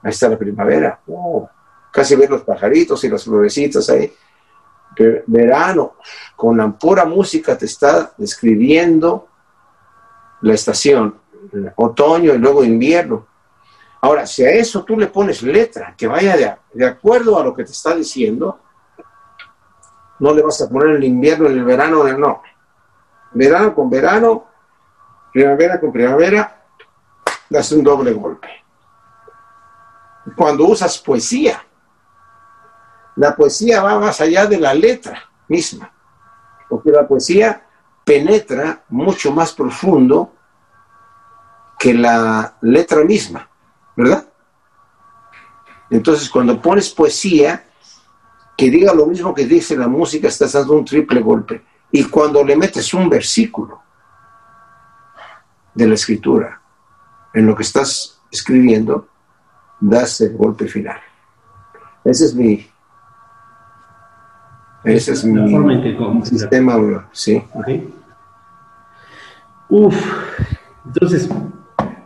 ahí 0.04 0.10
está 0.12 0.28
la 0.30 0.38
primavera. 0.38 1.00
Oh, 1.08 1.50
casi 1.91 2.16
ves 2.16 2.30
los 2.30 2.41
pajaritos 2.41 3.04
y 3.04 3.10
las 3.10 3.24
florecitas 3.24 3.89
ahí. 3.89 4.12
Ve- 4.98 5.24
Verano, 5.28 5.96
con 6.36 6.58
la 6.58 6.70
pura 6.72 7.06
música 7.06 7.58
te 7.58 7.66
está 7.66 8.14
describiendo 8.18 9.28
la 10.41 10.54
estación, 10.54 11.16
otoño 11.76 12.34
y 12.34 12.38
luego 12.38 12.64
invierno. 12.64 13.26
Ahora, 14.02 14.28
si 14.28 14.43
a 14.43 14.50
eso 14.52 14.84
tú 14.84 14.98
le 14.98 15.08
pones 15.08 15.41
letra 15.41 15.93
que 15.98 16.06
vaya 16.06 16.60
de 16.74 16.86
acuerdo 16.86 17.39
a 17.39 17.43
lo 17.43 17.56
que 17.56 17.64
te 17.64 17.72
está 17.72 17.96
diciendo, 17.96 18.60
no 20.20 20.34
le 20.34 20.41
vas 20.41 20.61
a 20.61 20.70
poner 20.70 20.95
el 20.95 21.03
invierno, 21.03 21.47
en 21.47 21.57
el 21.57 21.63
verano, 21.63 22.03
no. 22.18 22.41
Verano 23.34 23.76
con 23.76 23.89
verano, 23.89 24.47
primavera 25.34 25.80
con 25.80 25.91
primavera, 25.91 26.63
das 27.49 27.72
un 27.72 27.84
doble 27.84 28.13
golpe. 28.13 28.49
Cuando 30.36 30.66
usas 30.66 30.97
poesía, 30.97 31.63
la 33.16 33.36
poesía 33.36 33.82
va 33.82 33.99
más 33.99 34.20
allá 34.22 34.45
de 34.45 34.59
la 34.59 34.74
letra 34.74 35.24
misma, 35.47 35.91
porque 36.70 36.91
la 36.91 37.07
poesía 37.07 37.66
penetra 38.03 38.84
mucho 38.89 39.32
más 39.32 39.53
profundo 39.53 40.34
que 41.78 41.93
la 41.93 42.55
letra 42.61 43.03
misma, 43.03 43.49
¿verdad? 43.95 44.26
Entonces, 45.89 46.30
cuando 46.30 46.61
pones 46.61 46.89
poesía, 46.89 47.66
que 48.58 48.70
diga 48.70 48.93
lo 48.93 49.06
mismo 49.06 49.34
que 49.34 49.45
dice 49.45 49.76
la 49.76 49.88
música, 49.88 50.28
estás 50.28 50.53
dando 50.53 50.74
un 50.74 50.86
triple 50.86 51.22
golpe. 51.22 51.64
Y 51.91 52.03
cuando 52.06 52.43
le 52.43 52.56
metes 52.56 52.93
un 52.93 53.10
versículo 53.10 53.82
de 55.74 55.88
la 55.88 55.95
escritura 55.95 56.62
en 57.34 57.45
lo 57.45 57.56
que 57.56 57.64
estás 57.64 58.22
escribiendo, 58.32 59.08
das 59.80 60.22
el 60.22 60.36
golpe 60.36 60.68
final. 60.68 60.97
Ese 62.03 62.26
es 62.26 62.36
mi, 62.36 62.66
ese 64.84 65.14
es 65.14 65.26
mi 65.26 66.26
sistema, 66.26 67.10
sí. 67.12 67.43
Ok. 67.53 67.68
Uf, 69.68 69.95
entonces, 70.86 71.30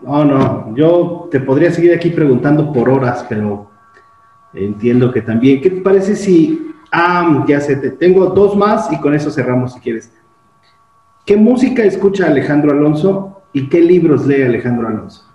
no, 0.02 0.24
no, 0.24 0.76
yo 0.76 1.28
te 1.30 1.40
podría 1.42 1.72
seguir 1.72 1.94
aquí 1.94 2.10
preguntando 2.10 2.72
por 2.72 2.90
horas, 2.90 3.26
pero 3.28 3.69
entiendo 4.54 5.12
que 5.12 5.22
también. 5.22 5.62
¿Qué 5.62 5.70
te 5.70 5.82
parece 5.82 6.16
si, 6.16 6.74
ah, 6.92 7.46
ya 7.48 7.60
sé, 7.62 7.76
te, 7.76 7.92
tengo 7.92 8.28
dos 8.28 8.56
más 8.56 8.92
y 8.92 9.00
con 9.00 9.14
eso 9.14 9.32
cerramos 9.32 9.74
si 9.74 9.80
quieres. 9.80 10.12
¿Qué 11.26 11.38
música 11.38 11.84
escucha 11.84 12.26
Alejandro 12.26 12.72
Alonso 12.72 13.44
y 13.54 13.70
qué 13.70 13.82
libros 13.82 14.26
lee 14.26 14.44
Alejandro 14.44 14.88
Alonso? 14.88 15.26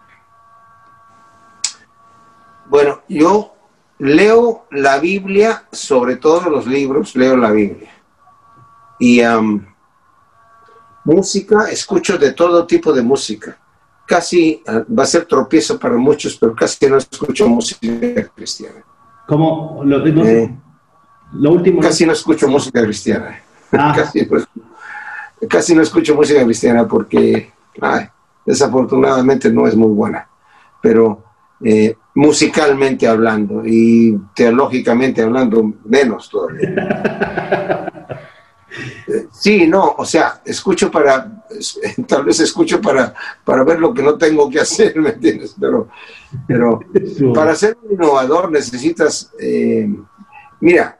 Bueno, 2.69 3.03
yo 3.09 3.55
leo 3.99 4.67
la 4.71 4.99
Biblia, 4.99 5.65
sobre 5.71 6.17
todo 6.17 6.51
los 6.51 6.67
libros, 6.67 7.15
leo 7.15 7.37
la 7.37 7.53
Biblia. 7.53 7.91
Y 8.99 9.21
música, 11.05 11.71
escucho 11.71 12.19
de 12.19 12.33
todo 12.33 12.67
tipo 12.67 12.93
de 12.93 13.03
música. 13.03 13.59
Casi 14.07 14.63
ah, 14.67 14.83
va 14.87 15.05
a 15.05 15.07
ser 15.07 15.25
tropiezo 15.27 15.79
para 15.79 15.97
muchos, 15.97 16.37
pero 16.37 16.55
casi 16.55 16.87
no 16.87 16.97
escucho 16.97 17.49
música 17.49 18.31
cristiana. 18.35 18.85
¿Cómo? 19.27 19.81
Lo, 19.85 19.99
no- 20.05 20.25
Eh. 20.25 20.55
lo 21.35 21.53
último. 21.53 21.81
Casi 21.81 22.05
no 22.07 22.13
escucho 22.13 22.49
música 22.49 22.83
cristiana. 22.83 23.39
Ah. 23.73 23.93
Casi, 23.97 24.27
no, 24.27 24.39
casi 25.49 25.75
no 25.75 25.83
escucho 25.83 26.15
música 26.15 26.43
cristiana 26.45 26.87
porque 26.87 27.51
ay, 27.81 28.07
desafortunadamente 28.47 29.51
no 29.51 29.67
es 29.67 29.75
muy 29.77 29.89
buena. 29.93 30.27
Pero 30.81 31.25
eh, 31.63 31.97
musicalmente 32.15 33.07
hablando 33.09 33.63
y 33.65 34.17
teológicamente 34.35 35.23
hablando, 35.23 35.73
menos 35.85 36.29
todavía. 36.31 37.91
Sí, 39.33 39.67
no, 39.67 39.95
o 39.99 40.05
sea, 40.05 40.41
escucho 40.45 40.91
para, 40.91 41.45
tal 42.09 42.25
vez 42.25 42.41
escucho 42.41 42.81
para, 42.81 43.15
para 43.45 43.65
ver 43.65 43.79
lo 43.79 43.93
que 43.93 44.03
no 44.03 44.17
tengo 44.17 44.49
que 44.51 44.61
hacer, 44.61 44.99
¿me 45.01 45.11
entiendes? 45.11 45.55
Pero, 45.59 45.89
pero 46.47 46.81
para 47.35 47.55
ser 47.55 47.77
un 47.83 47.93
innovador 47.93 48.51
necesitas, 48.51 49.31
eh, 49.39 49.89
mira, 50.61 50.99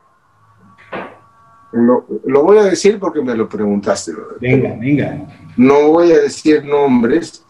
lo, 1.73 2.07
lo 2.25 2.43
voy 2.45 2.59
a 2.59 2.65
decir 2.65 2.99
porque 2.99 3.21
me 3.21 3.35
lo 3.35 3.49
preguntaste. 3.49 4.13
Venga, 4.41 4.77
venga. 4.79 5.27
No 5.57 5.89
voy 5.89 6.13
a 6.13 6.21
decir 6.21 6.65
nombres. 6.65 7.45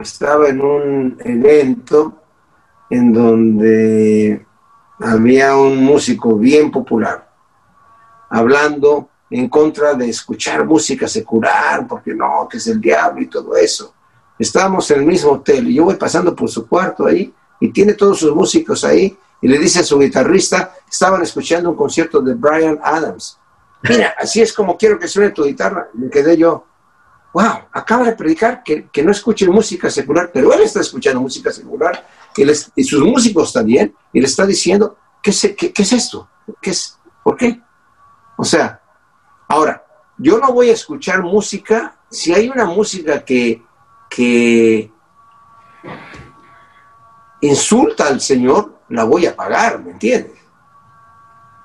Estaba 0.00 0.48
en 0.48 0.60
un 0.60 1.16
evento 1.24 2.22
en 2.90 3.12
donde 3.12 4.46
había 5.00 5.56
un 5.56 5.84
músico 5.84 6.36
bien 6.36 6.70
popular 6.70 7.27
hablando 8.30 9.08
en 9.30 9.48
contra 9.48 9.94
de 9.94 10.08
escuchar 10.08 10.64
música 10.64 11.06
secular, 11.06 11.86
porque 11.86 12.14
no, 12.14 12.48
que 12.50 12.56
es 12.58 12.66
el 12.66 12.80
diablo 12.80 13.20
y 13.22 13.26
todo 13.26 13.56
eso. 13.56 13.92
Estábamos 14.38 14.90
en 14.90 15.00
el 15.00 15.06
mismo 15.06 15.32
hotel 15.32 15.68
y 15.68 15.74
yo 15.74 15.84
voy 15.84 15.96
pasando 15.96 16.34
por 16.34 16.48
su 16.50 16.66
cuarto 16.66 17.06
ahí 17.06 17.32
y 17.60 17.70
tiene 17.70 17.94
todos 17.94 18.20
sus 18.20 18.34
músicos 18.34 18.84
ahí 18.84 19.16
y 19.42 19.48
le 19.48 19.58
dice 19.58 19.80
a 19.80 19.84
su 19.84 19.98
guitarrista, 19.98 20.72
estaban 20.90 21.22
escuchando 21.22 21.70
un 21.70 21.76
concierto 21.76 22.20
de 22.20 22.34
Brian 22.34 22.78
Adams. 22.82 23.38
Mira, 23.82 24.14
así 24.20 24.40
es 24.40 24.52
como 24.52 24.76
quiero 24.76 24.98
que 24.98 25.08
suene 25.08 25.30
tu 25.30 25.44
guitarra. 25.44 25.88
Me 25.94 26.08
quedé 26.08 26.36
yo, 26.36 26.64
wow, 27.34 27.60
acaba 27.72 28.04
de 28.06 28.12
predicar 28.12 28.62
que, 28.62 28.88
que 28.90 29.02
no 29.02 29.10
escuchen 29.10 29.50
música 29.50 29.90
secular, 29.90 30.30
pero 30.32 30.52
él 30.52 30.62
está 30.62 30.80
escuchando 30.80 31.20
música 31.20 31.52
secular 31.52 32.06
y, 32.36 32.44
les- 32.44 32.70
y 32.74 32.84
sus 32.84 33.02
músicos 33.04 33.52
también, 33.52 33.94
y 34.12 34.20
le 34.20 34.26
está 34.26 34.46
diciendo, 34.46 34.96
¿qué 35.22 35.30
es, 35.30 35.40
qué, 35.56 35.72
qué 35.72 35.82
es 35.82 35.92
esto? 35.92 36.28
¿Qué 36.62 36.70
es? 36.70 36.96
¿Por 37.22 37.36
qué? 37.36 37.60
O 38.40 38.44
sea, 38.44 38.80
ahora, 39.48 39.84
yo 40.16 40.38
no 40.38 40.52
voy 40.52 40.70
a 40.70 40.74
escuchar 40.74 41.22
música 41.22 41.96
si 42.08 42.32
hay 42.32 42.48
una 42.48 42.64
música 42.66 43.24
que, 43.24 43.62
que 44.08 44.90
insulta 47.40 48.06
al 48.06 48.20
Señor, 48.20 48.78
la 48.88 49.02
voy 49.02 49.26
a 49.26 49.34
pagar, 49.34 49.80
¿me 49.80 49.90
entiendes? 49.90 50.38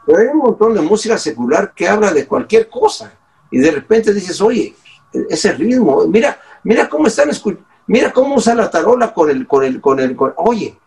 Pero 0.05 0.17
hay 0.17 0.27
un 0.27 0.39
montón 0.39 0.73
de 0.73 0.81
música 0.81 1.17
secular 1.17 1.73
que 1.75 1.87
habla 1.87 2.11
de 2.11 2.25
cualquier 2.25 2.67
cosa 2.69 3.13
y 3.51 3.59
de 3.59 3.69
repente 3.69 4.11
dices, 4.11 4.41
oye, 4.41 4.75
ese 5.29 5.53
ritmo, 5.53 6.05
mira, 6.07 6.41
mira 6.63 6.89
cómo 6.89 7.05
están 7.05 7.29
escuchando, 7.29 7.67
mira 7.85 8.11
cómo 8.11 8.35
usa 8.35 8.55
la 8.55 8.71
tarola 8.71 9.13
con 9.13 9.29
el, 9.29 9.47
con 9.47 9.63
el, 9.63 9.79
con 9.79 9.99
el, 9.99 10.17
oye, 10.37 10.77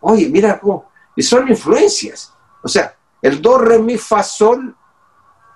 oye, 0.00 0.28
mira 0.28 0.60
cómo, 0.60 0.92
y 1.16 1.22
son 1.22 1.48
influencias. 1.48 2.32
O 2.62 2.68
sea, 2.68 2.94
el 3.20 3.42
do, 3.42 3.58
re, 3.58 3.80
mi, 3.80 3.98
fa, 3.98 4.22
sol, 4.22 4.74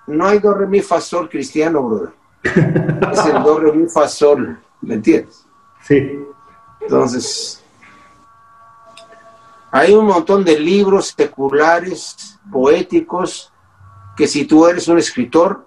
no 0.07 0.27
hay 0.27 0.39
do, 0.39 0.53
re, 0.53 0.67
mi, 0.67 0.81
fa, 0.81 0.99
sol 0.99 1.29
cristiano, 1.29 1.81
brother. 1.81 2.09
Es 2.43 3.25
el 3.25 3.43
do, 3.43 3.59
re, 3.59 3.71
mi, 3.71 3.87
fa, 3.87 4.07
sol, 4.07 4.59
¿me 4.81 4.95
entiendes? 4.95 5.45
Sí. 5.81 6.19
Entonces, 6.81 7.63
hay 9.71 9.93
un 9.93 10.05
montón 10.05 10.43
de 10.43 10.59
libros 10.59 11.13
seculares, 11.17 12.37
poéticos, 12.51 13.51
que 14.15 14.27
si 14.27 14.45
tú 14.45 14.67
eres 14.67 14.87
un 14.87 14.97
escritor, 14.97 15.65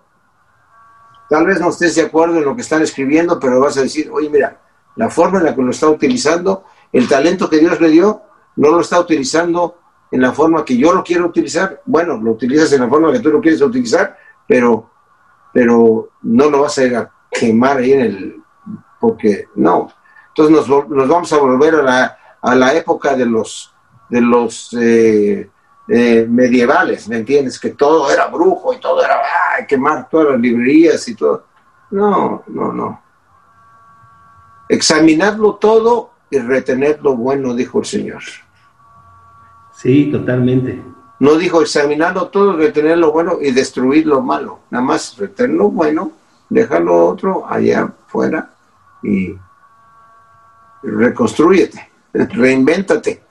tal 1.28 1.46
vez 1.46 1.60
no 1.60 1.70
estés 1.70 1.94
de 1.96 2.02
acuerdo 2.02 2.36
en 2.36 2.44
lo 2.44 2.54
que 2.54 2.62
están 2.62 2.82
escribiendo, 2.82 3.40
pero 3.40 3.60
vas 3.60 3.76
a 3.78 3.82
decir, 3.82 4.10
oye, 4.12 4.30
mira, 4.30 4.60
la 4.96 5.10
forma 5.10 5.38
en 5.38 5.44
la 5.46 5.54
que 5.54 5.62
lo 5.62 5.70
está 5.70 5.88
utilizando, 5.88 6.64
el 6.92 7.08
talento 7.08 7.50
que 7.50 7.58
Dios 7.58 7.80
le 7.80 7.90
dio, 7.90 8.22
no 8.56 8.70
lo 8.70 8.80
está 8.80 9.00
utilizando 9.00 9.78
en 10.10 10.22
la 10.22 10.32
forma 10.32 10.64
que 10.64 10.76
yo 10.76 10.92
lo 10.92 11.02
quiero 11.02 11.26
utilizar. 11.26 11.82
Bueno, 11.84 12.16
lo 12.16 12.32
utilizas 12.32 12.72
en 12.72 12.80
la 12.80 12.88
forma 12.88 13.12
que 13.12 13.20
tú 13.20 13.30
lo 13.30 13.40
quieres 13.40 13.60
utilizar, 13.60 14.16
pero, 14.46 14.90
pero 15.52 16.10
no 16.22 16.50
lo 16.50 16.62
vas 16.62 16.78
a 16.78 16.84
ir 16.84 16.96
a 16.96 17.10
quemar 17.30 17.78
ahí 17.78 17.92
en 17.92 18.00
el... 18.00 18.42
porque 19.00 19.48
no. 19.54 19.90
Entonces 20.28 20.68
nos, 20.68 20.88
nos 20.88 21.08
vamos 21.08 21.32
a 21.32 21.38
volver 21.38 21.76
a 21.76 21.82
la, 21.82 22.18
a 22.42 22.54
la 22.54 22.74
época 22.74 23.16
de 23.16 23.26
los, 23.26 23.74
de 24.08 24.20
los 24.20 24.72
eh, 24.74 25.50
eh, 25.88 26.26
medievales, 26.28 27.08
¿me 27.08 27.16
entiendes? 27.16 27.58
Que 27.58 27.70
todo 27.70 28.10
era 28.10 28.26
brujo 28.26 28.72
y 28.72 28.80
todo 28.80 29.04
era 29.04 29.20
ay, 29.56 29.66
quemar 29.66 30.08
todas 30.08 30.32
las 30.32 30.40
librerías 30.40 31.06
y 31.08 31.14
todo. 31.14 31.44
No, 31.90 32.42
no, 32.48 32.72
no. 32.72 33.02
Examinarlo 34.68 35.54
todo 35.54 36.10
y 36.28 36.38
retener 36.38 37.00
lo 37.02 37.16
bueno, 37.16 37.54
dijo 37.54 37.78
el 37.78 37.84
Señor. 37.84 38.22
Sí, 39.74 40.10
totalmente. 40.10 40.82
No 41.18 41.36
dijo 41.36 41.62
examinarlo 41.62 42.28
todo, 42.28 42.56
retener 42.56 42.98
lo 42.98 43.12
bueno 43.12 43.38
y 43.40 43.50
destruir 43.50 44.06
lo 44.06 44.20
malo. 44.20 44.60
Nada 44.70 44.84
más 44.84 45.16
retener 45.16 45.56
lo 45.56 45.70
bueno, 45.70 46.12
dejarlo 46.48 47.06
otro 47.06 47.46
allá 47.48 47.92
afuera 48.06 48.50
y 49.02 49.34
reconstrúyete, 50.82 51.88
reinvéntate. 52.12 53.22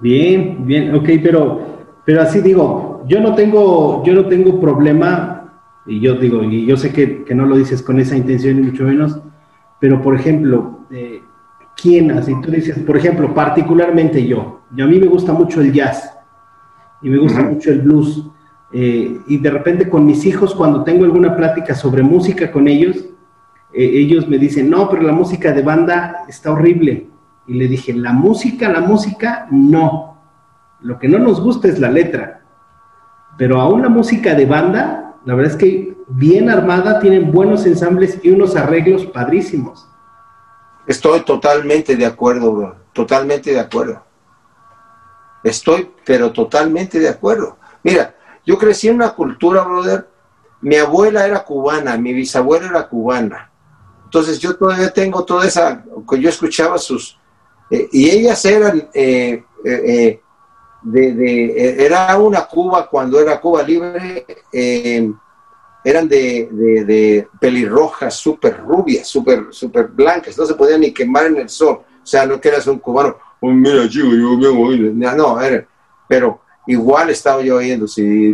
Bien, 0.00 0.66
bien, 0.66 0.94
ok, 0.94 1.08
pero, 1.22 1.60
pero 2.04 2.20
así 2.20 2.40
digo, 2.40 3.04
yo 3.06 3.20
no 3.20 3.34
tengo, 3.34 4.04
yo 4.04 4.12
no 4.12 4.26
tengo 4.26 4.60
problema, 4.60 5.52
y 5.86 6.00
yo 6.00 6.14
digo, 6.14 6.42
y 6.42 6.66
yo 6.66 6.76
sé 6.76 6.92
que, 6.92 7.24
que 7.24 7.34
no 7.34 7.46
lo 7.46 7.56
dices 7.56 7.82
con 7.82 7.98
esa 8.00 8.16
intención 8.16 8.60
ni 8.60 8.66
mucho 8.66 8.84
menos, 8.84 9.18
pero 9.80 10.02
por 10.02 10.14
ejemplo, 10.14 10.80
eh, 10.90 11.22
¿quién 11.76 12.10
así? 12.10 12.34
Tú 12.40 12.50
dices, 12.50 12.78
por 12.80 12.96
ejemplo, 12.96 13.32
particularmente 13.34 14.26
yo, 14.26 14.60
y 14.76 14.82
a 14.82 14.86
mí 14.86 14.98
me 14.98 15.06
gusta 15.06 15.32
mucho 15.32 15.60
el 15.60 15.72
jazz, 15.72 16.10
y 17.02 17.08
me 17.08 17.18
gusta 17.18 17.42
mucho 17.42 17.70
el 17.70 17.80
blues, 17.80 18.24
eh, 18.72 19.20
y 19.28 19.38
de 19.38 19.50
repente 19.50 19.88
con 19.88 20.04
mis 20.04 20.24
hijos, 20.26 20.54
cuando 20.54 20.82
tengo 20.82 21.04
alguna 21.04 21.36
plática 21.36 21.74
sobre 21.74 22.02
música 22.02 22.50
con 22.50 22.66
ellos, 22.66 22.96
eh, 23.72 23.90
ellos 23.92 24.28
me 24.28 24.38
dicen, 24.38 24.70
no, 24.70 24.88
pero 24.88 25.02
la 25.02 25.12
música 25.12 25.52
de 25.52 25.62
banda 25.62 26.24
está 26.28 26.50
horrible. 26.52 27.08
Y 27.46 27.54
le 27.54 27.68
dije, 27.68 27.92
la 27.92 28.12
música, 28.12 28.68
la 28.68 28.80
música, 28.80 29.46
no. 29.50 30.18
Lo 30.80 30.98
que 30.98 31.08
no 31.08 31.18
nos 31.18 31.40
gusta 31.40 31.68
es 31.68 31.78
la 31.78 31.90
letra. 31.90 32.42
Pero 33.36 33.60
aún 33.60 33.82
la 33.82 33.88
música 33.88 34.34
de 34.34 34.46
banda, 34.46 35.16
la 35.24 35.34
verdad 35.34 35.52
es 35.52 35.58
que 35.58 35.96
bien 36.08 36.50
armada, 36.50 37.00
tienen 37.00 37.32
buenos 37.32 37.66
ensambles 37.66 38.18
y 38.22 38.30
unos 38.30 38.56
arreglos 38.56 39.06
padrísimos. 39.06 39.88
Estoy 40.86 41.20
totalmente 41.20 41.96
de 41.96 42.06
acuerdo, 42.06 42.52
bro. 42.52 42.76
Totalmente 42.92 43.52
de 43.52 43.60
acuerdo. 43.60 44.02
Estoy, 45.44 45.90
pero 46.04 46.32
totalmente 46.32 46.98
de 46.98 47.08
acuerdo. 47.08 47.58
Mira, 47.82 48.14
yo 48.46 48.58
crecí 48.58 48.88
en 48.88 48.96
una 48.96 49.14
cultura, 49.14 49.62
brother. 49.62 50.08
Mi 50.62 50.76
abuela 50.76 51.26
era 51.26 51.44
cubana, 51.44 51.96
mi 51.98 52.12
bisabuela 52.14 52.66
era 52.66 52.88
cubana. 52.88 53.50
Entonces 54.04 54.38
yo 54.38 54.56
todavía 54.56 54.90
tengo 54.92 55.24
toda 55.24 55.46
esa, 55.46 55.84
yo 56.18 56.28
escuchaba 56.28 56.78
sus, 56.78 57.18
eh, 57.70 57.88
y 57.92 58.08
ellas 58.10 58.44
eran, 58.44 58.88
eh, 58.94 59.44
eh, 59.64 60.20
de, 60.82 61.14
de- 61.14 61.84
era 61.84 62.16
una 62.16 62.46
Cuba 62.46 62.88
cuando 62.88 63.18
era 63.20 63.40
Cuba 63.40 63.62
libre, 63.62 64.24
eh, 64.52 65.10
eran 65.84 66.08
de, 66.08 66.48
de, 66.50 66.84
de 66.84 67.28
pelirrojas, 67.40 68.14
súper 68.14 68.58
rubias, 68.60 69.06
súper 69.06 69.48
super 69.50 69.88
blancas, 69.88 70.38
no 70.38 70.46
se 70.46 70.54
podían 70.54 70.80
ni 70.80 70.92
quemar 70.92 71.26
en 71.26 71.36
el 71.38 71.48
sol. 71.50 71.80
O 72.02 72.06
sea, 72.06 72.24
no 72.24 72.40
que 72.40 72.48
eras 72.48 72.66
un 72.66 72.78
cubano, 72.78 73.16
"Oh, 73.46 73.52
mira, 73.52 73.86
chico, 73.90 74.08
yo 74.08 74.38
bien 74.38 74.56
oído. 74.56 74.90
No, 74.94 75.14
no, 75.14 75.40
era, 75.40 75.66
pero 76.08 76.40
igual 76.66 77.10
estaba 77.10 77.42
yo 77.42 77.56
oyendo, 77.56 77.86
si 77.86 78.32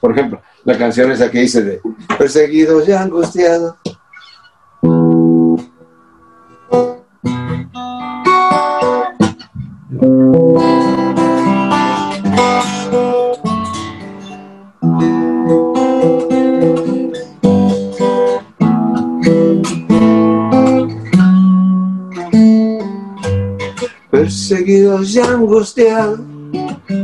Por 0.00 0.12
ejemplo, 0.12 0.40
la 0.64 0.78
canción 0.78 1.12
esa 1.12 1.30
que 1.30 1.40
dice 1.40 1.62
de 1.62 1.80
Perseguidos 2.16 2.88
y 2.88 2.92
angustiados. 2.92 3.74
Perseguidos 24.20 25.14
y 25.14 25.20
angustiados, 25.20 26.20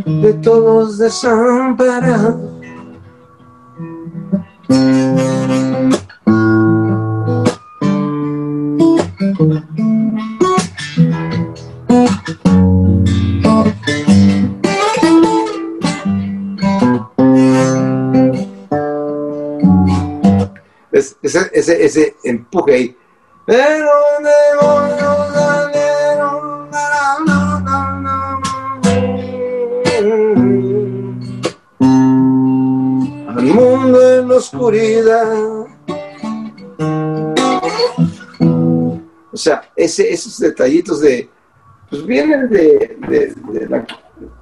de 0.07 0.33
todos 0.43 0.97
desamparados. 0.97 2.37
Es- 20.93 21.17
ese, 21.23 21.51
ese, 21.53 21.85
ese 21.85 22.17
empuje 22.25 22.75
ahí. 22.75 22.97
Pero 23.47 23.91
demonios 24.21 25.35
la 34.33 34.39
oscuridad. 34.39 35.67
O 39.35 39.37
sea, 39.37 39.63
ese, 39.77 40.13
esos 40.13 40.39
detallitos 40.39 41.01
de, 41.01 41.29
pues 41.91 42.05
vienen 42.05 42.49
de, 42.51 42.97
de- 43.09 43.67
la, 43.69 43.87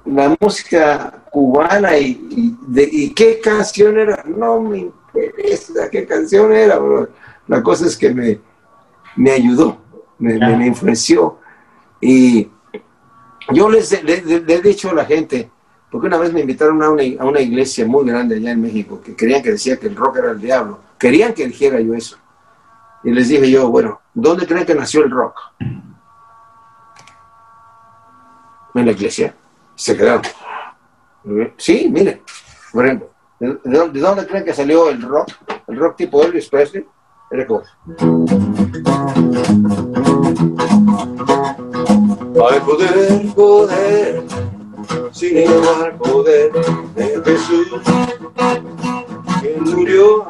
la 0.05 0.37
música 0.39 1.23
cubana 1.31 1.97
y, 1.97 2.27
y 2.29 2.57
de, 2.67 3.13
qué 3.15 3.39
canción 3.39 3.97
era. 3.97 4.23
No 4.25 4.59
me 4.61 4.79
interesa 5.13 5.89
qué 5.89 6.05
canción 6.05 6.51
era. 6.53 6.79
La 7.47 7.61
cosa 7.63 7.85
es 7.85 7.97
que 7.97 8.13
me, 8.13 8.39
me 9.15 9.31
ayudó, 9.31 9.77
me, 10.19 10.37
me- 10.37 10.67
influenció. 10.67 11.39
Y 12.01 12.49
yo 13.53 13.69
les 13.69 13.91
le, 14.03 14.21
le- 14.21 14.39
le 14.41 14.53
he 14.55 14.61
dicho 14.61 14.89
a 14.89 14.93
la 14.93 15.05
gente, 15.05 15.49
porque 15.91 16.07
una 16.07 16.17
vez 16.17 16.31
me 16.31 16.39
invitaron 16.39 16.81
a 16.81 16.89
una, 16.89 17.03
a 17.19 17.25
una 17.25 17.41
iglesia 17.41 17.85
muy 17.85 18.05
grande 18.05 18.37
allá 18.37 18.51
en 18.51 18.61
México, 18.61 19.01
que 19.03 19.13
creían 19.13 19.43
que 19.43 19.51
decía 19.51 19.77
que 19.77 19.87
el 19.87 19.95
rock 19.95 20.17
era 20.17 20.31
el 20.31 20.39
diablo. 20.39 20.79
Querían 20.97 21.33
que 21.33 21.45
dijera 21.45 21.81
yo 21.81 21.93
eso. 21.93 22.17
Y 23.03 23.11
les 23.11 23.27
dije 23.27 23.51
yo, 23.51 23.69
bueno, 23.69 23.99
¿dónde 24.13 24.47
creen 24.47 24.65
que 24.65 24.73
nació 24.73 25.03
el 25.03 25.11
rock? 25.11 25.35
En 28.73 28.85
la 28.85 28.91
iglesia. 28.91 29.35
Se 29.75 29.97
quedaron. 29.97 30.21
Sí, 31.57 31.89
miren, 31.91 32.21
por 32.71 32.85
ejemplo, 32.85 33.09
¿de, 33.39 33.47
de 33.63 33.77
dónde, 33.77 33.99
de 33.99 34.05
dónde 34.05 34.27
creen 34.27 34.45
que 34.45 34.53
salió 34.53 34.89
el 34.89 35.01
rock? 35.01 35.29
El 35.67 35.77
rock 35.77 35.97
tipo 35.97 36.23
Elvis 36.23 36.47
Presley. 36.47 36.87
Era 37.31 37.47
como, 37.47 37.63
poder, 42.33 43.33
poder, 43.33 44.23
sin 45.21 45.37
igual 45.37 45.95
poder 45.97 46.51
de 46.95 47.21
Jesús, 47.23 47.67
que 49.39 49.55
murió. 49.59 50.25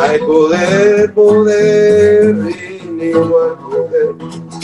Hay 0.00 0.18
poder, 0.20 1.12
poder, 1.12 2.36
igual 2.98 3.58
poder 3.68 4.14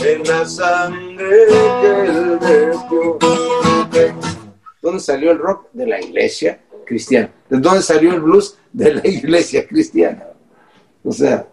en 0.02 0.22
la 0.26 0.46
sangre 0.46 1.46
que 1.80 2.06
él 2.06 2.38
vertió. 2.40 3.18
¿Dónde 4.80 5.00
salió 5.00 5.32
el 5.32 5.38
rock? 5.38 5.66
De 5.74 5.86
la 5.86 6.00
iglesia 6.00 6.58
cristiana. 6.86 7.30
¿De 7.50 7.58
dónde 7.58 7.82
salió 7.82 8.14
el 8.14 8.22
blues? 8.22 8.56
De 8.72 8.94
la 8.94 9.06
iglesia 9.06 9.68
cristiana. 9.68 10.24
O 11.04 11.12
sea, 11.12 11.46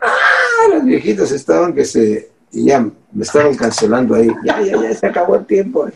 ah, 0.00 0.68
los 0.72 0.84
viejitos 0.86 1.30
estaban 1.30 1.74
que 1.74 1.84
se, 1.84 2.30
y 2.52 2.64
ya 2.64 2.80
me 2.80 3.22
estaban 3.22 3.54
cancelando 3.54 4.14
ahí. 4.14 4.30
Ya, 4.46 4.62
ya, 4.62 4.80
ya 4.80 4.94
se 4.94 5.06
acabó 5.06 5.36
el 5.36 5.44
tiempo. 5.44 5.90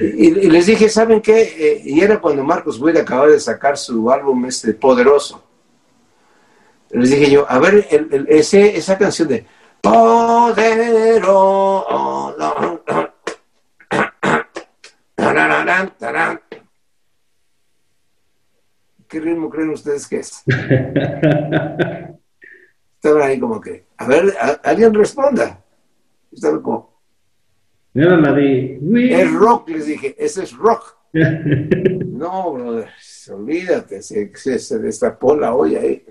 Y, 0.00 0.26
y 0.26 0.50
les 0.50 0.66
dije, 0.66 0.88
¿saben 0.88 1.20
qué? 1.20 1.42
Eh, 1.42 1.82
y 1.84 2.00
era 2.00 2.20
cuando 2.20 2.42
Marcos 2.42 2.80
Witt 2.80 2.96
acababa 2.96 3.28
de 3.28 3.38
sacar 3.40 3.76
su 3.78 4.10
álbum 4.10 4.44
este 4.46 4.72
Poderoso. 4.74 5.42
Les 6.90 7.10
dije 7.10 7.30
yo, 7.30 7.46
a 7.48 7.58
ver, 7.58 7.86
el- 7.90 8.08
el- 8.12 8.26
ese, 8.28 8.76
esa 8.76 8.98
canción 8.98 9.28
de 9.28 9.46
Poderoso. 9.80 11.86
¿Qué 19.08 19.20
ritmo 19.20 19.48
creen 19.50 19.70
ustedes 19.70 20.06
que 20.08 20.18
es? 20.20 20.42
Estaban 22.96 23.22
ahí 23.22 23.38
como 23.38 23.60
que, 23.60 23.86
a 23.98 24.06
ver, 24.06 24.34
a- 24.40 24.60
alguien 24.68 24.92
responda. 24.94 25.62
Estaban 26.32 26.60
como, 26.60 26.95
No 27.96 28.02
era 28.04 28.16
la 28.18 28.32
de. 28.32 28.78
es 29.10 29.32
rock, 29.32 29.70
les 29.70 29.86
dije, 29.86 30.14
ese 30.18 30.42
es 30.42 30.52
rock. 30.54 30.94
No, 32.16 32.52
brother, 32.52 32.88
olvídate, 33.30 34.00
se, 34.02 34.32
se, 34.34 34.58
se 34.58 34.78
destapó 34.78 35.36
la 35.36 35.54
olla 35.54 35.80
ahí. 35.80 36.02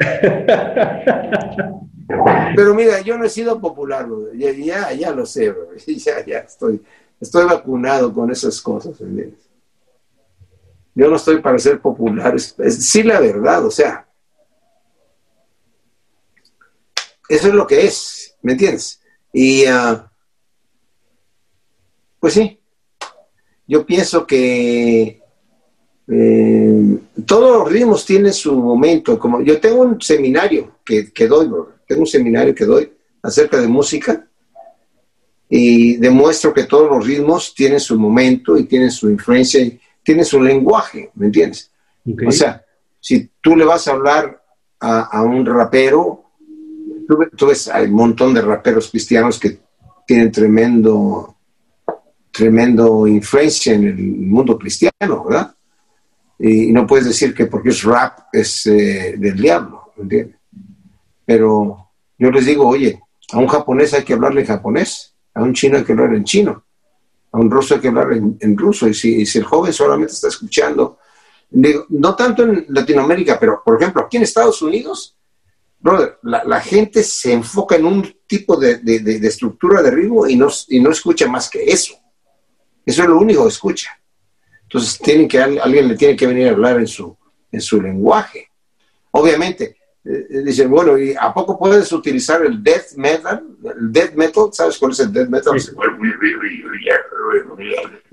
Pero 2.55 2.75
mira, 2.75 3.01
yo 3.01 3.17
no 3.17 3.25
he 3.25 3.29
sido 3.29 3.59
popular, 3.59 4.05
brother. 4.07 4.35
Ya, 4.37 4.51
ya, 4.51 4.93
ya 4.93 5.11
lo 5.11 5.25
sé, 5.25 5.49
brother. 5.51 5.77
Ya, 5.87 6.23
ya 6.25 6.39
estoy, 6.39 6.81
estoy 7.19 7.45
vacunado 7.45 8.13
con 8.13 8.29
esas 8.31 8.61
cosas, 8.61 8.99
¿entiendes? 9.01 9.49
Yo 10.93 11.09
no 11.09 11.15
estoy 11.15 11.39
para 11.41 11.57
ser 11.59 11.79
popular, 11.81 12.35
es, 12.35 12.55
es- 12.59 12.85
sí 12.87 13.01
la 13.03 13.19
verdad, 13.19 13.65
o 13.65 13.71
sea, 13.71 14.07
eso 17.29 17.47
es 17.47 17.53
lo 17.53 17.65
que 17.67 17.85
es, 17.85 18.35
¿me 18.43 18.53
entiendes? 18.53 19.01
Y, 19.33 19.65
ah, 19.65 20.11
pues 22.25 22.33
sí, 22.33 22.59
yo 23.67 23.85
pienso 23.85 24.25
que 24.25 25.21
eh, 26.07 26.97
todos 27.23 27.59
los 27.59 27.71
ritmos 27.71 28.03
tienen 28.03 28.33
su 28.33 28.55
momento. 28.55 29.19
Como 29.19 29.41
yo 29.41 29.59
tengo 29.59 29.83
un 29.83 30.01
seminario 30.01 30.77
que, 30.83 31.13
que 31.13 31.27
doy, 31.27 31.47
bro. 31.47 31.73
tengo 31.87 32.01
un 32.01 32.07
seminario 32.07 32.55
que 32.55 32.65
doy 32.65 32.91
acerca 33.21 33.61
de 33.61 33.67
música 33.67 34.27
y 35.47 35.97
demuestro 35.97 36.51
que 36.51 36.63
todos 36.63 36.89
los 36.89 37.05
ritmos 37.05 37.53
tienen 37.53 37.79
su 37.79 37.95
momento 37.99 38.57
y 38.57 38.63
tienen 38.63 38.89
su 38.89 39.07
influencia 39.07 39.61
y 39.61 39.79
tienen 40.01 40.25
su 40.25 40.41
lenguaje, 40.41 41.11
¿me 41.13 41.27
entiendes? 41.27 41.69
O 42.25 42.31
sea, 42.31 42.65
si 42.99 43.29
tú 43.39 43.55
le 43.55 43.65
vas 43.65 43.87
a 43.87 43.91
hablar 43.91 44.43
a, 44.79 45.01
a 45.01 45.21
un 45.21 45.45
rapero, 45.45 46.23
tú, 47.07 47.19
tú 47.37 47.45
ves, 47.45 47.67
hay 47.67 47.85
un 47.85 47.93
montón 47.93 48.33
de 48.33 48.41
raperos 48.41 48.89
cristianos 48.89 49.37
que 49.37 49.59
tienen 50.07 50.31
tremendo, 50.31 51.34
tremendo 52.35 53.07
influencia 53.07 53.73
en 53.73 53.85
el 53.85 53.95
mundo 53.97 54.57
cristiano, 54.59 55.23
¿verdad? 55.23 55.55
Y, 56.37 56.71
no 56.73 56.85
puedes 56.85 57.05
decir 57.05 57.33
que 57.33 57.45
porque 57.45 57.69
es 57.69 57.81
rap 57.83 58.19
es 58.33 58.65
eh, 58.65 59.15
del 59.17 59.37
diablo, 59.37 59.93
¿me 59.95 60.03
entiendes? 60.03 60.35
Pero 61.25 61.91
yo 62.17 62.31
les 62.31 62.45
digo, 62.45 62.67
oye, 62.67 62.99
a 63.31 63.37
un 63.37 63.47
japonés 63.47 63.93
hay 63.93 64.03
que 64.03 64.13
hablarle 64.13 64.41
en 64.41 64.47
japonés, 64.47 65.13
a 65.33 65.41
un 65.43 65.53
chino 65.53 65.77
hay 65.77 65.85
que 65.85 65.93
hablar 65.93 66.13
en 66.13 66.25
chino, 66.25 66.63
a 67.31 67.37
un 67.39 67.49
ruso 67.49 67.75
hay 67.75 67.79
que 67.79 67.87
hablar 67.87 68.11
en, 68.11 68.57
ruso, 68.57 68.87
y 68.89 68.93
si, 68.93 69.21
el 69.37 69.45
joven 69.45 69.71
solamente 69.71 70.11
está 70.11 70.27
escuchando, 70.27 70.99
digo, 71.49 71.85
no 71.89 72.15
tanto 72.15 72.43
en 72.43 72.65
Latinoamérica, 72.67 73.39
pero 73.39 73.61
por 73.63 73.81
ejemplo, 73.81 74.01
aquí 74.01 74.17
en 74.17 74.23
Estados 74.23 74.61
Unidos, 74.61 75.17
brother, 75.79 76.17
la, 76.23 76.59
gente 76.59 77.01
se 77.01 77.31
enfoca 77.31 77.77
en 77.77 77.85
un 77.85 78.13
tipo 78.27 78.57
de, 78.57 78.79
de- 78.79 78.99
de- 78.99 79.19
de 79.19 79.27
estructura 79.27 79.81
de 79.81 79.91
ritmo 79.91 80.27
y 80.27 80.35
no, 80.35 80.49
y 80.67 80.79
no 80.81 80.91
escucha 80.91 81.27
más 81.27 81.49
que 81.49 81.63
eso. 81.63 81.95
Eso 82.85 83.01
es 83.03 83.09
lo 83.09 83.17
único 83.17 83.43
que 83.43 83.49
escucha. 83.49 83.91
Entonces, 84.63 84.99
tienen 84.99 85.27
que, 85.27 85.39
alguien 85.39 85.87
le 85.87 85.95
tiene 85.95 86.15
que 86.15 86.27
venir 86.27 86.47
a 86.47 86.51
hablar 86.51 86.79
en 86.79 86.87
su, 86.87 87.15
en 87.51 87.61
su 87.61 87.81
lenguaje. 87.81 88.49
Obviamente, 89.11 89.77
eh, 90.03 90.43
dicen, 90.43 90.69
bueno, 90.69 90.97
¿y 90.97 91.15
a 91.19 91.33
poco 91.33 91.57
puedes 91.57 91.91
utilizar 91.91 92.45
el 92.45 92.61
death 92.61 92.93
metal? 92.95 93.43
El 93.63 93.91
death 93.91 94.13
metal, 94.13 94.49
¿sabes 94.51 94.77
cuál 94.77 94.91
es 94.91 94.99
el 94.99 95.11
death 95.11 95.29
metal? 95.29 95.59
Sí. 95.59 95.71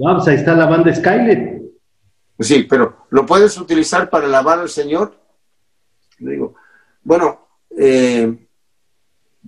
Ah, 0.04 0.14
pues 0.14 0.28
ahí 0.28 0.36
está 0.36 0.54
la 0.54 0.66
banda 0.66 0.94
Skylet. 0.94 1.62
Sí, 2.38 2.66
pero 2.68 3.06
¿lo 3.10 3.26
puedes 3.26 3.56
utilizar 3.58 4.08
para 4.08 4.26
alabar 4.26 4.58
al 4.58 4.68
Señor? 4.68 5.14
Le 6.18 6.32
digo, 6.32 6.54
bueno, 7.02 7.48
eh, 7.76 8.46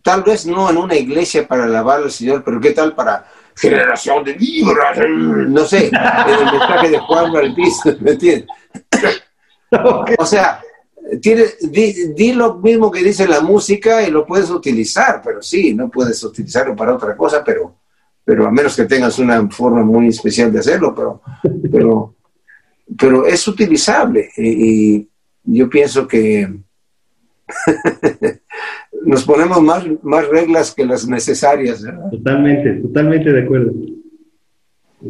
tal 0.02 0.22
vez 0.22 0.46
no 0.46 0.68
en 0.70 0.76
una 0.76 0.96
iglesia 0.96 1.48
para 1.48 1.64
alabar 1.64 2.02
al 2.02 2.10
Señor, 2.10 2.44
pero 2.44 2.60
¿qué 2.60 2.72
tal 2.72 2.94
para 2.94 3.26
generación 3.56 4.24
de 4.24 4.32
vibras? 4.34 4.98
No 5.08 5.64
sé, 5.64 5.88
en 5.88 6.34
el 6.34 6.52
mensaje 6.52 6.90
de 6.90 6.98
Juan 6.98 7.32
Bautista, 7.32 7.96
¿me 8.00 8.12
entiendes? 8.12 8.48
O 10.18 10.26
sea, 10.26 10.60
tiene, 11.20 11.44
di, 11.60 12.12
di 12.14 12.32
lo 12.32 12.56
mismo 12.56 12.90
que 12.90 13.02
dice 13.02 13.26
la 13.28 13.40
música 13.40 14.02
y 14.02 14.10
lo 14.10 14.26
puedes 14.26 14.50
utilizar, 14.50 15.20
pero 15.22 15.42
sí, 15.42 15.74
no 15.74 15.90
puedes 15.90 16.22
utilizarlo 16.22 16.74
para 16.74 16.94
otra 16.94 17.16
cosa, 17.16 17.42
pero, 17.44 17.76
pero 18.24 18.46
a 18.46 18.50
menos 18.50 18.76
que 18.76 18.84
tengas 18.84 19.18
una 19.18 19.48
forma 19.50 19.82
muy 19.82 20.08
especial 20.08 20.52
de 20.52 20.60
hacerlo, 20.60 20.94
pero, 20.94 21.20
pero, 21.70 22.14
pero 22.98 23.26
es 23.26 23.46
utilizable 23.46 24.30
y, 24.36 24.96
y 24.96 25.08
yo 25.44 25.68
pienso 25.68 26.06
que 26.08 26.48
nos 29.04 29.24
ponemos 29.24 29.60
más, 29.62 29.84
más 30.02 30.28
reglas 30.28 30.74
que 30.74 30.84
las 30.84 31.06
necesarias. 31.06 31.82
¿verdad? 31.82 32.10
Totalmente, 32.10 32.74
totalmente 32.74 33.32
de 33.32 33.42
acuerdo. 33.42 33.72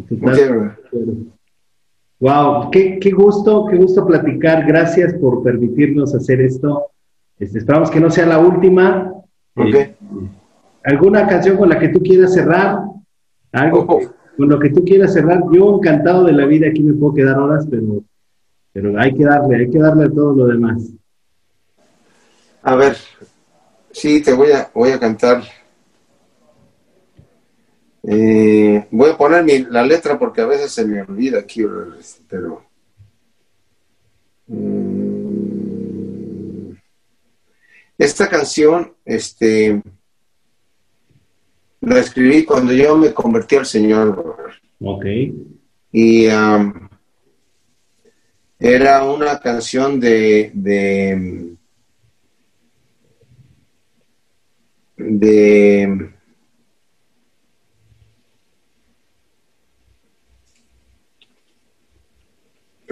Totalmente 0.09 0.45
Ok, 0.45 0.51
de 0.51 0.87
acuerdo. 0.87 1.13
Wow, 2.21 2.71
qué, 2.71 2.99
qué 3.01 3.11
gusto, 3.11 3.67
qué 3.67 3.77
gusto 3.77 4.07
platicar. 4.07 4.67
Gracias 4.67 5.15
por 5.15 5.43
permitirnos 5.43 6.15
hacer 6.15 6.41
esto. 6.41 6.87
Este, 7.39 7.59
esperamos 7.59 7.91
que 7.91 8.01
no 8.01 8.11
sea 8.11 8.27
la 8.27 8.39
última. 8.39 9.13
Eh, 9.57 9.95
¿Alguna 10.85 11.27
canción 11.27 11.57
con 11.57 11.69
la 11.69 11.79
que 11.79 11.89
tú 11.89 12.01
quieras 12.01 12.33
cerrar? 12.35 12.79
Algo 13.53 13.87
Oh. 13.89 14.01
con 14.37 14.49
lo 14.49 14.59
que 14.59 14.71
tú 14.71 14.85
quieras 14.85 15.13
cerrar. 15.13 15.43
Yo 15.53 15.77
encantado 15.77 16.25
de 16.25 16.33
la 16.33 16.47
vida, 16.47 16.69
aquí 16.69 16.83
me 16.83 16.95
puedo 16.95 17.15
quedar 17.15 17.39
horas, 17.39 17.67
pero, 17.71 18.03
pero 18.73 18.99
hay 18.99 19.15
que 19.15 19.25
darle, 19.25 19.57
hay 19.57 19.71
que 19.71 19.79
darle 19.79 20.05
a 20.07 20.11
todo 20.11 20.35
lo 20.35 20.47
demás. 20.47 20.93
A 22.63 22.75
ver, 22.77 22.97
sí, 23.95 24.21
te 24.23 24.35
voy 24.35 24.51
a, 24.53 24.71
voy 24.75 24.91
a 24.91 25.01
cantar. 25.01 25.43
Eh, 28.03 28.87
voy 28.91 29.11
a 29.11 29.17
poner 29.17 29.43
mi- 29.45 29.65
la 29.65 29.83
letra 29.83 30.19
porque 30.19 30.43
a 30.43 30.47
veces 30.47 30.71
se 30.73 30.85
me 30.85 31.01
olvida 31.01 31.39
aquí, 31.39 31.63
pero. 32.29 32.63
Mm, 34.47 36.73
esta 37.97 38.29
canción, 38.29 38.93
este, 39.05 39.81
la 41.81 41.99
escribí 42.01 42.45
cuando 42.45 42.73
yo 42.73 42.97
me 42.97 43.13
convertí 43.15 43.57
al 43.57 43.67
Señor. 43.67 44.35
Ok. 44.81 45.05
y 45.93 46.27
era 48.59 49.05
una 49.05 49.39
canción 49.41 49.99
de, 50.01 50.51
de 50.53 51.54
de 54.97 56.11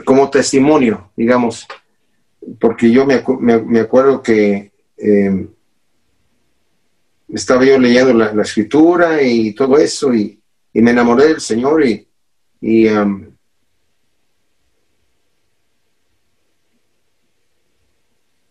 como 0.04 0.30
testimonio, 0.30 1.10
digamos, 1.16 1.66
porque 2.60 2.90
yo 2.90 3.06
me, 3.06 3.22
me- 3.40 3.80
acuerdo 3.80 4.22
que 4.22 4.72
eh, 4.96 5.48
estaba 7.28 7.64
yo 7.64 7.78
leyendo 7.78 8.12
la, 8.14 8.32
la 8.32 8.42
escritura 8.42 9.22
y 9.22 9.54
todo 9.54 9.78
eso 9.78 10.14
y, 10.14 10.40
y 10.72 10.82
me 10.82 10.90
enamoré 10.90 11.28
del 11.28 11.40
Señor 11.40 11.84
y, 11.84 12.06
y 12.60 12.88
um, 12.88 13.26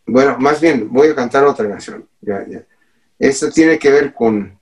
bueno, 0.05 0.37
más 0.39 0.59
bien 0.61 0.87
voy 0.91 1.09
a 1.09 1.15
cantar 1.15 1.43
otra 1.45 1.67
canción. 1.67 2.07
Ya, 2.21 2.45
ya. 2.47 2.65
Esta 3.21 3.51
tiene 3.51 3.77
que 3.77 3.91
ver 3.91 4.15
con 4.15 4.59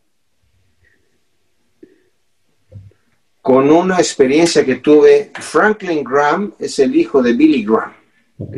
con 3.41 3.69
una 3.71 3.95
experiencia 3.99 4.65
que 4.65 4.75
tuve. 4.75 5.31
Franklin 5.39 6.03
Graham 6.03 6.53
es 6.59 6.77
el 6.79 6.93
hijo 6.93 7.23
de 7.23 7.33
Billy 7.33 7.63
Graham 7.63 7.93
Ok. 8.37 8.57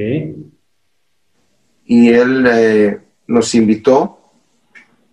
y 1.86 2.10
él 2.10 2.48
eh, 2.52 3.00
nos 3.28 3.54
invitó 3.54 4.18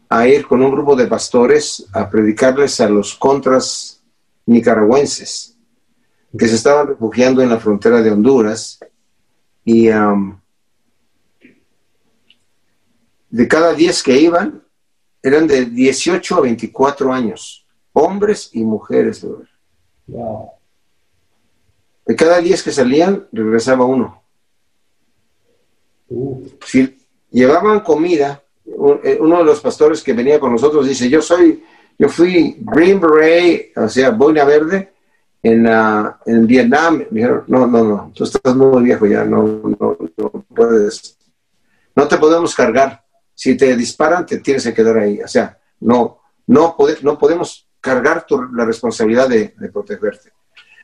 a 0.09 0.27
ir 0.27 0.47
con 0.47 0.63
un 0.63 0.71
grupo 0.71 0.97
de 0.97 1.07
pastores 1.07 1.87
a 1.93 2.09
predicarles 2.09 2.81
a 2.81 2.89
los 2.89 3.15
contras 3.15 4.03
nicaragüenses 4.47 5.55
que 6.39 6.49
se 6.49 6.55
estaban 6.55 6.87
refugiando 6.87 7.43
en 7.43 7.51
la 7.51 7.59
frontera 7.59 8.01
de 8.01 8.11
Honduras 8.11 8.81
y 9.67 9.91
um, 9.91 10.41
de 13.29 13.47
cada 13.47 13.75
10 13.75 14.03
que 14.03 14.19
iban 14.19 14.63
eran 15.23 15.47
de 15.47 15.67
18 15.67 16.37
a 16.37 16.41
24 16.41 17.13
años, 17.13 17.67
hombres 17.93 18.51
y 18.53 18.65
mujeres. 18.65 19.23
brother. 19.23 19.49
Wow. 20.07 20.51
De 22.07 22.17
cada 22.17 22.41
10 22.41 22.63
que 22.63 22.73
salían, 22.73 23.29
regresaba 23.33 23.85
uno. 23.85 24.23
Uh, 26.09 26.49
si 26.65 26.97
llevaban 27.31 27.81
comida, 27.81 28.43
eh, 29.05 29.19
uno 29.21 29.39
de 29.39 29.45
los 29.45 29.61
pastores 29.61 30.03
que 30.03 30.15
venía 30.15 30.41
con 30.41 30.53
nosotros 30.53 30.89
dice, 30.89 31.11
yo 31.11 31.21
soy, 31.21 31.63
yo 31.99 32.09
fui 32.09 32.57
Green 32.61 32.99
Beret, 33.01 33.77
o 33.77 33.89
sea, 33.89 34.11
boina 34.11 34.45
verde, 34.45 34.93
en, 35.43 35.67
ah, 35.67 36.19
en 36.25 36.47
Vietnam. 36.47 37.05
Me 37.11 37.21
dijeron, 37.21 37.45
no, 37.47 37.67
no, 37.67 37.85
no, 37.85 38.13
tú 38.15 38.25
estás 38.25 38.55
muy 38.55 38.85
viejo 38.85 39.07
ya, 39.07 39.25
no, 39.25 39.43
no, 39.79 39.99
no 40.17 40.45
puedes, 40.55 41.19
no 41.95 42.09
te 42.09 42.17
podemos 42.17 42.55
cargar. 42.55 43.05
Si 43.41 43.57
te 43.57 43.77
disparan, 43.77 44.27
te 44.27 44.39
tienes 44.39 44.65
que 44.65 44.75
quedar 44.75 44.99
ahí. 44.99 45.21
O 45.21 45.29
sea, 45.29 45.57
no, 45.81 46.23
no, 46.49 46.75
pode- 46.77 47.01
no 47.03 47.17
podemos 47.17 47.69
cargar 47.81 48.27
tu- 48.27 48.53
la 48.53 48.65
responsabilidad 48.65 49.29
de, 49.29 49.55
protegerte. 49.73 50.33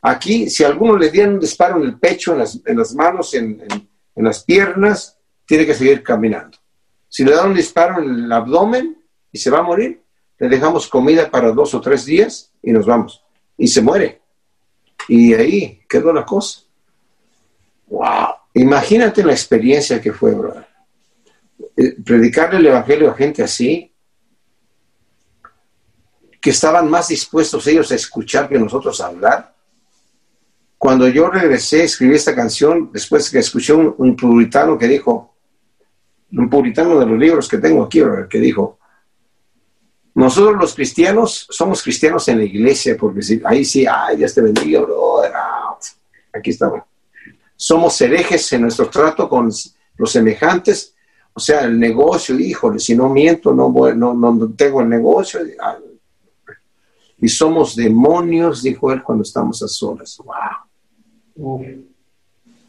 Aquí, 0.03 0.49
si 0.49 0.63
a 0.63 0.69
alguno 0.69 0.97
le 0.97 1.11
dieron 1.11 1.35
un 1.35 1.41
disparo 1.41 1.79
en 1.79 1.83
el 1.83 1.99
pecho, 1.99 2.33
en 2.33 2.77
las, 2.79 2.95
manos, 2.95 3.35
en 3.35 3.59
las 4.15 4.45
piernas, 4.45 5.19
tiene 5.45 5.67
que 5.67 5.75
seguir 5.75 6.01
caminando. 6.05 6.57
Si 7.09 7.25
le 7.25 7.33
dan 7.35 7.49
un 7.49 7.55
disparo 7.57 8.01
en 8.01 8.25
el 8.25 8.31
abdomen 8.33 9.03
y 9.33 9.39
se 9.39 9.51
va 9.51 9.59
a 9.59 9.63
morir, 9.63 10.01
le 10.39 10.49
dejamos 10.49 10.87
comida 10.87 11.29
para 11.29 11.51
dos 11.51 11.75
o 11.75 11.81
tres 11.81 12.05
días 12.05 12.53
y 12.63 12.71
nos 12.71 12.87
vamos. 12.87 13.25
Y 13.59 13.67
se 13.67 13.83
muere. 13.83 14.21
Y 15.09 15.35
ahí 15.35 15.81
quedó 15.89 16.13
la 16.13 16.25
cosa. 16.25 16.61
¡Wow! 17.89 18.29
Imagínate 18.55 19.25
la 19.25 19.33
experiencia 19.33 20.01
que 20.01 20.13
fue, 20.13 20.33
brother. 20.35 20.67
Eh, 21.77 21.97
Predicarle 22.05 22.59
el 22.59 22.67
evangelio 22.67 23.11
a 23.11 23.15
gente 23.15 23.43
así, 23.43 23.93
que 26.41 26.51
estaban 26.51 26.91
más 26.91 27.09
dispuestos 27.09 27.67
ellos 27.67 27.91
a 27.91 27.95
escuchar 27.95 28.49
que 28.49 28.59
nosotros 28.59 29.01
a 29.01 29.07
hablar. 29.07 29.55
Cuando 30.77 31.09
yo 31.09 31.31
regresé, 31.31 31.85
escribí 31.85 32.15
esta 32.15 32.35
canción, 32.35 32.91
después 32.93 33.31
que 33.31 33.39
escuché 33.39 33.73
un, 33.73 34.15
puritano 34.15 34.77
que 34.77 34.87
dijo, 34.87 35.35
un 36.33 36.51
puritano 36.51 36.99
de 37.01 37.07
los 37.07 37.19
libros 37.19 37.49
que 37.49 37.57
tengo 37.57 37.83
aquí, 37.83 38.03
que 38.29 38.39
dijo, 38.39 38.79
nosotros 40.15 40.57
los 40.61 40.75
cristianos 40.75 41.47
somos 41.51 41.83
cristianos 41.83 42.29
en 42.29 42.39
la 42.39 42.45
iglesia, 42.45 42.97
porque 42.97 43.23
si, 43.23 43.41
ahí 43.45 43.65
sí, 43.65 43.87
ay, 43.87 44.17
Dios 44.17 44.35
te 44.35 44.43
bendiga, 44.43 44.81
brother. 44.83 45.33
ah, 45.35 45.79
Aquí 46.33 46.51
estamos. 46.51 46.83
Somos 47.57 48.01
herejes 48.01 48.53
en 48.53 48.63
nuestro 48.63 48.89
trato 48.89 49.29
con 49.29 49.51
los 49.97 50.13
semejantes, 50.13 50.94
o 51.35 51.41
sea, 51.41 51.63
el 51.65 51.79
negocio, 51.79 52.39
híjole, 52.39 52.79
si 52.79 52.95
no 52.97 53.09
miento, 53.09 53.53
no, 53.53 53.69
voy- 53.71 53.97
no, 53.97 54.15
no, 54.15 54.33
no 54.33 54.51
tengo 54.53 54.81
el 54.81 54.89
negocio. 54.89 55.41
ah, 55.61 55.79
Y 57.19 57.29
somos 57.29 57.75
demonios, 57.75 58.63
dijo 58.63 58.93
él, 58.93 59.03
cuando 59.03 59.23
estamos 59.23 59.63
a 59.63 59.69
solas. 59.69 60.19
Wow. 61.37 61.65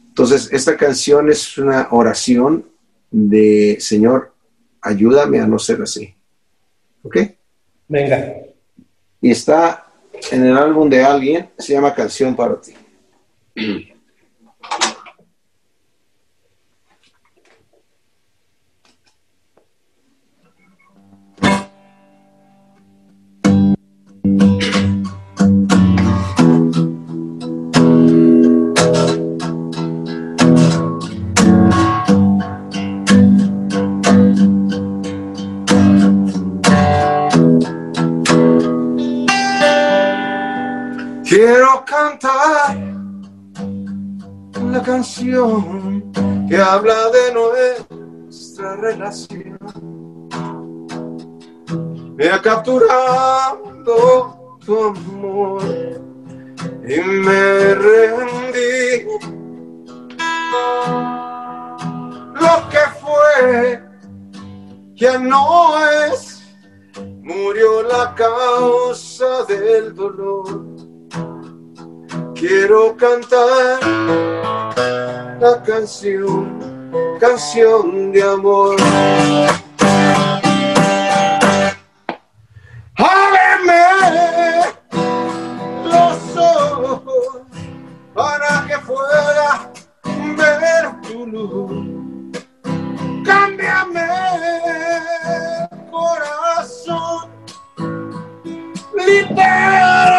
Entonces, 0.10 0.50
esta 0.52 0.76
canción 0.78 1.30
es 1.30 1.58
una 1.58 1.88
oración 1.92 2.66
de 3.12 3.78
Señor, 3.80 4.34
ayúdame 4.82 5.40
a 5.40 5.48
no 5.48 5.60
ser 5.60 5.82
así. 5.82 6.14
¿Ok? 7.04 7.18
venga. 7.88 8.34
Y 9.22 9.30
está 9.32 9.86
en 10.32 10.46
el 10.46 10.58
álbum 10.58 10.90
de 10.90 11.04
alguien, 11.04 11.50
se 11.58 11.74
llama 11.74 11.94
Canción 11.94 12.36
para 12.36 12.60
ti. 12.60 12.74
que 46.50 46.58
habla 46.58 47.10
de 47.12 47.34
nuestra 47.34 48.76
relación. 48.78 49.60
Me 52.16 52.30
ha 52.30 52.42
capturado 52.42 53.62
tu 54.66 54.84
amor 54.84 55.62
y 56.88 57.00
me 57.02 57.76
rendí. 57.76 59.06
Lo 62.34 62.70
que 62.70 62.84
fue 63.00 63.84
ya 64.96 65.20
no 65.20 65.78
es, 66.08 66.44
murió 67.22 67.84
la 67.84 68.16
causa 68.16 69.44
del 69.48 69.94
dolor. 69.94 70.75
Quiero 72.36 72.98
cantar 72.98 73.80
la 75.40 75.64
canción, 75.66 77.18
canción 77.18 78.12
de 78.12 78.24
amor. 78.24 78.76
Ábreme 82.98 83.84
los 85.86 86.38
ojos 86.38 87.42
para 88.14 88.66
que 88.68 88.78
pueda 88.80 89.72
ver 90.28 91.02
tu 91.04 91.26
luz. 91.26 91.72
Cámbiame 93.26 94.10
corazón, 95.90 97.30
libérame. 98.94 100.16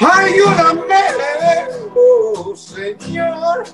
Ayúdame, 0.00 1.04
oh 1.94 2.54
Señor, 2.56 3.64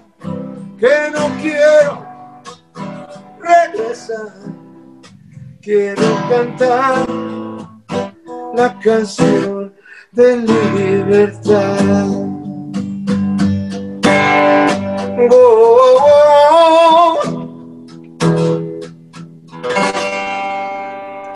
que 0.79 1.11
no 1.13 1.31
quiero 1.41 2.07
regresar. 3.41 4.33
Quiero 5.63 6.03
cantar 6.29 7.07
la 8.55 8.79
canción 8.81 9.75
de 10.13 10.37
libertad. 10.37 11.79
Oh, 15.31 17.21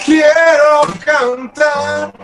quiero 0.05 0.80
cantar 1.05 2.24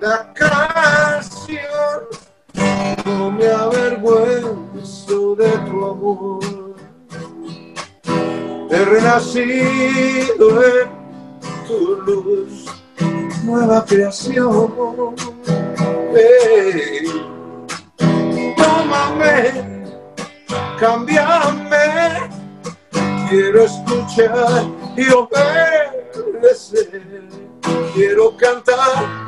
la 0.00 0.32
canción, 0.32 2.00
no 3.04 3.30
me 3.30 3.46
avergüenzo 3.46 5.34
de 5.36 5.50
tu 5.50 5.84
amor. 5.84 6.76
He 8.70 8.84
renacido 8.84 10.64
en 10.64 10.88
tu 11.66 11.96
luz, 12.06 12.66
nueva 13.44 13.84
creación. 13.84 15.14
Tómame, 18.56 19.86
cámbiame, 20.78 22.30
quiero 23.28 23.64
escuchar 23.64 24.64
y 24.96 25.10
obedecer, 25.10 27.02
quiero 27.94 28.36
cantar 28.36 29.27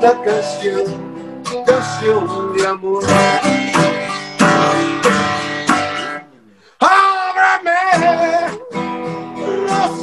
la 0.00 0.12
canción, 0.22 1.42
canción 1.66 2.56
de 2.56 2.66
amor. 2.66 3.02
Ábrame 6.78 7.82
los 9.66 9.94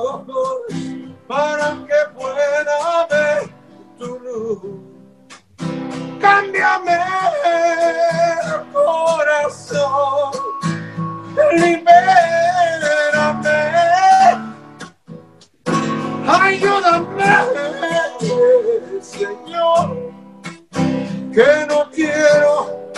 ojos 0.00 0.62
para 1.26 1.68
que 1.86 2.00
pueda 2.16 3.06
ver 3.10 3.42
tu 3.98 4.18
luz. 4.20 4.62
Cámbiame 6.20 6.98
el 7.44 8.72
corazón, 8.72 10.32
libérame. 11.54 11.98
Ayúdame, 16.26 17.87
Señor, 19.10 20.12
que 21.32 21.66
no 21.66 21.90
quiero 21.94 22.92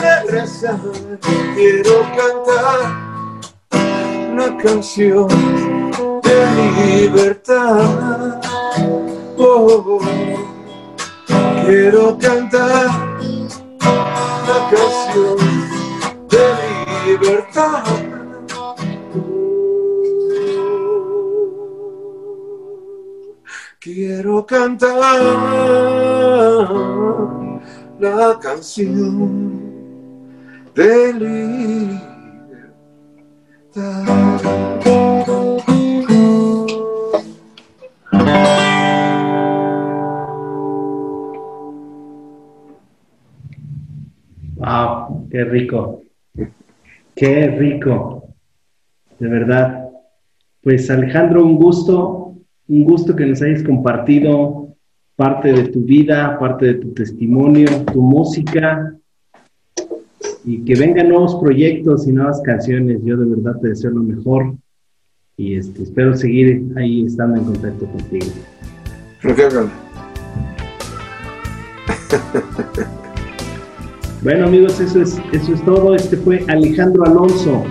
regresar. 0.00 0.80
Quiero 1.54 2.00
cantar 2.16 2.78
una 4.32 4.56
canción 4.56 5.28
de 6.22 6.36
libertad. 6.80 8.40
Oh, 9.36 10.00
quiero 11.66 12.16
cantar 12.18 12.88
una 13.20 14.58
canción 14.70 15.36
de 16.30 16.46
libertad. 17.04 18.15
Quiero 23.86 24.44
cantar 24.44 24.98
la 28.00 28.36
canción 28.42 29.62
de 30.74 31.12
libertad. 31.12 32.02
Wow, 44.56 45.28
qué 45.30 45.44
rico. 45.44 46.02
Qué 47.14 47.46
rico. 47.56 48.34
De 49.20 49.28
verdad. 49.28 49.90
Pues 50.60 50.90
Alejandro, 50.90 51.44
un 51.44 51.54
gusto, 51.54 52.25
un 52.68 52.84
gusto 52.84 53.14
que 53.14 53.26
nos 53.26 53.42
hayas 53.42 53.62
compartido 53.62 54.74
parte 55.14 55.52
de 55.52 55.68
tu 55.68 55.80
vida, 55.80 56.38
parte 56.38 56.66
de 56.66 56.74
tu 56.74 56.92
testimonio, 56.92 57.68
tu 57.92 58.02
música 58.02 58.94
y 60.44 60.64
que 60.64 60.74
vengan 60.74 61.08
nuevos 61.08 61.36
proyectos 61.36 62.06
y 62.06 62.12
nuevas 62.12 62.40
canciones. 62.42 63.00
Yo 63.04 63.16
de 63.16 63.26
verdad 63.26 63.58
te 63.60 63.68
deseo 63.68 63.90
lo 63.90 64.02
mejor 64.02 64.54
y 65.36 65.56
este, 65.56 65.82
espero 65.82 66.16
seguir 66.16 66.72
ahí 66.76 67.04
estando 67.04 67.38
en 67.38 67.44
contacto 67.44 67.86
contigo. 67.86 68.26
Bueno 74.22 74.46
amigos, 74.46 74.80
eso 74.80 75.02
es, 75.02 75.20
eso 75.32 75.54
es 75.54 75.64
todo. 75.64 75.94
Este 75.94 76.16
fue 76.16 76.44
Alejandro 76.48 77.04
Alonso. 77.04 77.62